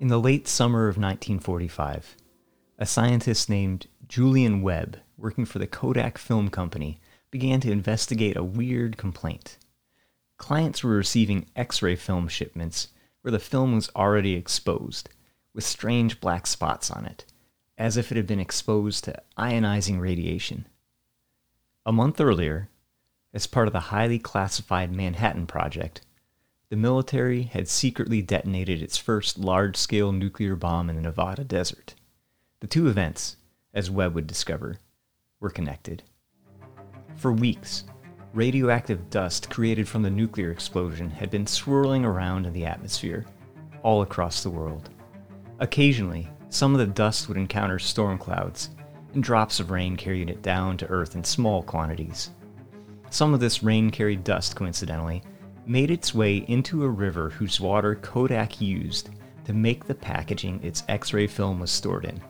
In 0.00 0.08
the 0.08 0.18
late 0.18 0.48
summer 0.48 0.88
of 0.88 0.96
1945, 0.96 2.16
a 2.80 2.86
scientist 2.86 3.48
named 3.48 3.86
Julian 4.08 4.60
Webb 4.60 4.98
working 5.20 5.44
for 5.44 5.58
the 5.58 5.66
Kodak 5.66 6.18
Film 6.18 6.48
Company, 6.48 7.00
began 7.30 7.60
to 7.60 7.70
investigate 7.70 8.36
a 8.36 8.42
weird 8.42 8.96
complaint. 8.96 9.58
Clients 10.36 10.82
were 10.82 10.90
receiving 10.90 11.46
X 11.54 11.82
ray 11.82 11.96
film 11.96 12.26
shipments 12.26 12.88
where 13.22 13.32
the 13.32 13.38
film 13.38 13.74
was 13.74 13.90
already 13.94 14.34
exposed, 14.34 15.10
with 15.54 15.64
strange 15.64 16.20
black 16.20 16.46
spots 16.46 16.90
on 16.90 17.04
it, 17.04 17.24
as 17.76 17.96
if 17.96 18.10
it 18.10 18.16
had 18.16 18.26
been 18.26 18.40
exposed 18.40 19.04
to 19.04 19.22
ionizing 19.36 20.00
radiation. 20.00 20.66
A 21.84 21.92
month 21.92 22.20
earlier, 22.20 22.68
as 23.32 23.46
part 23.46 23.66
of 23.66 23.72
the 23.72 23.80
highly 23.80 24.18
classified 24.18 24.92
Manhattan 24.92 25.46
Project, 25.46 26.00
the 26.70 26.76
military 26.76 27.42
had 27.42 27.68
secretly 27.68 28.22
detonated 28.22 28.80
its 28.80 28.96
first 28.96 29.38
large 29.38 29.76
scale 29.76 30.12
nuclear 30.12 30.56
bomb 30.56 30.88
in 30.88 30.96
the 30.96 31.02
Nevada 31.02 31.44
desert. 31.44 31.94
The 32.60 32.66
two 32.66 32.88
events, 32.88 33.36
as 33.74 33.90
Webb 33.90 34.14
would 34.14 34.26
discover, 34.26 34.78
were 35.40 35.50
connected. 35.50 36.02
For 37.16 37.32
weeks, 37.32 37.84
radioactive 38.32 39.10
dust 39.10 39.50
created 39.50 39.88
from 39.88 40.02
the 40.02 40.10
nuclear 40.10 40.50
explosion 40.50 41.10
had 41.10 41.30
been 41.30 41.46
swirling 41.46 42.04
around 42.04 42.46
in 42.46 42.52
the 42.52 42.66
atmosphere, 42.66 43.26
all 43.82 44.02
across 44.02 44.42
the 44.42 44.50
world. 44.50 44.90
Occasionally, 45.58 46.28
some 46.48 46.72
of 46.72 46.78
the 46.78 46.86
dust 46.86 47.28
would 47.28 47.36
encounter 47.36 47.78
storm 47.78 48.18
clouds, 48.18 48.70
and 49.14 49.22
drops 49.22 49.60
of 49.60 49.70
rain 49.70 49.96
carried 49.96 50.30
it 50.30 50.42
down 50.42 50.76
to 50.76 50.86
Earth 50.86 51.14
in 51.14 51.24
small 51.24 51.62
quantities. 51.62 52.30
Some 53.10 53.34
of 53.34 53.40
this 53.40 53.62
rain 53.62 53.90
carried 53.90 54.22
dust, 54.22 54.54
coincidentally, 54.54 55.22
made 55.66 55.90
its 55.90 56.14
way 56.14 56.38
into 56.48 56.84
a 56.84 56.88
river 56.88 57.30
whose 57.30 57.60
water 57.60 57.96
Kodak 57.96 58.60
used 58.60 59.10
to 59.44 59.52
make 59.52 59.84
the 59.84 59.94
packaging 59.94 60.62
its 60.62 60.84
X 60.88 61.12
ray 61.12 61.26
film 61.26 61.60
was 61.60 61.70
stored 61.70 62.04
in 62.04 62.20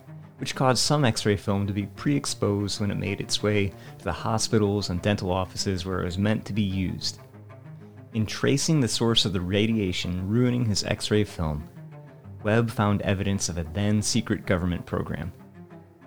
which 0.41 0.55
caused 0.55 0.83
some 0.83 1.05
x 1.05 1.27
ray 1.27 1.37
film 1.37 1.67
to 1.67 1.73
be 1.73 1.87
pre 1.87 2.17
exposed 2.17 2.81
when 2.81 2.91
it 2.91 2.97
made 2.97 3.21
its 3.21 3.43
way 3.43 3.69
to 3.99 4.05
the 4.05 4.13
hospitals 4.13 4.89
and 4.89 5.03
dental 5.03 5.31
offices 5.31 5.85
where 5.85 6.01
it 6.01 6.07
was 6.07 6.17
meant 6.17 6.47
to 6.47 6.55
be 6.55 6.63
used. 6.63 7.21
In 8.15 8.25
tracing 8.25 8.81
the 8.81 8.89
source 8.89 9.27
of 9.27 9.35
the 9.35 9.41
radiation 9.41 10.27
ruining 10.27 10.65
his 10.65 10.83
x 10.85 11.11
ray 11.11 11.25
film, 11.25 11.69
Webb 12.43 12.71
found 12.71 13.03
evidence 13.03 13.51
of 13.51 13.59
a 13.59 13.65
then 13.75 14.01
secret 14.01 14.47
government 14.47 14.87
program. 14.87 15.31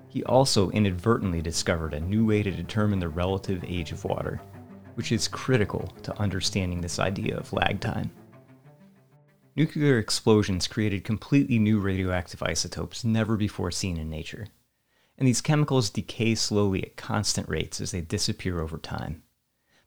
He 0.10 0.24
also 0.24 0.72
inadvertently 0.72 1.42
discovered 1.42 1.94
a 1.94 2.00
new 2.00 2.26
way 2.26 2.42
to 2.42 2.52
determine 2.52 3.00
the 3.00 3.10
relative 3.10 3.64
age 3.68 3.92
of 3.92 4.04
water, 4.04 4.42
which 4.96 5.12
is 5.12 5.28
critical 5.28 5.88
to 6.02 6.20
understanding 6.20 6.82
this 6.82 6.98
idea 6.98 7.38
of 7.38 7.54
lag 7.54 7.80
time. 7.80 8.12
Nuclear 9.56 9.99
explosions 9.99 10.68
created 10.68 11.04
completely 11.04 11.60
new 11.60 11.80
radioactive 11.80 12.41
isotopes 12.41 13.04
never 13.04 13.38
before 13.38 13.70
seen 13.70 13.97
in 13.97 14.10
nature. 14.10 14.47
And 15.16 15.28
these 15.28 15.41
chemicals 15.41 15.91
decay 15.91 16.34
slowly 16.34 16.84
at 16.84 16.95
constant 16.95 17.47
rates 17.47 17.80
as 17.80 17.91
they 17.91 18.01
disappear 18.01 18.60
over 18.60 18.80
time. 18.80 19.22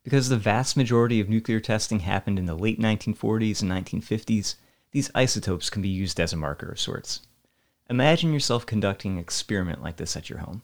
Because 0.03 0.29
the 0.29 0.37
vast 0.37 0.77
majority 0.77 1.19
of 1.19 1.27
nuclear 1.27 1.59
testing 1.59 1.99
happened 1.99 2.39
in 2.39 2.45
the 2.45 2.55
late 2.55 2.79
1940s 2.79 3.61
and 3.61 3.69
1950s, 3.69 4.55
these 4.91 5.11
isotopes 5.13 5.69
can 5.69 5.81
be 5.81 5.89
used 5.89 6.17
as 6.17 6.31
a 6.31 6.37
marker 6.37 6.69
of 6.71 6.79
sorts. 6.79 7.23
Imagine 7.89 8.31
yourself 8.31 8.65
conducting 8.65 9.13
an 9.13 9.19
experiment 9.19 9.83
like 9.83 9.97
this 9.97 10.15
at 10.15 10.29
your 10.29 10.39
home. 10.39 10.61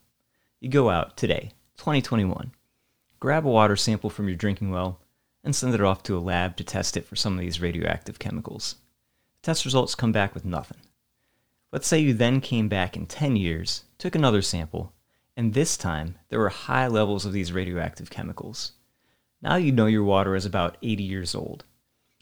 You 0.62 0.70
go 0.70 0.90
out 0.90 1.18
today, 1.18 1.52
2021, 1.76 2.54
grab 3.20 3.46
a 3.46 3.50
water 3.50 3.76
sample 3.76 4.10
from 4.10 4.30
your 4.30 4.38
drinking 4.38 4.72
well, 4.72 5.02
and 5.44 5.54
send 5.54 5.76
it 5.76 5.82
off 5.82 6.04
to 6.04 6.18
a 6.18 6.20
lab 6.20 6.56
to 6.56 6.64
test 6.64 6.96
it 6.96 7.06
for 7.06 7.18
some 7.18 7.34
of 7.34 7.40
these 7.42 7.60
radioactive 7.60 8.18
chemicals. 8.18 8.76
Test 9.44 9.66
results 9.66 9.94
come 9.94 10.14
back 10.14 10.34
with 10.34 10.46
nothing. 10.46 10.78
Let's 11.74 11.86
say 11.86 12.00
you 12.00 12.14
then 12.14 12.40
came 12.40 12.70
back 12.70 12.96
in 12.96 13.06
10 13.06 13.36
years, 13.36 13.84
took 13.98 14.16
another 14.16 14.42
sample, 14.42 14.94
and 15.36 15.54
this 15.54 15.76
time 15.76 16.16
there 16.30 16.40
were 16.40 16.48
high 16.48 16.88
levels 16.88 17.26
of 17.26 17.34
these 17.34 17.52
radioactive 17.52 18.10
chemicals. 18.10 18.72
Now 19.42 19.58
you 19.58 19.74
know 19.74 19.88
your 19.88 20.06
water 20.06 20.34
is 20.34 20.46
about 20.46 20.78
80 20.82 21.04
years 21.04 21.36
old. 21.36 21.66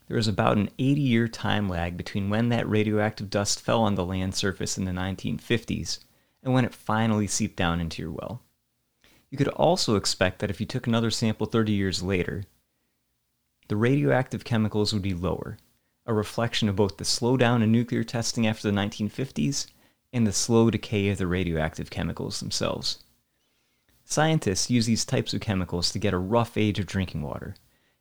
There 0.08 0.18
is 0.18 0.28
about 0.28 0.58
an 0.58 0.72
80 0.80 1.02
year 1.02 1.28
time 1.28 1.70
lag 1.70 1.96
between 1.96 2.32
when 2.32 2.50
that 2.50 2.68
radioactive 2.68 3.30
dust 3.30 3.62
fell 3.62 3.84
on 3.84 3.94
the 3.94 4.04
land 4.04 4.34
surface 4.34 4.76
in 4.80 4.86
the 4.86 4.92
1950s 4.92 6.00
and 6.42 6.56
when 6.56 6.66
it 6.66 6.74
finally 6.74 7.28
seeped 7.28 7.56
down 7.56 7.80
into 7.80 8.02
your 8.02 8.12
well. 8.12 8.42
You 9.30 9.38
could 9.38 9.48
also 9.50 9.96
expect 9.96 10.40
that 10.40 10.50
if 10.50 10.60
you 10.60 10.66
took 10.66 10.88
another 10.88 11.12
sample 11.12 11.46
30 11.46 11.72
years 11.72 12.02
later, 12.02 12.46
the 13.68 13.78
radioactive 13.78 14.44
chemicals 14.44 14.92
would 14.92 15.04
be 15.04 15.14
lower, 15.14 15.60
a 16.06 16.14
reflection 16.14 16.68
of 16.68 16.76
both 16.76 16.98
the 16.98 17.04
slowdown 17.04 17.62
in 17.62 17.72
nuclear 17.72 18.04
testing 18.04 18.48
after 18.48 18.70
the 18.70 18.78
1950s 18.78 19.68
and 20.12 20.26
the 20.26 20.34
slow 20.34 20.70
decay 20.70 21.10
of 21.10 21.18
the 21.18 21.28
radioactive 21.28 21.90
chemicals 21.90 22.40
themselves. 22.40 23.04
Scientists 24.04 24.70
use 24.70 24.86
these 24.86 25.06
types 25.06 25.34
of 25.34 25.42
chemicals 25.42 25.92
to 25.92 26.00
get 26.00 26.14
a 26.14 26.18
rough 26.18 26.58
age 26.58 26.80
of 26.80 26.86
drinking 26.86 27.22
water, 27.22 27.56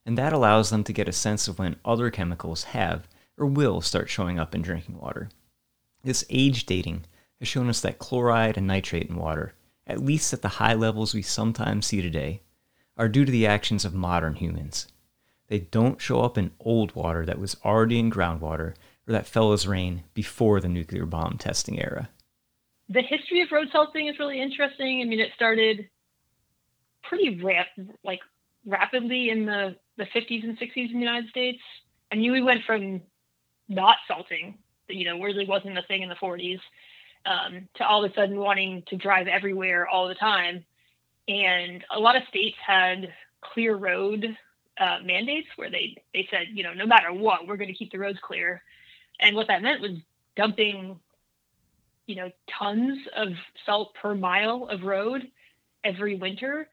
and 0.05 0.17
that 0.17 0.33
allows 0.33 0.71
them 0.71 0.83
to 0.83 0.93
get 0.93 1.09
a 1.09 1.13
sense 1.13 1.47
of 1.47 1.59
when 1.59 1.77
other 1.85 2.11
chemicals 2.11 2.65
have 2.65 3.07
or 3.37 3.47
will 3.47 3.81
start 3.81 4.11
showing 4.11 4.39
up 4.39 4.55
in 4.55 4.63
drinking 4.63 4.99
water. 4.99 5.29
This 6.03 6.25
age 6.31 6.67
dating 6.67 7.05
has 7.39 7.49
shown 7.49 7.69
us 7.69 7.81
that 7.83 7.99
chloride 7.99 8.57
and 8.57 8.67
nitrate 8.67 9.09
in 9.09 9.17
water, 9.17 9.55
at 9.87 10.03
least 10.03 10.33
at 10.33 10.43
the 10.43 10.49
high 10.49 10.75
levels 10.75 11.15
we 11.15 11.23
sometimes 11.23 11.87
see 11.87 12.03
today, 12.03 12.43
are 12.97 13.09
due 13.09 13.25
to 13.25 13.33
the 13.33 13.47
actions 13.47 13.85
of 13.85 13.95
modern 13.95 14.35
humans 14.35 14.87
they 15.51 15.59
don't 15.59 16.01
show 16.01 16.23
up 16.23 16.39
in 16.39 16.53
old 16.61 16.95
water 16.95 17.27
that 17.27 17.39
was 17.39 17.57
already 17.65 17.99
in 17.99 18.11
groundwater 18.11 18.73
or 19.07 19.13
that 19.13 19.27
fell 19.27 19.53
as 19.53 19.67
rain 19.67 20.05
before 20.15 20.61
the 20.61 20.69
nuclear 20.69 21.05
bomb 21.05 21.37
testing 21.39 21.81
era. 21.81 22.09
The 22.89 23.03
history 23.03 23.43
of 23.43 23.51
road 23.51 23.69
salting 23.73 24.07
is 24.07 24.19
really 24.19 24.41
interesting. 24.41 25.03
I 25.03 25.05
mean, 25.05 25.19
it 25.19 25.33
started 25.35 25.91
pretty 27.03 27.43
rap- 27.43 27.67
like 28.05 28.21
rapidly 28.65 29.31
in 29.31 29.45
the, 29.45 29.77
the 29.97 30.05
50s 30.05 30.45
and 30.45 30.57
60s 30.57 30.77
in 30.77 30.95
the 30.95 31.01
United 31.01 31.29
States. 31.31 31.61
I 32.13 32.15
mean, 32.15 32.31
we 32.31 32.43
went 32.43 32.65
from 32.65 33.01
not 33.69 33.97
salting, 34.07 34.57
you 34.89 35.05
know, 35.05 35.21
really 35.21 35.47
wasn't 35.47 35.79
a 35.79 35.83
thing 35.83 36.03
in 36.03 36.09
the 36.09 36.15
40s, 36.15 36.61
um, 37.27 37.69
to 37.75 37.87
all 37.87 38.05
of 38.05 38.11
a 38.11 38.15
sudden 38.15 38.39
wanting 38.39 38.85
to 38.87 38.97
drive 38.97 39.27
everywhere 39.27 39.89
all 39.89 40.07
the 40.07 40.15
time. 40.15 40.65
And 41.27 41.85
a 41.91 41.99
lot 41.99 42.15
of 42.15 42.23
states 42.29 42.57
had 42.65 43.13
clear 43.43 43.75
road 43.75 44.37
uh, 44.81 44.99
mandates 45.05 45.49
where 45.57 45.71
they 45.71 46.03
they 46.15 46.27
said, 46.31 46.47
you 46.53 46.63
know, 46.63 46.73
no 46.73 46.87
matter 46.87 47.13
what, 47.13 47.47
we're 47.47 47.57
going 47.57 47.69
to 47.69 47.75
keep 47.75 47.93
the 47.93 47.99
roads 47.99 48.19
clear. 48.23 48.63
And 49.21 49.37
what 49.37 49.47
that 49.49 49.63
meant 49.63 49.83
was 49.83 49.93
dumping, 50.35 50.99
you 52.07 52.17
know, 52.17 52.31
tons 52.59 52.99
of 53.15 53.29
salt 53.67 53.95
per 53.95 54.15
mile 54.15 54.67
of 54.71 54.83
road 54.83 55.31
every 55.85 56.17
winter. 56.17 56.69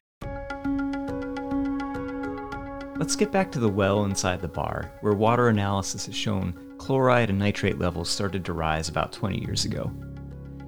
Let's 2.98 3.16
get 3.16 3.32
back 3.32 3.52
to 3.52 3.60
the 3.60 3.70
well 3.70 4.06
inside 4.06 4.42
the 4.42 4.48
bar, 4.48 4.92
where 5.02 5.14
water 5.14 5.50
analysis 5.50 6.08
has 6.08 6.16
shown 6.16 6.76
chloride 6.80 7.30
and 7.30 7.38
nitrate 7.38 7.78
levels 7.78 8.10
started 8.10 8.46
to 8.46 8.54
rise 8.54 8.90
about 8.90 9.12
20 9.12 9.44
years 9.46 9.66
ago. 9.66 9.92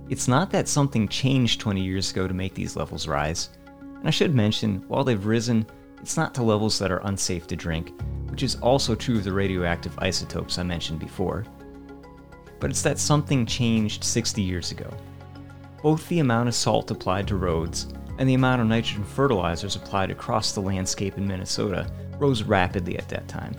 It's 0.09 0.27
not 0.27 0.51
that 0.51 0.67
something 0.67 1.07
changed 1.07 1.59
20 1.61 1.81
years 1.81 2.11
ago 2.11 2.27
to 2.27 2.33
make 2.33 2.53
these 2.53 2.75
levels 2.75 3.07
rise. 3.07 3.49
And 3.81 4.07
I 4.07 4.11
should 4.11 4.35
mention, 4.35 4.83
while 4.87 5.03
they've 5.03 5.25
risen, 5.25 5.65
it's 6.01 6.17
not 6.17 6.33
to 6.35 6.43
levels 6.43 6.79
that 6.79 6.91
are 6.91 7.01
unsafe 7.05 7.47
to 7.47 7.55
drink, 7.55 7.93
which 8.29 8.43
is 8.43 8.55
also 8.55 8.95
true 8.95 9.17
of 9.17 9.23
the 9.23 9.31
radioactive 9.31 9.97
isotopes 9.99 10.57
I 10.57 10.63
mentioned 10.63 10.99
before. 10.99 11.45
But 12.59 12.69
it's 12.69 12.81
that 12.83 12.99
something 12.99 13.45
changed 13.45 14.03
60 14.03 14.41
years 14.41 14.71
ago. 14.71 14.89
Both 15.81 16.07
the 16.09 16.19
amount 16.19 16.49
of 16.49 16.55
salt 16.55 16.91
applied 16.91 17.27
to 17.29 17.37
roads 17.37 17.87
and 18.17 18.27
the 18.27 18.33
amount 18.33 18.61
of 18.61 18.67
nitrogen 18.67 19.05
fertilizers 19.05 19.77
applied 19.77 20.11
across 20.11 20.51
the 20.51 20.61
landscape 20.61 21.17
in 21.17 21.25
Minnesota 21.25 21.89
rose 22.17 22.43
rapidly 22.43 22.97
at 22.97 23.07
that 23.09 23.27
time. 23.29 23.55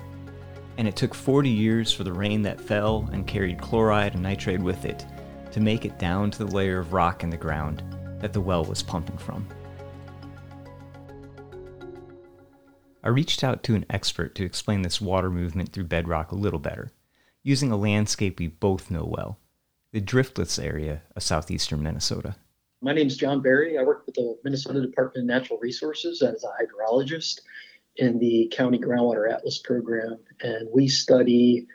And 0.76 0.86
it 0.86 0.96
took 0.96 1.14
40 1.14 1.48
years 1.48 1.92
for 1.92 2.04
the 2.04 2.12
rain 2.12 2.42
that 2.42 2.60
fell 2.60 3.08
and 3.12 3.26
carried 3.26 3.60
chloride 3.60 4.14
and 4.14 4.22
nitrate 4.22 4.60
with 4.60 4.84
it 4.84 5.06
to 5.52 5.60
make 5.60 5.84
it 5.84 5.98
down 5.98 6.30
to 6.30 6.44
the 6.44 6.54
layer 6.54 6.78
of 6.78 6.92
rock 6.92 7.22
in 7.22 7.30
the 7.30 7.36
ground 7.36 7.82
that 8.20 8.34
the 8.34 8.40
well 8.40 8.64
was 8.64 8.82
pumping 8.82 9.16
from. 9.16 9.48
I 13.02 13.08
reached 13.08 13.42
out 13.42 13.62
to 13.64 13.74
an 13.74 13.86
expert 13.88 14.34
to 14.34 14.44
explain 14.44 14.82
this 14.82 15.00
water 15.00 15.30
movement 15.30 15.72
through 15.72 15.84
bedrock 15.84 16.32
a 16.32 16.36
little 16.36 16.58
better, 16.58 16.92
using 17.42 17.72
a 17.72 17.76
landscape 17.76 18.38
we 18.38 18.48
both 18.48 18.90
know 18.90 19.04
well 19.04 19.38
the 19.92 20.00
driftless 20.00 20.62
area 20.62 21.02
of 21.16 21.22
southeastern 21.22 21.82
Minnesota. 21.82 22.36
My 22.80 22.92
name 22.92 23.08
is 23.08 23.16
John 23.16 23.42
Barry. 23.42 23.76
I 23.76 23.82
work 23.82 24.06
with 24.06 24.14
the 24.14 24.38
Minnesota 24.44 24.80
Department 24.80 25.24
of 25.24 25.26
Natural 25.26 25.58
Resources 25.58 26.22
as 26.22 26.44
a 26.44 26.48
hydrologist 26.48 27.40
in 27.96 28.18
the 28.18 28.52
County 28.54 28.78
Groundwater 28.78 29.30
Atlas 29.32 29.58
program, 29.58 30.18
and 30.42 30.68
we 30.72 30.86
study 30.86 31.66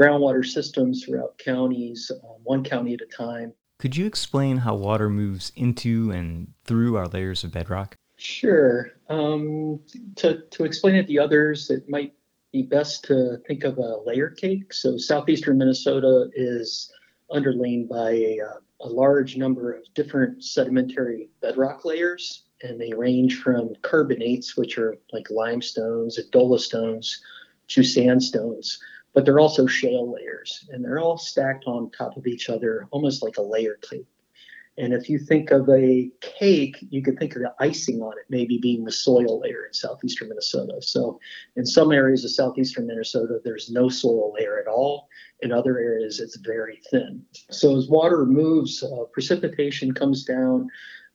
groundwater 0.00 0.46
systems 0.46 1.04
throughout 1.04 1.36
counties, 1.38 2.10
um, 2.24 2.36
one 2.44 2.64
county 2.64 2.94
at 2.94 3.00
a 3.02 3.06
time. 3.06 3.52
Could 3.78 3.96
you 3.96 4.06
explain 4.06 4.58
how 4.58 4.74
water 4.76 5.10
moves 5.10 5.52
into 5.54 6.10
and 6.10 6.54
through 6.64 6.96
our 6.96 7.06
layers 7.06 7.44
of 7.44 7.52
bedrock? 7.52 7.96
Sure. 8.18 8.90
Um, 9.08 9.80
to, 10.16 10.42
to 10.50 10.64
explain 10.64 10.96
it 10.96 11.06
to 11.06 11.18
others, 11.18 11.70
it 11.70 11.88
might 11.88 12.14
be 12.52 12.62
best 12.62 13.04
to 13.04 13.38
think 13.46 13.64
of 13.64 13.78
a 13.78 13.98
layer 14.04 14.28
cake. 14.28 14.72
So, 14.72 14.98
southeastern 14.98 15.56
Minnesota 15.56 16.28
is 16.34 16.92
underlain 17.30 17.86
by 17.86 18.10
a, 18.10 18.38
a 18.80 18.88
large 18.88 19.36
number 19.36 19.72
of 19.72 19.84
different 19.94 20.42
sedimentary 20.42 21.30
bedrock 21.40 21.84
layers 21.84 22.42
and 22.62 22.80
they 22.80 22.92
range 22.92 23.40
from 23.40 23.74
carbonates, 23.82 24.56
which 24.56 24.78
are 24.78 24.96
like 25.12 25.30
limestones 25.30 26.18
and 26.18 26.30
dolostones, 26.32 27.18
to 27.68 27.84
sandstones. 27.84 28.80
But 29.14 29.24
they're 29.24 29.38
also 29.38 29.66
shale 29.66 30.12
layers, 30.12 30.68
and 30.70 30.84
they're 30.84 30.98
all 30.98 31.18
stacked 31.18 31.64
on 31.66 31.90
top 31.90 32.16
of 32.16 32.26
each 32.26 32.50
other, 32.50 32.88
almost 32.90 33.22
like 33.22 33.36
a 33.36 33.42
layer 33.42 33.78
cake. 33.80 34.06
And 34.78 34.94
if 34.94 35.10
you 35.10 35.18
think 35.18 35.50
of 35.50 35.68
a 35.68 36.08
cake, 36.20 36.76
you 36.90 37.02
could 37.02 37.18
think 37.18 37.34
of 37.34 37.42
the 37.42 37.52
icing 37.58 38.00
on 38.00 38.12
it 38.12 38.26
maybe 38.28 38.58
being 38.58 38.84
the 38.84 38.92
soil 38.92 39.40
layer 39.40 39.66
in 39.66 39.74
southeastern 39.74 40.28
Minnesota. 40.28 40.80
So, 40.80 41.18
in 41.56 41.66
some 41.66 41.90
areas 41.90 42.24
of 42.24 42.30
southeastern 42.30 42.86
Minnesota, 42.86 43.40
there's 43.44 43.70
no 43.70 43.88
soil 43.88 44.32
layer 44.38 44.58
at 44.60 44.68
all. 44.68 45.08
In 45.40 45.52
other 45.52 45.78
areas, 45.78 46.20
it's 46.20 46.36
very 46.36 46.80
thin. 46.90 47.24
So, 47.50 47.76
as 47.76 47.88
water 47.88 48.24
moves, 48.24 48.82
uh, 48.84 49.04
precipitation 49.12 49.92
comes 49.92 50.24
down, 50.24 50.68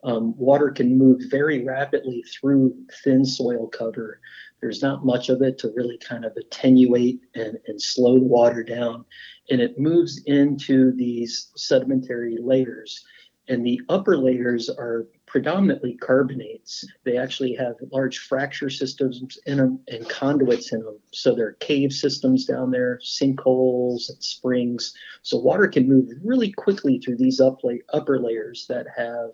um, 0.03 0.37
water 0.37 0.69
can 0.69 0.97
move 0.97 1.21
very 1.29 1.63
rapidly 1.63 2.23
through 2.23 2.75
thin 3.03 3.23
soil 3.23 3.67
cover. 3.67 4.19
There's 4.59 4.81
not 4.81 5.05
much 5.05 5.29
of 5.29 5.41
it 5.41 5.57
to 5.59 5.71
really 5.75 5.97
kind 5.97 6.25
of 6.25 6.35
attenuate 6.35 7.21
and, 7.35 7.57
and 7.67 7.81
slow 7.81 8.19
the 8.19 8.25
water 8.25 8.63
down. 8.63 9.05
And 9.49 9.61
it 9.61 9.79
moves 9.79 10.21
into 10.25 10.91
these 10.91 11.51
sedimentary 11.55 12.37
layers. 12.41 13.05
And 13.49 13.65
the 13.65 13.81
upper 13.89 14.15
layers 14.15 14.69
are 14.69 15.05
predominantly 15.25 15.95
carbonates. 15.95 16.85
They 17.03 17.17
actually 17.17 17.53
have 17.55 17.75
large 17.91 18.19
fracture 18.19 18.69
systems 18.69 19.37
in 19.45 19.57
them 19.57 19.79
and 19.89 20.07
conduits 20.07 20.71
in 20.71 20.81
them. 20.81 20.99
So 21.11 21.35
there 21.35 21.47
are 21.47 21.53
cave 21.53 21.91
systems 21.91 22.45
down 22.45 22.71
there, 22.71 22.99
sinkholes 23.03 24.09
and 24.09 24.23
springs. 24.23 24.93
So 25.23 25.37
water 25.37 25.67
can 25.67 25.89
move 25.89 26.09
really 26.23 26.51
quickly 26.51 26.99
through 26.99 27.17
these 27.17 27.41
upper 27.41 28.19
layers 28.19 28.65
that 28.67 28.87
have 28.95 29.31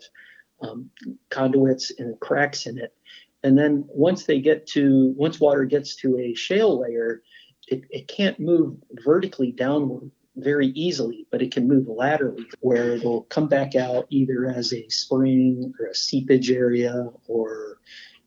um, 0.62 0.90
conduits 1.30 1.92
and 2.00 2.20
cracks 2.20 2.66
in 2.66 2.80
it. 2.80 2.96
And 3.44 3.58
then 3.58 3.86
once 3.88 4.26
they 4.26 4.40
get 4.40 4.68
to, 4.68 5.14
once 5.18 5.40
water 5.40 5.66
gets 5.66 5.96
to 5.98 6.18
a 6.18 6.34
shale 6.34 6.82
layer, 6.82 7.22
it, 7.68 7.84
it 7.90 8.08
can't 8.08 8.40
move 8.40 8.78
vertically 9.06 9.52
downward 9.52 10.12
very 10.36 10.68
easily, 10.68 11.28
but 11.32 11.42
it 11.42 11.52
can 11.52 11.68
move 11.68 11.88
laterally 11.88 12.46
where 12.62 12.92
it'll 12.96 13.24
come 13.24 13.48
back 13.48 13.76
out 13.76 14.06
either 14.10 14.48
as 14.48 14.74
a 14.74 14.88
spring 14.90 15.74
or 15.80 15.88
a 15.88 15.96
seepage 15.96 16.52
area 16.52 17.10
or, 17.28 17.78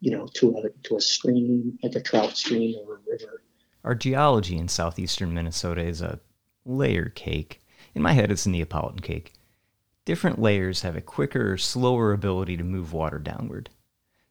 you 0.01 0.11
know, 0.11 0.27
to 0.35 0.57
a, 0.59 0.89
to 0.89 0.97
a 0.97 1.01
stream, 1.01 1.79
like 1.83 1.95
a 1.95 2.01
trout 2.01 2.37
stream 2.37 2.77
or 2.87 2.97
a 2.97 3.11
river. 3.11 3.43
Our 3.85 3.95
geology 3.95 4.57
in 4.57 4.69
southeastern 4.69 5.35
Minnesota 5.35 5.83
is 5.85 6.03
a 6.03 6.21
layer 6.65 7.09
cake. 7.09 7.61
In 7.95 8.03
my 8.03 8.13
head, 8.13 8.31
it's 8.31 8.47
a 8.47 8.51
Neapolitan 8.51 9.01
cake. 9.01 9.33
Different 10.05 10.41
layers 10.41 10.83
have 10.83 10.97
a 10.97 11.01
quicker 11.01 11.53
or 11.53 11.59
slower 11.59 12.13
ability 12.13 12.57
to 12.57 12.65
move 12.65 12.93
water 12.93 13.19
downward. 13.19 13.71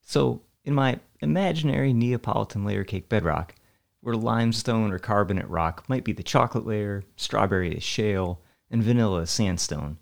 So, 0.02 0.42
in 0.64 0.74
my 0.74 1.00
imaginary 1.22 1.94
Neapolitan 1.94 2.66
layer 2.66 2.84
cake 2.84 3.10
bedrock, 3.10 3.56
where 4.02 4.16
limestone 4.16 4.92
or 4.92 5.00
carbonate 5.00 5.50
rock 5.50 5.88
might 5.88 6.04
be 6.04 6.12
the 6.12 6.24
chocolate 6.24 6.66
layer, 6.66 7.04
strawberry 7.16 7.76
is 7.76 7.84
shale, 7.84 8.42
and 8.70 8.84
vanilla 8.84 9.22
is 9.22 9.30
sandstone, 9.30 9.98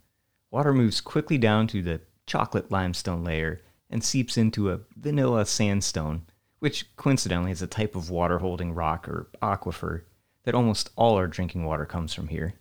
water 0.51 0.73
moves 0.73 1.01
quickly 1.01 1.37
down 1.37 1.67
to 1.67 1.81
the 1.81 2.01
chocolate 2.25 2.71
limestone 2.71 3.23
layer 3.23 3.61
and 3.89 4.03
seeps 4.03 4.37
into 4.37 4.71
a 4.71 4.79
vanilla 4.95 5.45
sandstone, 5.45 6.23
which 6.59 6.95
coincidentally 6.95 7.51
is 7.51 7.61
a 7.61 7.67
type 7.67 7.95
of 7.95 8.09
water 8.09 8.39
holding 8.39 8.73
rock 8.73 9.07
or 9.07 9.29
aquifer 9.41 10.03
that 10.43 10.55
almost 10.55 10.89
all 10.95 11.15
our 11.15 11.27
drinking 11.27 11.65
water 11.65 11.85
comes 11.85 12.13
from 12.13 12.27
here. 12.27 12.53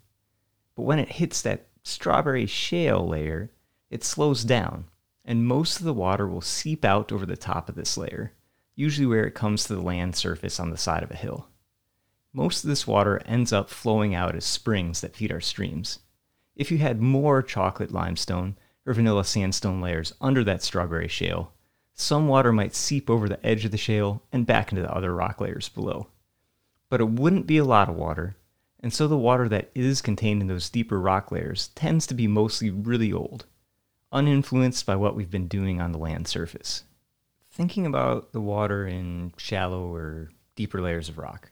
But 0.74 0.82
when 0.82 0.98
it 0.98 1.08
hits 1.12 1.42
that 1.42 1.68
strawberry 1.82 2.46
shale 2.46 3.06
layer, 3.06 3.50
it 3.90 4.04
slows 4.04 4.44
down, 4.44 4.86
and 5.24 5.46
most 5.46 5.78
of 5.78 5.84
the 5.84 5.94
water 5.94 6.26
will 6.26 6.40
seep 6.40 6.84
out 6.84 7.12
over 7.12 7.26
the 7.26 7.36
top 7.36 7.68
of 7.68 7.74
this 7.74 7.96
layer, 7.96 8.32
usually 8.78 9.06
where 9.06 9.24
it 9.24 9.34
comes 9.34 9.64
to 9.64 9.74
the 9.74 9.82
land 9.82 10.14
surface 10.14 10.60
on 10.60 10.70
the 10.70 10.76
side 10.76 11.02
of 11.02 11.10
a 11.10 11.16
hill. 11.16 11.48
Most 12.32 12.62
of 12.62 12.70
this 12.70 12.86
water 12.86 13.20
ends 13.26 13.52
up 13.52 13.70
flowing 13.70 14.14
out 14.14 14.36
as 14.36 14.44
springs 14.44 15.00
that 15.00 15.16
feed 15.16 15.32
our 15.32 15.40
streams. 15.40 15.98
If 16.54 16.70
you 16.70 16.78
had 16.78 17.02
more 17.02 17.42
chocolate 17.42 17.90
limestone 17.90 18.56
or 18.86 18.94
vanilla 18.94 19.24
sandstone 19.24 19.80
layers 19.80 20.14
under 20.20 20.44
that 20.44 20.62
strawberry 20.62 21.08
shale, 21.08 21.52
some 21.92 22.28
water 22.28 22.52
might 22.52 22.76
seep 22.76 23.10
over 23.10 23.28
the 23.28 23.44
edge 23.44 23.64
of 23.64 23.72
the 23.72 23.76
shale 23.76 24.22
and 24.30 24.46
back 24.46 24.70
into 24.70 24.82
the 24.82 24.94
other 24.94 25.12
rock 25.12 25.40
layers 25.40 25.68
below. 25.68 26.06
But 26.88 27.00
it 27.00 27.08
wouldn't 27.08 27.48
be 27.48 27.58
a 27.58 27.64
lot 27.64 27.88
of 27.88 27.96
water, 27.96 28.36
and 28.78 28.92
so 28.92 29.08
the 29.08 29.18
water 29.18 29.48
that 29.48 29.72
is 29.74 30.00
contained 30.00 30.40
in 30.40 30.46
those 30.46 30.70
deeper 30.70 31.00
rock 31.00 31.32
layers 31.32 31.68
tends 31.74 32.06
to 32.06 32.14
be 32.14 32.28
mostly 32.28 32.70
really 32.70 33.12
old, 33.12 33.44
uninfluenced 34.12 34.86
by 34.86 34.94
what 34.94 35.16
we've 35.16 35.32
been 35.32 35.48
doing 35.48 35.80
on 35.80 35.90
the 35.90 35.98
land 35.98 36.28
surface. 36.28 36.84
Thinking 37.58 37.86
about 37.86 38.30
the 38.30 38.40
water 38.40 38.86
in 38.86 39.32
shallow 39.36 39.92
or 39.92 40.30
deeper 40.54 40.80
layers 40.80 41.08
of 41.08 41.18
rock, 41.18 41.50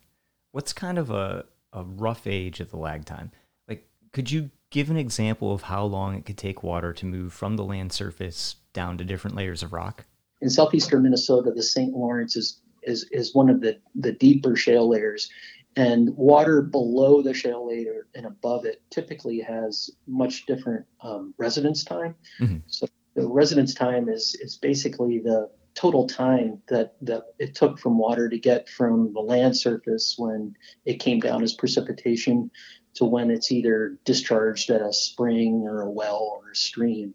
what's 0.52 0.72
kind 0.72 0.98
of 0.98 1.10
a, 1.10 1.44
a 1.72 1.82
rough 1.82 2.28
age 2.28 2.60
of 2.60 2.70
the 2.70 2.76
lag 2.76 3.04
time? 3.04 3.32
Like, 3.66 3.88
could 4.12 4.30
you 4.30 4.50
give 4.70 4.88
an 4.88 4.96
example 4.96 5.52
of 5.52 5.62
how 5.62 5.84
long 5.84 6.14
it 6.14 6.24
could 6.24 6.38
take 6.38 6.62
water 6.62 6.92
to 6.92 7.06
move 7.06 7.32
from 7.32 7.56
the 7.56 7.64
land 7.64 7.92
surface 7.92 8.54
down 8.72 8.96
to 8.98 9.04
different 9.04 9.36
layers 9.36 9.64
of 9.64 9.72
rock? 9.72 10.04
In 10.40 10.48
southeastern 10.48 11.02
Minnesota, 11.02 11.50
the 11.50 11.62
St. 11.64 11.92
Lawrence 11.92 12.36
is 12.36 12.60
is, 12.84 13.02
is 13.10 13.34
one 13.34 13.50
of 13.50 13.60
the, 13.60 13.80
the 13.96 14.12
deeper 14.12 14.54
shale 14.54 14.88
layers 14.88 15.28
and 15.74 16.16
water 16.16 16.62
below 16.62 17.20
the 17.20 17.34
shale 17.34 17.66
layer 17.66 18.06
and 18.14 18.26
above 18.26 18.64
it 18.64 18.80
typically 18.90 19.40
has 19.40 19.90
much 20.06 20.46
different 20.46 20.86
um, 21.00 21.34
residence 21.36 21.82
time. 21.82 22.14
Mm-hmm. 22.40 22.58
So 22.68 22.86
the 23.16 23.26
residence 23.28 23.74
time 23.74 24.08
is 24.08 24.36
is 24.40 24.56
basically 24.56 25.18
the 25.18 25.50
total 25.76 26.06
time 26.08 26.60
that 26.68 26.94
that 27.02 27.22
it 27.38 27.54
took 27.54 27.78
from 27.78 27.98
water 27.98 28.28
to 28.28 28.38
get 28.38 28.68
from 28.68 29.12
the 29.12 29.20
land 29.20 29.56
surface 29.56 30.14
when 30.16 30.54
it 30.84 30.98
came 30.98 31.20
down 31.20 31.42
as 31.42 31.52
precipitation 31.52 32.50
to 32.94 33.04
when 33.04 33.30
it's 33.30 33.52
either 33.52 33.98
discharged 34.04 34.70
at 34.70 34.80
a 34.80 34.92
spring 34.92 35.64
or 35.68 35.82
a 35.82 35.90
well 35.90 36.40
or 36.40 36.50
a 36.50 36.56
stream. 36.56 37.14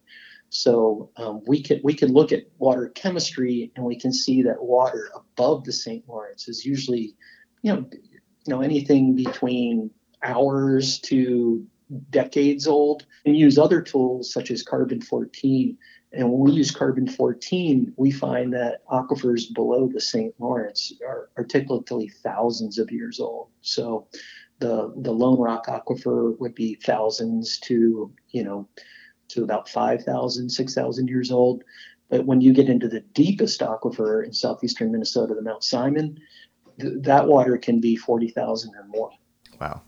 So 0.49 1.09
um, 1.18 1.41
we 1.47 1.64
can 1.64 1.82
we 1.84 1.93
can 1.93 2.14
look 2.14 2.32
at 2.32 2.43
water 2.59 2.89
chemistry 2.89 3.72
and 3.76 3.86
we 3.86 3.97
can 3.99 4.14
see 4.14 4.43
that 4.43 4.62
water 4.62 5.09
above 5.16 5.64
the 5.64 5.74
St. 5.74 6.07
Lawrence 6.07 6.47
is 6.47 6.66
usually, 6.66 7.16
you 7.64 7.74
know, 7.74 7.86
you 7.91 8.20
know 8.47 8.62
anything 8.62 9.16
between 9.16 9.89
hours 10.24 10.99
to 10.99 11.66
decades 12.09 12.67
old 12.67 13.05
and 13.25 13.37
use 13.37 13.57
other 13.57 13.81
tools 13.81 14.31
such 14.31 14.51
as 14.51 14.63
carbon 14.63 15.01
14 15.01 15.77
And 16.13 16.31
when 16.31 16.41
we 16.41 16.51
use 16.51 16.71
carbon 16.71 17.07
14, 17.07 17.93
we 17.97 18.11
find 18.11 18.53
that 18.53 18.85
aquifers 18.87 19.53
below 19.53 19.87
the 19.87 20.01
St. 20.01 20.33
Lawrence 20.39 20.93
are, 21.05 21.29
are 21.37 21.43
typically 21.43 22.09
thousands 22.09 22.77
of 22.77 22.91
years 22.91 23.19
old. 23.19 23.47
So 23.61 24.07
the, 24.59 24.93
the 24.97 25.11
Lone 25.11 25.39
Rock 25.39 25.67
aquifer 25.67 26.37
would 26.39 26.55
be 26.55 26.75
thousands 26.75 27.59
to, 27.59 28.13
you 28.29 28.43
know, 28.43 28.67
to 29.29 29.43
about 29.43 29.69
5,000, 29.69 30.49
6,000 30.49 31.07
years 31.07 31.31
old. 31.31 31.63
But 32.09 32.25
when 32.25 32.41
you 32.41 32.53
get 32.53 32.69
into 32.69 32.89
the 32.89 32.99
deepest 32.99 33.61
aquifer 33.61 34.25
in 34.25 34.33
southeastern 34.33 34.91
Minnesota, 34.91 35.33
the 35.33 35.41
Mount 35.41 35.63
Simon, 35.63 36.19
th- 36.79 36.95
that 37.03 37.27
water 37.27 37.57
can 37.57 37.79
be 37.79 37.95
40,000 37.95 38.75
or 38.75 38.85
more. 38.87 39.11
Wow. 39.59 39.81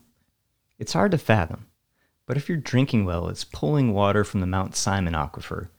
It's 0.79 0.93
hard 0.93 1.11
to 1.11 1.17
fathom, 1.17 1.67
but 2.25 2.37
if 2.37 2.47
your 2.47 2.57
drinking 2.57 3.05
well 3.05 3.27
is 3.27 3.43
pulling 3.43 3.93
water 3.93 4.23
from 4.23 4.39
the 4.39 4.47
Mount 4.47 4.75
Simon 4.75 5.13
aquifer, 5.13 5.69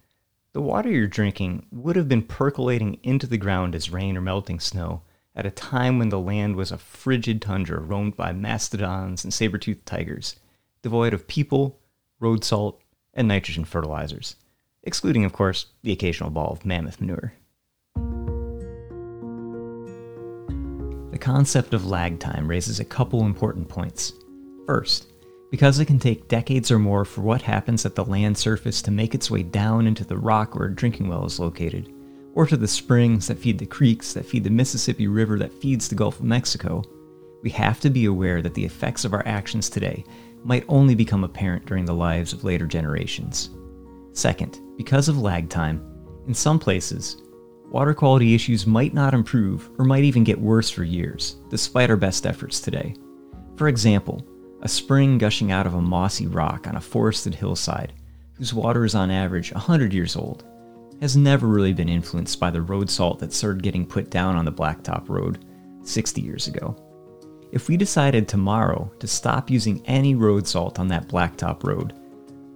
the 0.53 0.61
water 0.61 0.91
you're 0.91 1.07
drinking 1.07 1.67
would 1.73 1.97
have 1.97 2.09
been 2.09 2.23
percolating 2.23 2.99
into 3.03 3.27
the 3.27 3.39
ground 3.39 3.75
as 3.75 3.91
rain 3.91 4.17
or 4.17 4.21
melting 4.21 4.61
snow 4.61 5.03
at 5.35 5.47
a 5.47 5.51
time 5.51 5.99
when 5.99 6.11
the 6.11 6.21
land 6.21 6.55
was 6.55 6.71
a 6.71 6.79
frigid 6.79 7.43
tundra 7.43 7.81
roamed 7.81 8.17
by 8.17 8.33
mastodons 8.33 9.25
and 9.25 9.35
saber-toothed 9.35 9.85
tigers, 9.85 10.37
devoid 10.83 11.13
of 11.13 11.27
people, 11.27 11.81
road 12.21 12.45
salt, 12.45 12.81
and 13.13 13.27
nitrogen 13.27 13.65
fertilizers 13.65 14.37
excluding, 14.85 15.25
of 15.25 15.33
course, 15.33 15.67
the 15.83 15.93
occasional 15.93 16.31
ball 16.31 16.53
of 16.53 16.65
mammoth 16.65 17.01
manure. 17.01 17.33
The 21.11 21.19
concept 21.19 21.75
of 21.75 21.87
lag 21.87 22.21
time 22.21 22.47
raises 22.49 22.81
a 22.81 22.85
couple 22.85 23.25
important 23.25 23.69
points. 23.69 24.13
First, 24.67 25.09
because 25.55 25.79
it 25.79 25.85
can 25.85 26.01
take 26.01 26.27
decades 26.27 26.73
or 26.73 26.81
more 26.81 27.05
for 27.05 27.21
what 27.21 27.41
happens 27.41 27.87
at 27.87 27.95
the 27.95 28.05
land 28.05 28.37
surface 28.37 28.83
to 28.83 28.91
make 28.91 29.15
its 29.15 29.31
way 29.31 29.45
down 29.45 29.87
into 29.87 30.05
the 30.05 30.19
rock 30.19 30.57
where 30.57 30.67
a 30.67 30.75
drinking 30.75 31.07
well 31.07 31.25
is 31.25 31.39
located, 31.39 31.95
or 32.35 32.45
to 32.45 32.57
the 32.57 32.67
springs 32.67 33.29
that 33.29 33.39
feed 33.39 33.57
the 33.57 33.65
creeks 33.65 34.15
that 34.15 34.27
feed 34.27 34.43
the 34.43 34.51
Mississippi 34.51 35.07
River 35.07 35.39
that 35.39 35.53
feeds 35.53 35.87
the 35.87 35.95
Gulf 35.95 36.19
of 36.19 36.25
Mexico, 36.25 36.83
we 37.45 37.51
have 37.51 37.79
to 37.79 37.89
be 37.89 38.07
aware 38.07 38.43
that 38.43 38.53
the 38.55 38.65
effects 38.65 39.05
of 39.05 39.13
our 39.13 39.25
actions 39.29 39.71
today 39.71 40.05
might 40.43 40.65
only 40.67 40.97
become 40.97 41.23
apparent 41.23 41.65
during 41.67 41.85
the 41.85 41.95
lives 41.95 42.33
of 42.33 42.43
later 42.43 42.67
generations. 42.67 43.51
Second, 44.13 44.59
because 44.77 45.09
of 45.09 45.19
lag 45.19 45.49
time, 45.49 45.81
in 46.27 46.35
some 46.35 46.59
places, 46.59 47.23
water 47.71 47.95
quality 47.95 48.35
issues 48.35 48.67
might 48.67 48.93
not 48.93 49.15
improve 49.15 49.71
or 49.79 49.85
might 49.85 50.03
even 50.03 50.25
get 50.25 50.41
worse 50.41 50.69
for 50.69 50.83
years, 50.83 51.37
despite 51.49 51.91
our 51.91 51.97
best 51.97 52.27
efforts 52.27 52.59
today. 52.59 52.97
For 53.55 53.69
example, 53.69 54.27
a 54.65 54.69
spring 54.69 55.19
gushing 55.19 55.53
out 55.53 55.67
of 55.67 55.75
a 55.75 55.81
mossy 55.81 56.27
rock 56.27 56.67
on 56.67 56.75
a 56.75 56.81
forested 56.81 57.35
hillside, 57.35 57.93
whose 58.33 58.55
water 58.55 58.85
is 58.85 58.95
on 58.95 59.11
average 59.11 59.53
100 59.53 59.93
years 59.93 60.17
old, 60.17 60.45
has 61.03 61.17
never 61.17 61.47
really 61.47 61.75
been 61.75 61.89
influenced 61.89 62.41
by 62.41 62.51
the 62.51 62.63
road 62.63 62.89
salt 62.89 63.19
that 63.19 63.33
started 63.33 63.63
getting 63.63 63.85
put 63.87 64.11
down 64.11 64.37
on 64.37 64.47
the 64.47 64.53
blacktop 64.53 65.09
road 65.09 65.45
60 65.83 66.23
years 66.23 66.49
ago. 66.49 66.75
If 67.53 67.69
we 67.69 67.77
decided 67.77 68.27
tomorrow 68.27 68.91
to 68.99 69.07
stop 69.07 69.51
using 69.51 69.85
any 69.85 70.15
road 70.15 70.47
salt 70.47 70.79
on 70.79 70.89
that 70.89 71.09
blacktop 71.09 71.63
road, 71.63 71.93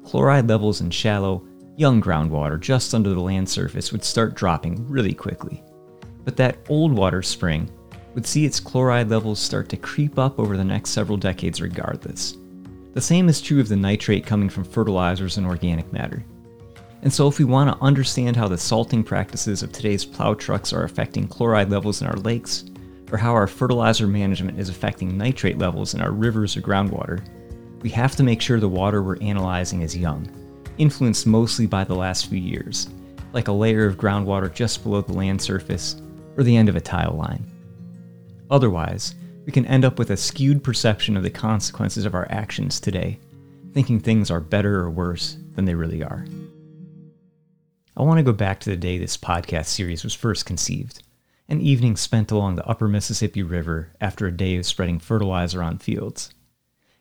chloride 0.02 0.48
levels 0.48 0.80
in 0.80 0.90
shallow, 0.90 1.46
young 1.76 2.02
groundwater 2.02 2.58
just 2.58 2.94
under 2.94 3.10
the 3.10 3.20
land 3.20 3.48
surface 3.48 3.92
would 3.92 4.02
start 4.02 4.34
dropping 4.34 4.88
really 4.88 5.14
quickly. 5.14 5.62
But 6.24 6.36
that 6.38 6.58
old 6.70 6.92
water 6.92 7.22
spring 7.22 7.70
would 8.18 8.26
see 8.26 8.44
its 8.44 8.58
chloride 8.58 9.08
levels 9.08 9.38
start 9.38 9.68
to 9.68 9.76
creep 9.76 10.18
up 10.18 10.40
over 10.40 10.56
the 10.56 10.64
next 10.64 10.90
several 10.90 11.16
decades 11.16 11.60
regardless. 11.60 12.36
The 12.92 13.00
same 13.00 13.28
is 13.28 13.40
true 13.40 13.60
of 13.60 13.68
the 13.68 13.76
nitrate 13.76 14.26
coming 14.26 14.48
from 14.48 14.64
fertilizers 14.64 15.36
and 15.36 15.46
organic 15.46 15.92
matter. 15.92 16.24
And 17.02 17.12
so, 17.12 17.28
if 17.28 17.38
we 17.38 17.44
want 17.44 17.70
to 17.70 17.80
understand 17.80 18.34
how 18.34 18.48
the 18.48 18.58
salting 18.58 19.04
practices 19.04 19.62
of 19.62 19.70
today's 19.70 20.04
plow 20.04 20.34
trucks 20.34 20.72
are 20.72 20.82
affecting 20.82 21.28
chloride 21.28 21.70
levels 21.70 22.02
in 22.02 22.08
our 22.08 22.16
lakes, 22.16 22.64
or 23.12 23.18
how 23.18 23.34
our 23.34 23.46
fertilizer 23.46 24.08
management 24.08 24.58
is 24.58 24.68
affecting 24.68 25.16
nitrate 25.16 25.58
levels 25.58 25.94
in 25.94 26.00
our 26.00 26.10
rivers 26.10 26.56
or 26.56 26.60
groundwater, 26.60 27.24
we 27.82 27.90
have 27.90 28.16
to 28.16 28.24
make 28.24 28.40
sure 28.40 28.58
the 28.58 28.68
water 28.68 29.00
we're 29.00 29.22
analyzing 29.22 29.82
is 29.82 29.96
young 29.96 30.28
influenced 30.78 31.24
mostly 31.24 31.66
by 31.66 31.84
the 31.84 31.94
last 31.94 32.26
few 32.26 32.40
years, 32.40 32.88
like 33.32 33.46
a 33.46 33.52
layer 33.52 33.86
of 33.86 33.96
groundwater 33.96 34.52
just 34.52 34.82
below 34.82 35.02
the 35.02 35.12
land 35.12 35.40
surface 35.40 36.02
or 36.36 36.42
the 36.42 36.56
end 36.56 36.68
of 36.68 36.74
a 36.74 36.80
tile 36.80 37.14
line. 37.14 37.48
Otherwise, 38.50 39.14
we 39.46 39.52
can 39.52 39.66
end 39.66 39.84
up 39.84 39.98
with 39.98 40.10
a 40.10 40.16
skewed 40.16 40.62
perception 40.62 41.16
of 41.16 41.22
the 41.22 41.30
consequences 41.30 42.04
of 42.04 42.14
our 42.14 42.26
actions 42.30 42.80
today, 42.80 43.18
thinking 43.72 44.00
things 44.00 44.30
are 44.30 44.40
better 44.40 44.80
or 44.80 44.90
worse 44.90 45.36
than 45.54 45.64
they 45.64 45.74
really 45.74 46.02
are. 46.02 46.26
I 47.96 48.02
want 48.02 48.18
to 48.18 48.24
go 48.24 48.32
back 48.32 48.60
to 48.60 48.70
the 48.70 48.76
day 48.76 48.98
this 48.98 49.16
podcast 49.16 49.66
series 49.66 50.04
was 50.04 50.14
first 50.14 50.46
conceived, 50.46 51.02
an 51.48 51.60
evening 51.60 51.96
spent 51.96 52.30
along 52.30 52.56
the 52.56 52.66
upper 52.66 52.88
Mississippi 52.88 53.42
River 53.42 53.90
after 54.00 54.26
a 54.26 54.36
day 54.36 54.56
of 54.56 54.66
spreading 54.66 54.98
fertilizer 54.98 55.62
on 55.62 55.78
fields. 55.78 56.32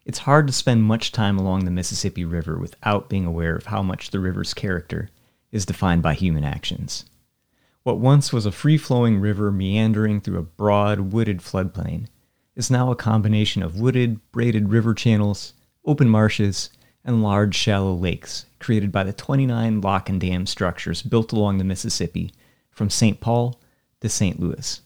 It's 0.06 0.20
hard 0.20 0.48
to 0.48 0.54
spend 0.54 0.84
much 0.84 1.12
time 1.12 1.38
along 1.38 1.66
the 1.66 1.72
Mississippi 1.72 2.24
River 2.24 2.58
without 2.58 3.10
being 3.10 3.26
aware 3.26 3.56
of 3.56 3.66
how 3.66 3.84
much 3.84 4.10
the 4.10 4.22
river's 4.22 4.54
character 4.54 5.10
is 5.52 5.66
defined 5.66 6.02
by 6.02 6.14
human 6.14 6.46
actions. 6.46 7.06
What 7.88 8.00
once 8.00 8.34
was 8.34 8.46
a 8.46 8.52
free 8.52 8.78
flowing 8.78 9.22
river 9.22 9.50
meandering 9.50 10.20
through 10.20 10.40
a 10.40 10.44
broad, 10.44 11.14
wooded 11.14 11.40
floodplain 11.40 12.08
is 12.54 12.70
now 12.70 12.92
a 12.92 12.98
combination 12.98 13.64
of 13.64 13.80
wooded, 13.80 14.20
braided 14.34 14.68
river 14.68 14.94
channels, 14.94 15.54
open 15.86 16.10
marshes, 16.10 16.70
and 17.06 17.24
large, 17.24 17.56
shallow 17.56 17.94
lakes 17.94 18.46
created 18.60 18.92
by 18.92 19.06
the 19.06 19.14
29 19.14 19.80
lock 19.80 20.10
and 20.10 20.20
dam 20.20 20.46
structures 20.46 21.02
built 21.02 21.32
along 21.32 21.60
the 21.60 21.64
Mississippi 21.64 22.34
from 22.72 22.90
St. 22.90 23.22
Paul 23.22 23.58
to 24.02 24.10
St. 24.10 24.38
Louis. 24.38 24.82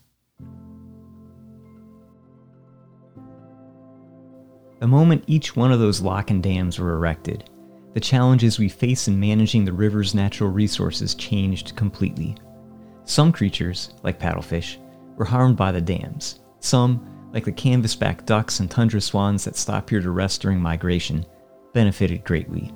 The 4.80 4.86
moment 4.86 5.24
each 5.26 5.56
one 5.56 5.72
of 5.72 5.80
those 5.80 6.02
lock 6.02 6.30
and 6.30 6.44
dams 6.44 6.78
were 6.78 6.94
erected, 6.94 7.50
the 7.96 8.00
challenges 8.00 8.60
we 8.60 8.70
face 8.70 9.08
in 9.08 9.20
managing 9.20 9.66
the 9.66 9.74
river's 9.74 10.14
natural 10.14 10.52
resources 10.52 11.16
changed 11.16 11.76
completely. 11.76 12.38
Some 13.06 13.32
creatures, 13.32 13.94
like 14.04 14.20
paddlefish, 14.20 14.78
were 15.18 15.26
harmed 15.26 15.58
by 15.58 15.72
the 15.72 15.82
dams. 15.82 16.40
Some, 16.60 17.30
like 17.34 17.46
the 17.46 17.52
canvasback 17.52 18.26
ducks 18.26 18.60
and 18.60 18.70
tundra 18.70 19.02
swans 19.02 19.44
that 19.46 19.56
stop 19.56 19.90
here 19.90 20.02
to 20.02 20.12
rest 20.12 20.42
during 20.42 20.60
migration, 20.60 21.26
benefited 21.74 22.24
greatly. 22.24 22.72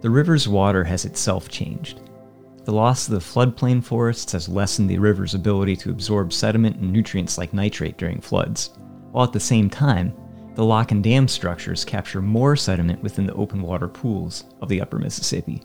The 0.00 0.10
river's 0.10 0.46
water 0.46 0.84
has 0.84 1.04
itself 1.04 1.48
changed. 1.48 2.00
The 2.64 2.72
loss 2.72 3.06
of 3.08 3.14
the 3.14 3.20
floodplain 3.20 3.82
forests 3.82 4.32
has 4.32 4.48
lessened 4.48 4.90
the 4.90 4.98
river's 4.98 5.34
ability 5.34 5.76
to 5.76 5.90
absorb 5.90 6.32
sediment 6.32 6.76
and 6.76 6.92
nutrients 6.92 7.38
like 7.38 7.54
nitrate 7.54 7.96
during 7.96 8.20
floods, 8.20 8.70
while 9.12 9.24
at 9.24 9.32
the 9.32 9.40
same 9.40 9.70
time, 9.70 10.12
the 10.56 10.64
lock 10.64 10.90
and 10.90 11.02
dam 11.02 11.28
structures 11.28 11.84
capture 11.84 12.20
more 12.20 12.56
sediment 12.56 13.02
within 13.02 13.26
the 13.26 13.34
open 13.34 13.62
water 13.62 13.88
pools 13.88 14.44
of 14.60 14.68
the 14.68 14.80
upper 14.80 14.98
Mississippi. 14.98 15.62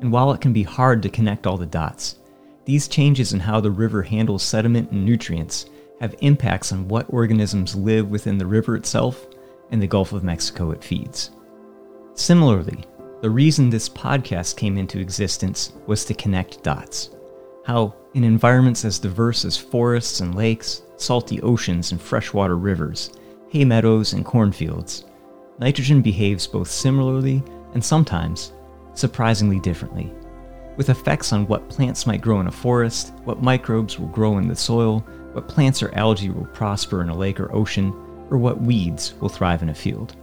And 0.00 0.12
while 0.12 0.32
it 0.32 0.40
can 0.40 0.52
be 0.52 0.62
hard 0.62 1.02
to 1.02 1.08
connect 1.08 1.46
all 1.46 1.56
the 1.56 1.66
dots, 1.66 2.16
these 2.70 2.86
changes 2.86 3.32
in 3.32 3.40
how 3.40 3.60
the 3.60 3.68
river 3.68 4.00
handles 4.00 4.44
sediment 4.44 4.92
and 4.92 5.04
nutrients 5.04 5.66
have 5.98 6.14
impacts 6.20 6.70
on 6.70 6.86
what 6.86 7.04
organisms 7.08 7.74
live 7.74 8.08
within 8.08 8.38
the 8.38 8.46
river 8.46 8.76
itself 8.76 9.26
and 9.72 9.82
the 9.82 9.88
Gulf 9.88 10.12
of 10.12 10.22
Mexico 10.22 10.70
it 10.70 10.84
feeds. 10.84 11.32
Similarly, 12.14 12.84
the 13.22 13.28
reason 13.28 13.70
this 13.70 13.88
podcast 13.88 14.56
came 14.56 14.78
into 14.78 15.00
existence 15.00 15.72
was 15.88 16.04
to 16.04 16.14
connect 16.14 16.62
dots. 16.62 17.10
How, 17.66 17.92
in 18.14 18.22
environments 18.22 18.84
as 18.84 19.00
diverse 19.00 19.44
as 19.44 19.56
forests 19.56 20.20
and 20.20 20.36
lakes, 20.36 20.82
salty 20.96 21.40
oceans, 21.42 21.90
and 21.90 22.00
freshwater 22.00 22.56
rivers, 22.56 23.10
hay 23.48 23.64
meadows, 23.64 24.12
and 24.12 24.24
cornfields, 24.24 25.06
nitrogen 25.58 26.02
behaves 26.02 26.46
both 26.46 26.70
similarly 26.70 27.42
and 27.74 27.84
sometimes 27.84 28.52
surprisingly 28.94 29.58
differently, 29.58 30.12
with 30.80 30.88
effects 30.88 31.34
on 31.34 31.46
what 31.46 31.68
plants 31.68 32.06
might 32.06 32.22
grow 32.22 32.40
in 32.40 32.46
a 32.46 32.50
forest, 32.50 33.12
what 33.24 33.42
microbes 33.42 33.98
will 33.98 34.06
grow 34.06 34.38
in 34.38 34.48
the 34.48 34.56
soil, 34.56 35.00
what 35.34 35.46
plants 35.46 35.82
or 35.82 35.94
algae 35.94 36.30
will 36.30 36.46
prosper 36.46 37.02
in 37.02 37.10
a 37.10 37.14
lake 37.14 37.38
or 37.38 37.54
ocean, 37.54 37.92
or 38.30 38.38
what 38.38 38.62
weeds 38.62 39.12
will 39.20 39.28
thrive 39.28 39.60
in 39.60 39.68
a 39.68 39.74
field. 39.74 40.16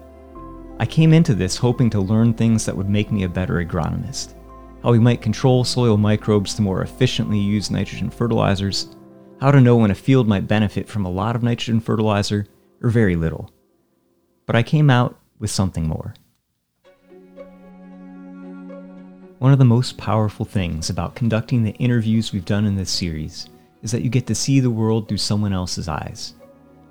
I 0.79 0.87
came 0.87 1.13
into 1.13 1.35
this 1.35 1.57
hoping 1.57 1.91
to 1.91 1.99
learn 1.99 2.33
things 2.33 2.65
that 2.65 2.75
would 2.75 2.89
make 2.89 3.11
me 3.11 3.21
a 3.21 3.29
better 3.29 3.63
agronomist. 3.63 4.33
How 4.81 4.91
we 4.91 4.97
might 4.97 5.21
control 5.21 5.63
soil 5.63 5.95
microbes 5.95 6.55
to 6.55 6.63
more 6.63 6.81
efficiently 6.81 7.37
use 7.37 7.69
nitrogen 7.69 8.09
fertilizers, 8.09 8.95
how 9.39 9.51
to 9.51 9.61
know 9.61 9.75
when 9.75 9.91
a 9.91 9.95
field 9.95 10.27
might 10.27 10.47
benefit 10.47 10.89
from 10.89 11.05
a 11.05 11.11
lot 11.11 11.35
of 11.35 11.43
nitrogen 11.43 11.79
fertilizer, 11.79 12.47
or 12.81 12.89
very 12.89 13.15
little. 13.15 13.51
But 14.47 14.55
I 14.55 14.63
came 14.63 14.89
out 14.89 15.19
with 15.37 15.51
something 15.51 15.87
more. 15.87 16.15
One 19.39 19.51
of 19.51 19.59
the 19.59 19.65
most 19.65 19.99
powerful 19.99 20.45
things 20.45 20.89
about 20.89 21.13
conducting 21.13 21.61
the 21.61 21.75
interviews 21.75 22.33
we've 22.33 22.43
done 22.43 22.65
in 22.65 22.75
this 22.75 22.89
series 22.89 23.47
is 23.83 23.91
that 23.91 24.01
you 24.01 24.09
get 24.09 24.25
to 24.27 24.33
see 24.33 24.59
the 24.59 24.71
world 24.71 25.07
through 25.07 25.17
someone 25.17 25.53
else's 25.53 25.87
eyes. 25.87 26.33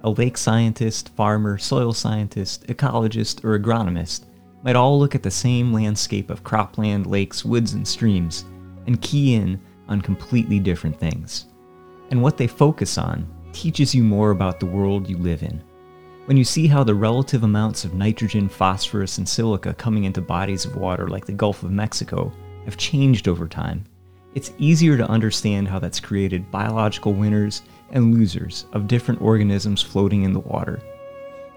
A 0.05 0.11
lake 0.11 0.39
scientist, 0.39 1.09
farmer, 1.17 1.59
soil 1.59 1.93
scientist, 1.93 2.69
ecologist, 2.69 3.45
or 3.45 3.59
agronomist 3.59 4.27
might 4.63 4.77
all 4.77 4.97
look 4.97 5.17
at 5.17 5.25
the 5.25 5.31
same 5.31 5.73
landscape 5.73 6.31
of 6.31 6.45
cropland, 6.45 7.07
lakes, 7.07 7.45
woods, 7.45 7.73
and 7.73 7.87
streams 7.87 8.45
and 8.87 9.03
key 9.03 9.35
in 9.35 9.61
on 9.89 10.01
completely 10.01 10.61
different 10.61 10.97
things. 10.97 11.47
And 12.13 12.23
what 12.23 12.37
they 12.37 12.47
focus 12.47 12.97
on 12.97 13.27
teaches 13.53 13.93
you 13.93 14.05
more 14.05 14.31
about 14.31 14.61
the 14.61 14.67
world 14.67 15.11
you 15.11 15.19
live 15.19 15.43
in. 15.43 15.61
When 16.27 16.37
you 16.37 16.43
see 16.43 16.67
how 16.67 16.83
the 16.83 16.93
relative 16.93 17.45
amounts 17.45 17.85
of 17.85 17.95
nitrogen, 17.95 18.49
phosphorus, 18.49 19.19
and 19.19 19.29
silica 19.29 19.73
coming 19.75 20.03
into 20.03 20.21
bodies 20.21 20.65
of 20.65 20.75
water 20.75 21.07
like 21.07 21.25
the 21.25 21.33
Gulf 21.33 21.63
of 21.63 21.71
Mexico 21.71 22.33
have 22.65 22.77
changed 22.77 23.29
over 23.29 23.47
time, 23.47 23.85
it's 24.35 24.53
easier 24.59 24.97
to 24.97 25.09
understand 25.09 25.69
how 25.69 25.79
that's 25.79 26.01
created 26.01 26.51
biological 26.51 27.13
winners 27.13 27.63
and 27.91 28.13
losers 28.13 28.67
of 28.73 28.89
different 28.89 29.23
organisms 29.23 29.83
floating 29.83 30.25
in 30.25 30.33
the 30.33 30.41
water. 30.41 30.81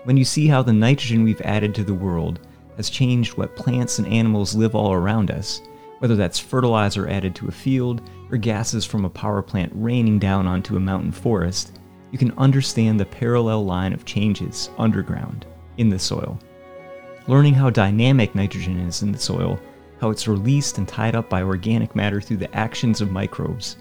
When 0.03 0.17
you 0.17 0.23
see 0.23 0.45
how 0.45 0.61
the 0.61 0.71
nitrogen 0.71 1.23
we've 1.23 1.41
added 1.41 1.73
to 1.73 1.83
the 1.83 1.95
world 1.95 2.39
has 2.77 2.91
changed 2.91 3.37
what 3.37 3.55
plants 3.55 3.97
and 3.97 4.07
animals 4.07 4.53
live 4.53 4.75
all 4.75 4.93
around 4.93 5.31
us, 5.31 5.61
whether 5.97 6.15
that's 6.15 6.37
fertilizer 6.37 7.09
added 7.09 7.33
to 7.37 7.47
a 7.47 7.51
field 7.51 8.07
or 8.29 8.37
gases 8.37 8.85
from 8.85 9.03
a 9.03 9.09
power 9.09 9.41
plant 9.41 9.71
raining 9.73 10.19
down 10.19 10.45
onto 10.45 10.75
a 10.75 10.79
mountain 10.79 11.11
forest, 11.11 11.78
you 12.11 12.17
can 12.17 12.37
understand 12.37 12.99
the 12.99 13.05
parallel 13.05 13.65
line 13.65 13.93
of 13.93 14.05
changes 14.05 14.69
underground 14.77 15.45
in 15.77 15.89
the 15.89 15.99
soil. 15.99 16.39
Learning 17.27 17.53
how 17.53 17.69
dynamic 17.69 18.33
nitrogen 18.33 18.79
is 18.79 19.03
in 19.03 19.11
the 19.11 19.19
soil 19.19 19.59
how 19.99 20.09
it's 20.09 20.27
released 20.27 20.77
and 20.77 20.87
tied 20.87 21.15
up 21.15 21.29
by 21.29 21.43
organic 21.43 21.95
matter 21.95 22.21
through 22.21 22.37
the 22.37 22.55
actions 22.55 23.01
of 23.01 23.11
microbes, 23.11 23.77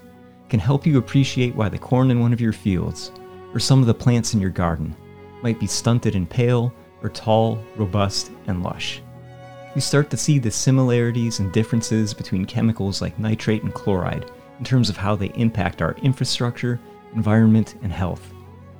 can 0.48 0.58
help 0.58 0.86
you 0.86 0.98
appreciate 0.98 1.54
why 1.54 1.68
the 1.68 1.78
corn 1.78 2.10
in 2.10 2.20
one 2.20 2.32
of 2.32 2.40
your 2.40 2.52
fields, 2.52 3.12
or 3.52 3.60
some 3.60 3.80
of 3.80 3.86
the 3.86 3.94
plants 3.94 4.34
in 4.34 4.40
your 4.40 4.50
garden, 4.50 4.96
might 5.42 5.60
be 5.60 5.66
stunted 5.66 6.14
and 6.16 6.28
pale, 6.28 6.72
or 7.02 7.08
tall, 7.10 7.62
robust, 7.76 8.32
and 8.48 8.62
lush. 8.62 9.00
You 9.74 9.80
start 9.80 10.10
to 10.10 10.16
see 10.16 10.38
the 10.38 10.50
similarities 10.50 11.38
and 11.38 11.52
differences 11.52 12.12
between 12.12 12.44
chemicals 12.44 13.00
like 13.00 13.18
nitrate 13.18 13.62
and 13.62 13.72
chloride 13.72 14.28
in 14.58 14.64
terms 14.64 14.90
of 14.90 14.96
how 14.96 15.14
they 15.14 15.28
impact 15.34 15.82
our 15.82 15.92
infrastructure, 16.02 16.80
environment, 17.14 17.76
and 17.82 17.92
health, 17.92 18.32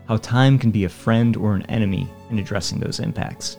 how 0.07 0.17
time 0.17 0.59
can 0.59 0.71
be 0.71 0.85
a 0.85 0.89
friend 0.89 1.37
or 1.37 1.55
an 1.55 1.67
enemy 1.67 2.09
in 2.31 2.39
addressing 2.39 2.79
those 2.79 3.01
impacts. 3.01 3.59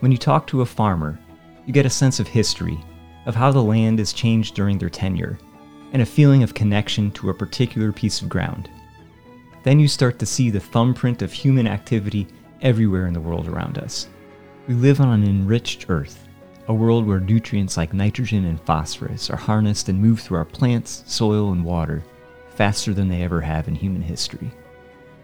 When 0.00 0.10
you 0.10 0.18
talk 0.18 0.46
to 0.48 0.62
a 0.62 0.66
farmer, 0.66 1.18
you 1.66 1.72
get 1.72 1.86
a 1.86 1.90
sense 1.90 2.18
of 2.18 2.26
history, 2.26 2.78
of 3.26 3.34
how 3.34 3.52
the 3.52 3.62
land 3.62 3.98
has 4.00 4.12
changed 4.12 4.54
during 4.54 4.78
their 4.78 4.90
tenure, 4.90 5.38
and 5.92 6.02
a 6.02 6.06
feeling 6.06 6.42
of 6.42 6.54
connection 6.54 7.10
to 7.12 7.30
a 7.30 7.34
particular 7.34 7.92
piece 7.92 8.20
of 8.20 8.28
ground. 8.28 8.68
Then 9.62 9.78
you 9.78 9.86
start 9.86 10.18
to 10.18 10.26
see 10.26 10.50
the 10.50 10.58
thumbprint 10.58 11.22
of 11.22 11.32
human 11.32 11.68
activity 11.68 12.26
everywhere 12.62 13.06
in 13.06 13.12
the 13.12 13.20
world 13.20 13.46
around 13.46 13.78
us. 13.78 14.08
We 14.66 14.74
live 14.74 15.00
on 15.00 15.22
an 15.22 15.28
enriched 15.28 15.86
earth, 15.88 16.26
a 16.68 16.74
world 16.74 17.06
where 17.06 17.20
nutrients 17.20 17.76
like 17.76 17.92
nitrogen 17.92 18.44
and 18.44 18.60
phosphorus 18.60 19.30
are 19.30 19.36
harnessed 19.36 19.88
and 19.88 20.00
move 20.00 20.20
through 20.20 20.38
our 20.38 20.44
plants, 20.44 21.04
soil, 21.06 21.52
and 21.52 21.64
water 21.64 22.02
faster 22.62 22.94
than 22.94 23.08
they 23.08 23.22
ever 23.22 23.40
have 23.40 23.66
in 23.66 23.74
human 23.74 24.00
history. 24.00 24.48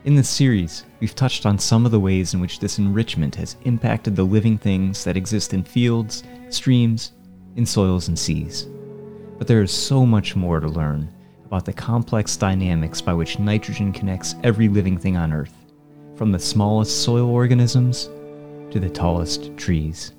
In 0.03 0.17
this 0.17 0.29
series, 0.29 0.85
we've 0.99 1.15
touched 1.15 1.47
on 1.47 1.57
some 1.57 1.87
of 1.87 1.93
the 1.93 2.01
ways 2.01 2.35
in 2.35 2.41
which 2.41 2.59
this 2.59 2.79
enrichment 2.79 3.33
has 3.37 3.55
impacted 3.63 4.17
the 4.17 4.25
living 4.25 4.59
things 4.59 5.05
that 5.05 5.17
exist 5.17 5.55
in 5.55 5.63
fields, 5.63 6.25
streams, 6.49 7.13
in 7.55 7.65
soils 7.65 8.09
and 8.09 8.19
seas. 8.19 8.67
But 9.39 9.47
there 9.47 9.63
is 9.63 9.71
so 9.71 10.05
much 10.05 10.35
more 10.35 10.59
to 10.59 10.67
learn 10.67 11.15
about 11.45 11.65
the 11.65 11.73
complex 11.73 12.37
dynamics 12.37 13.01
by 13.01 13.15
which 13.15 13.39
nitrogen 13.39 13.93
connects 13.93 14.35
every 14.43 14.69
living 14.69 14.99
thing 14.99 15.17
on 15.17 15.33
Earth, 15.33 15.55
from 16.17 16.33
the 16.33 16.41
smallest 16.41 17.05
soil 17.05 17.31
organisms 17.31 18.11
to 18.73 18.81
the 18.81 18.91
tallest 18.91 19.57
trees. 19.57 20.11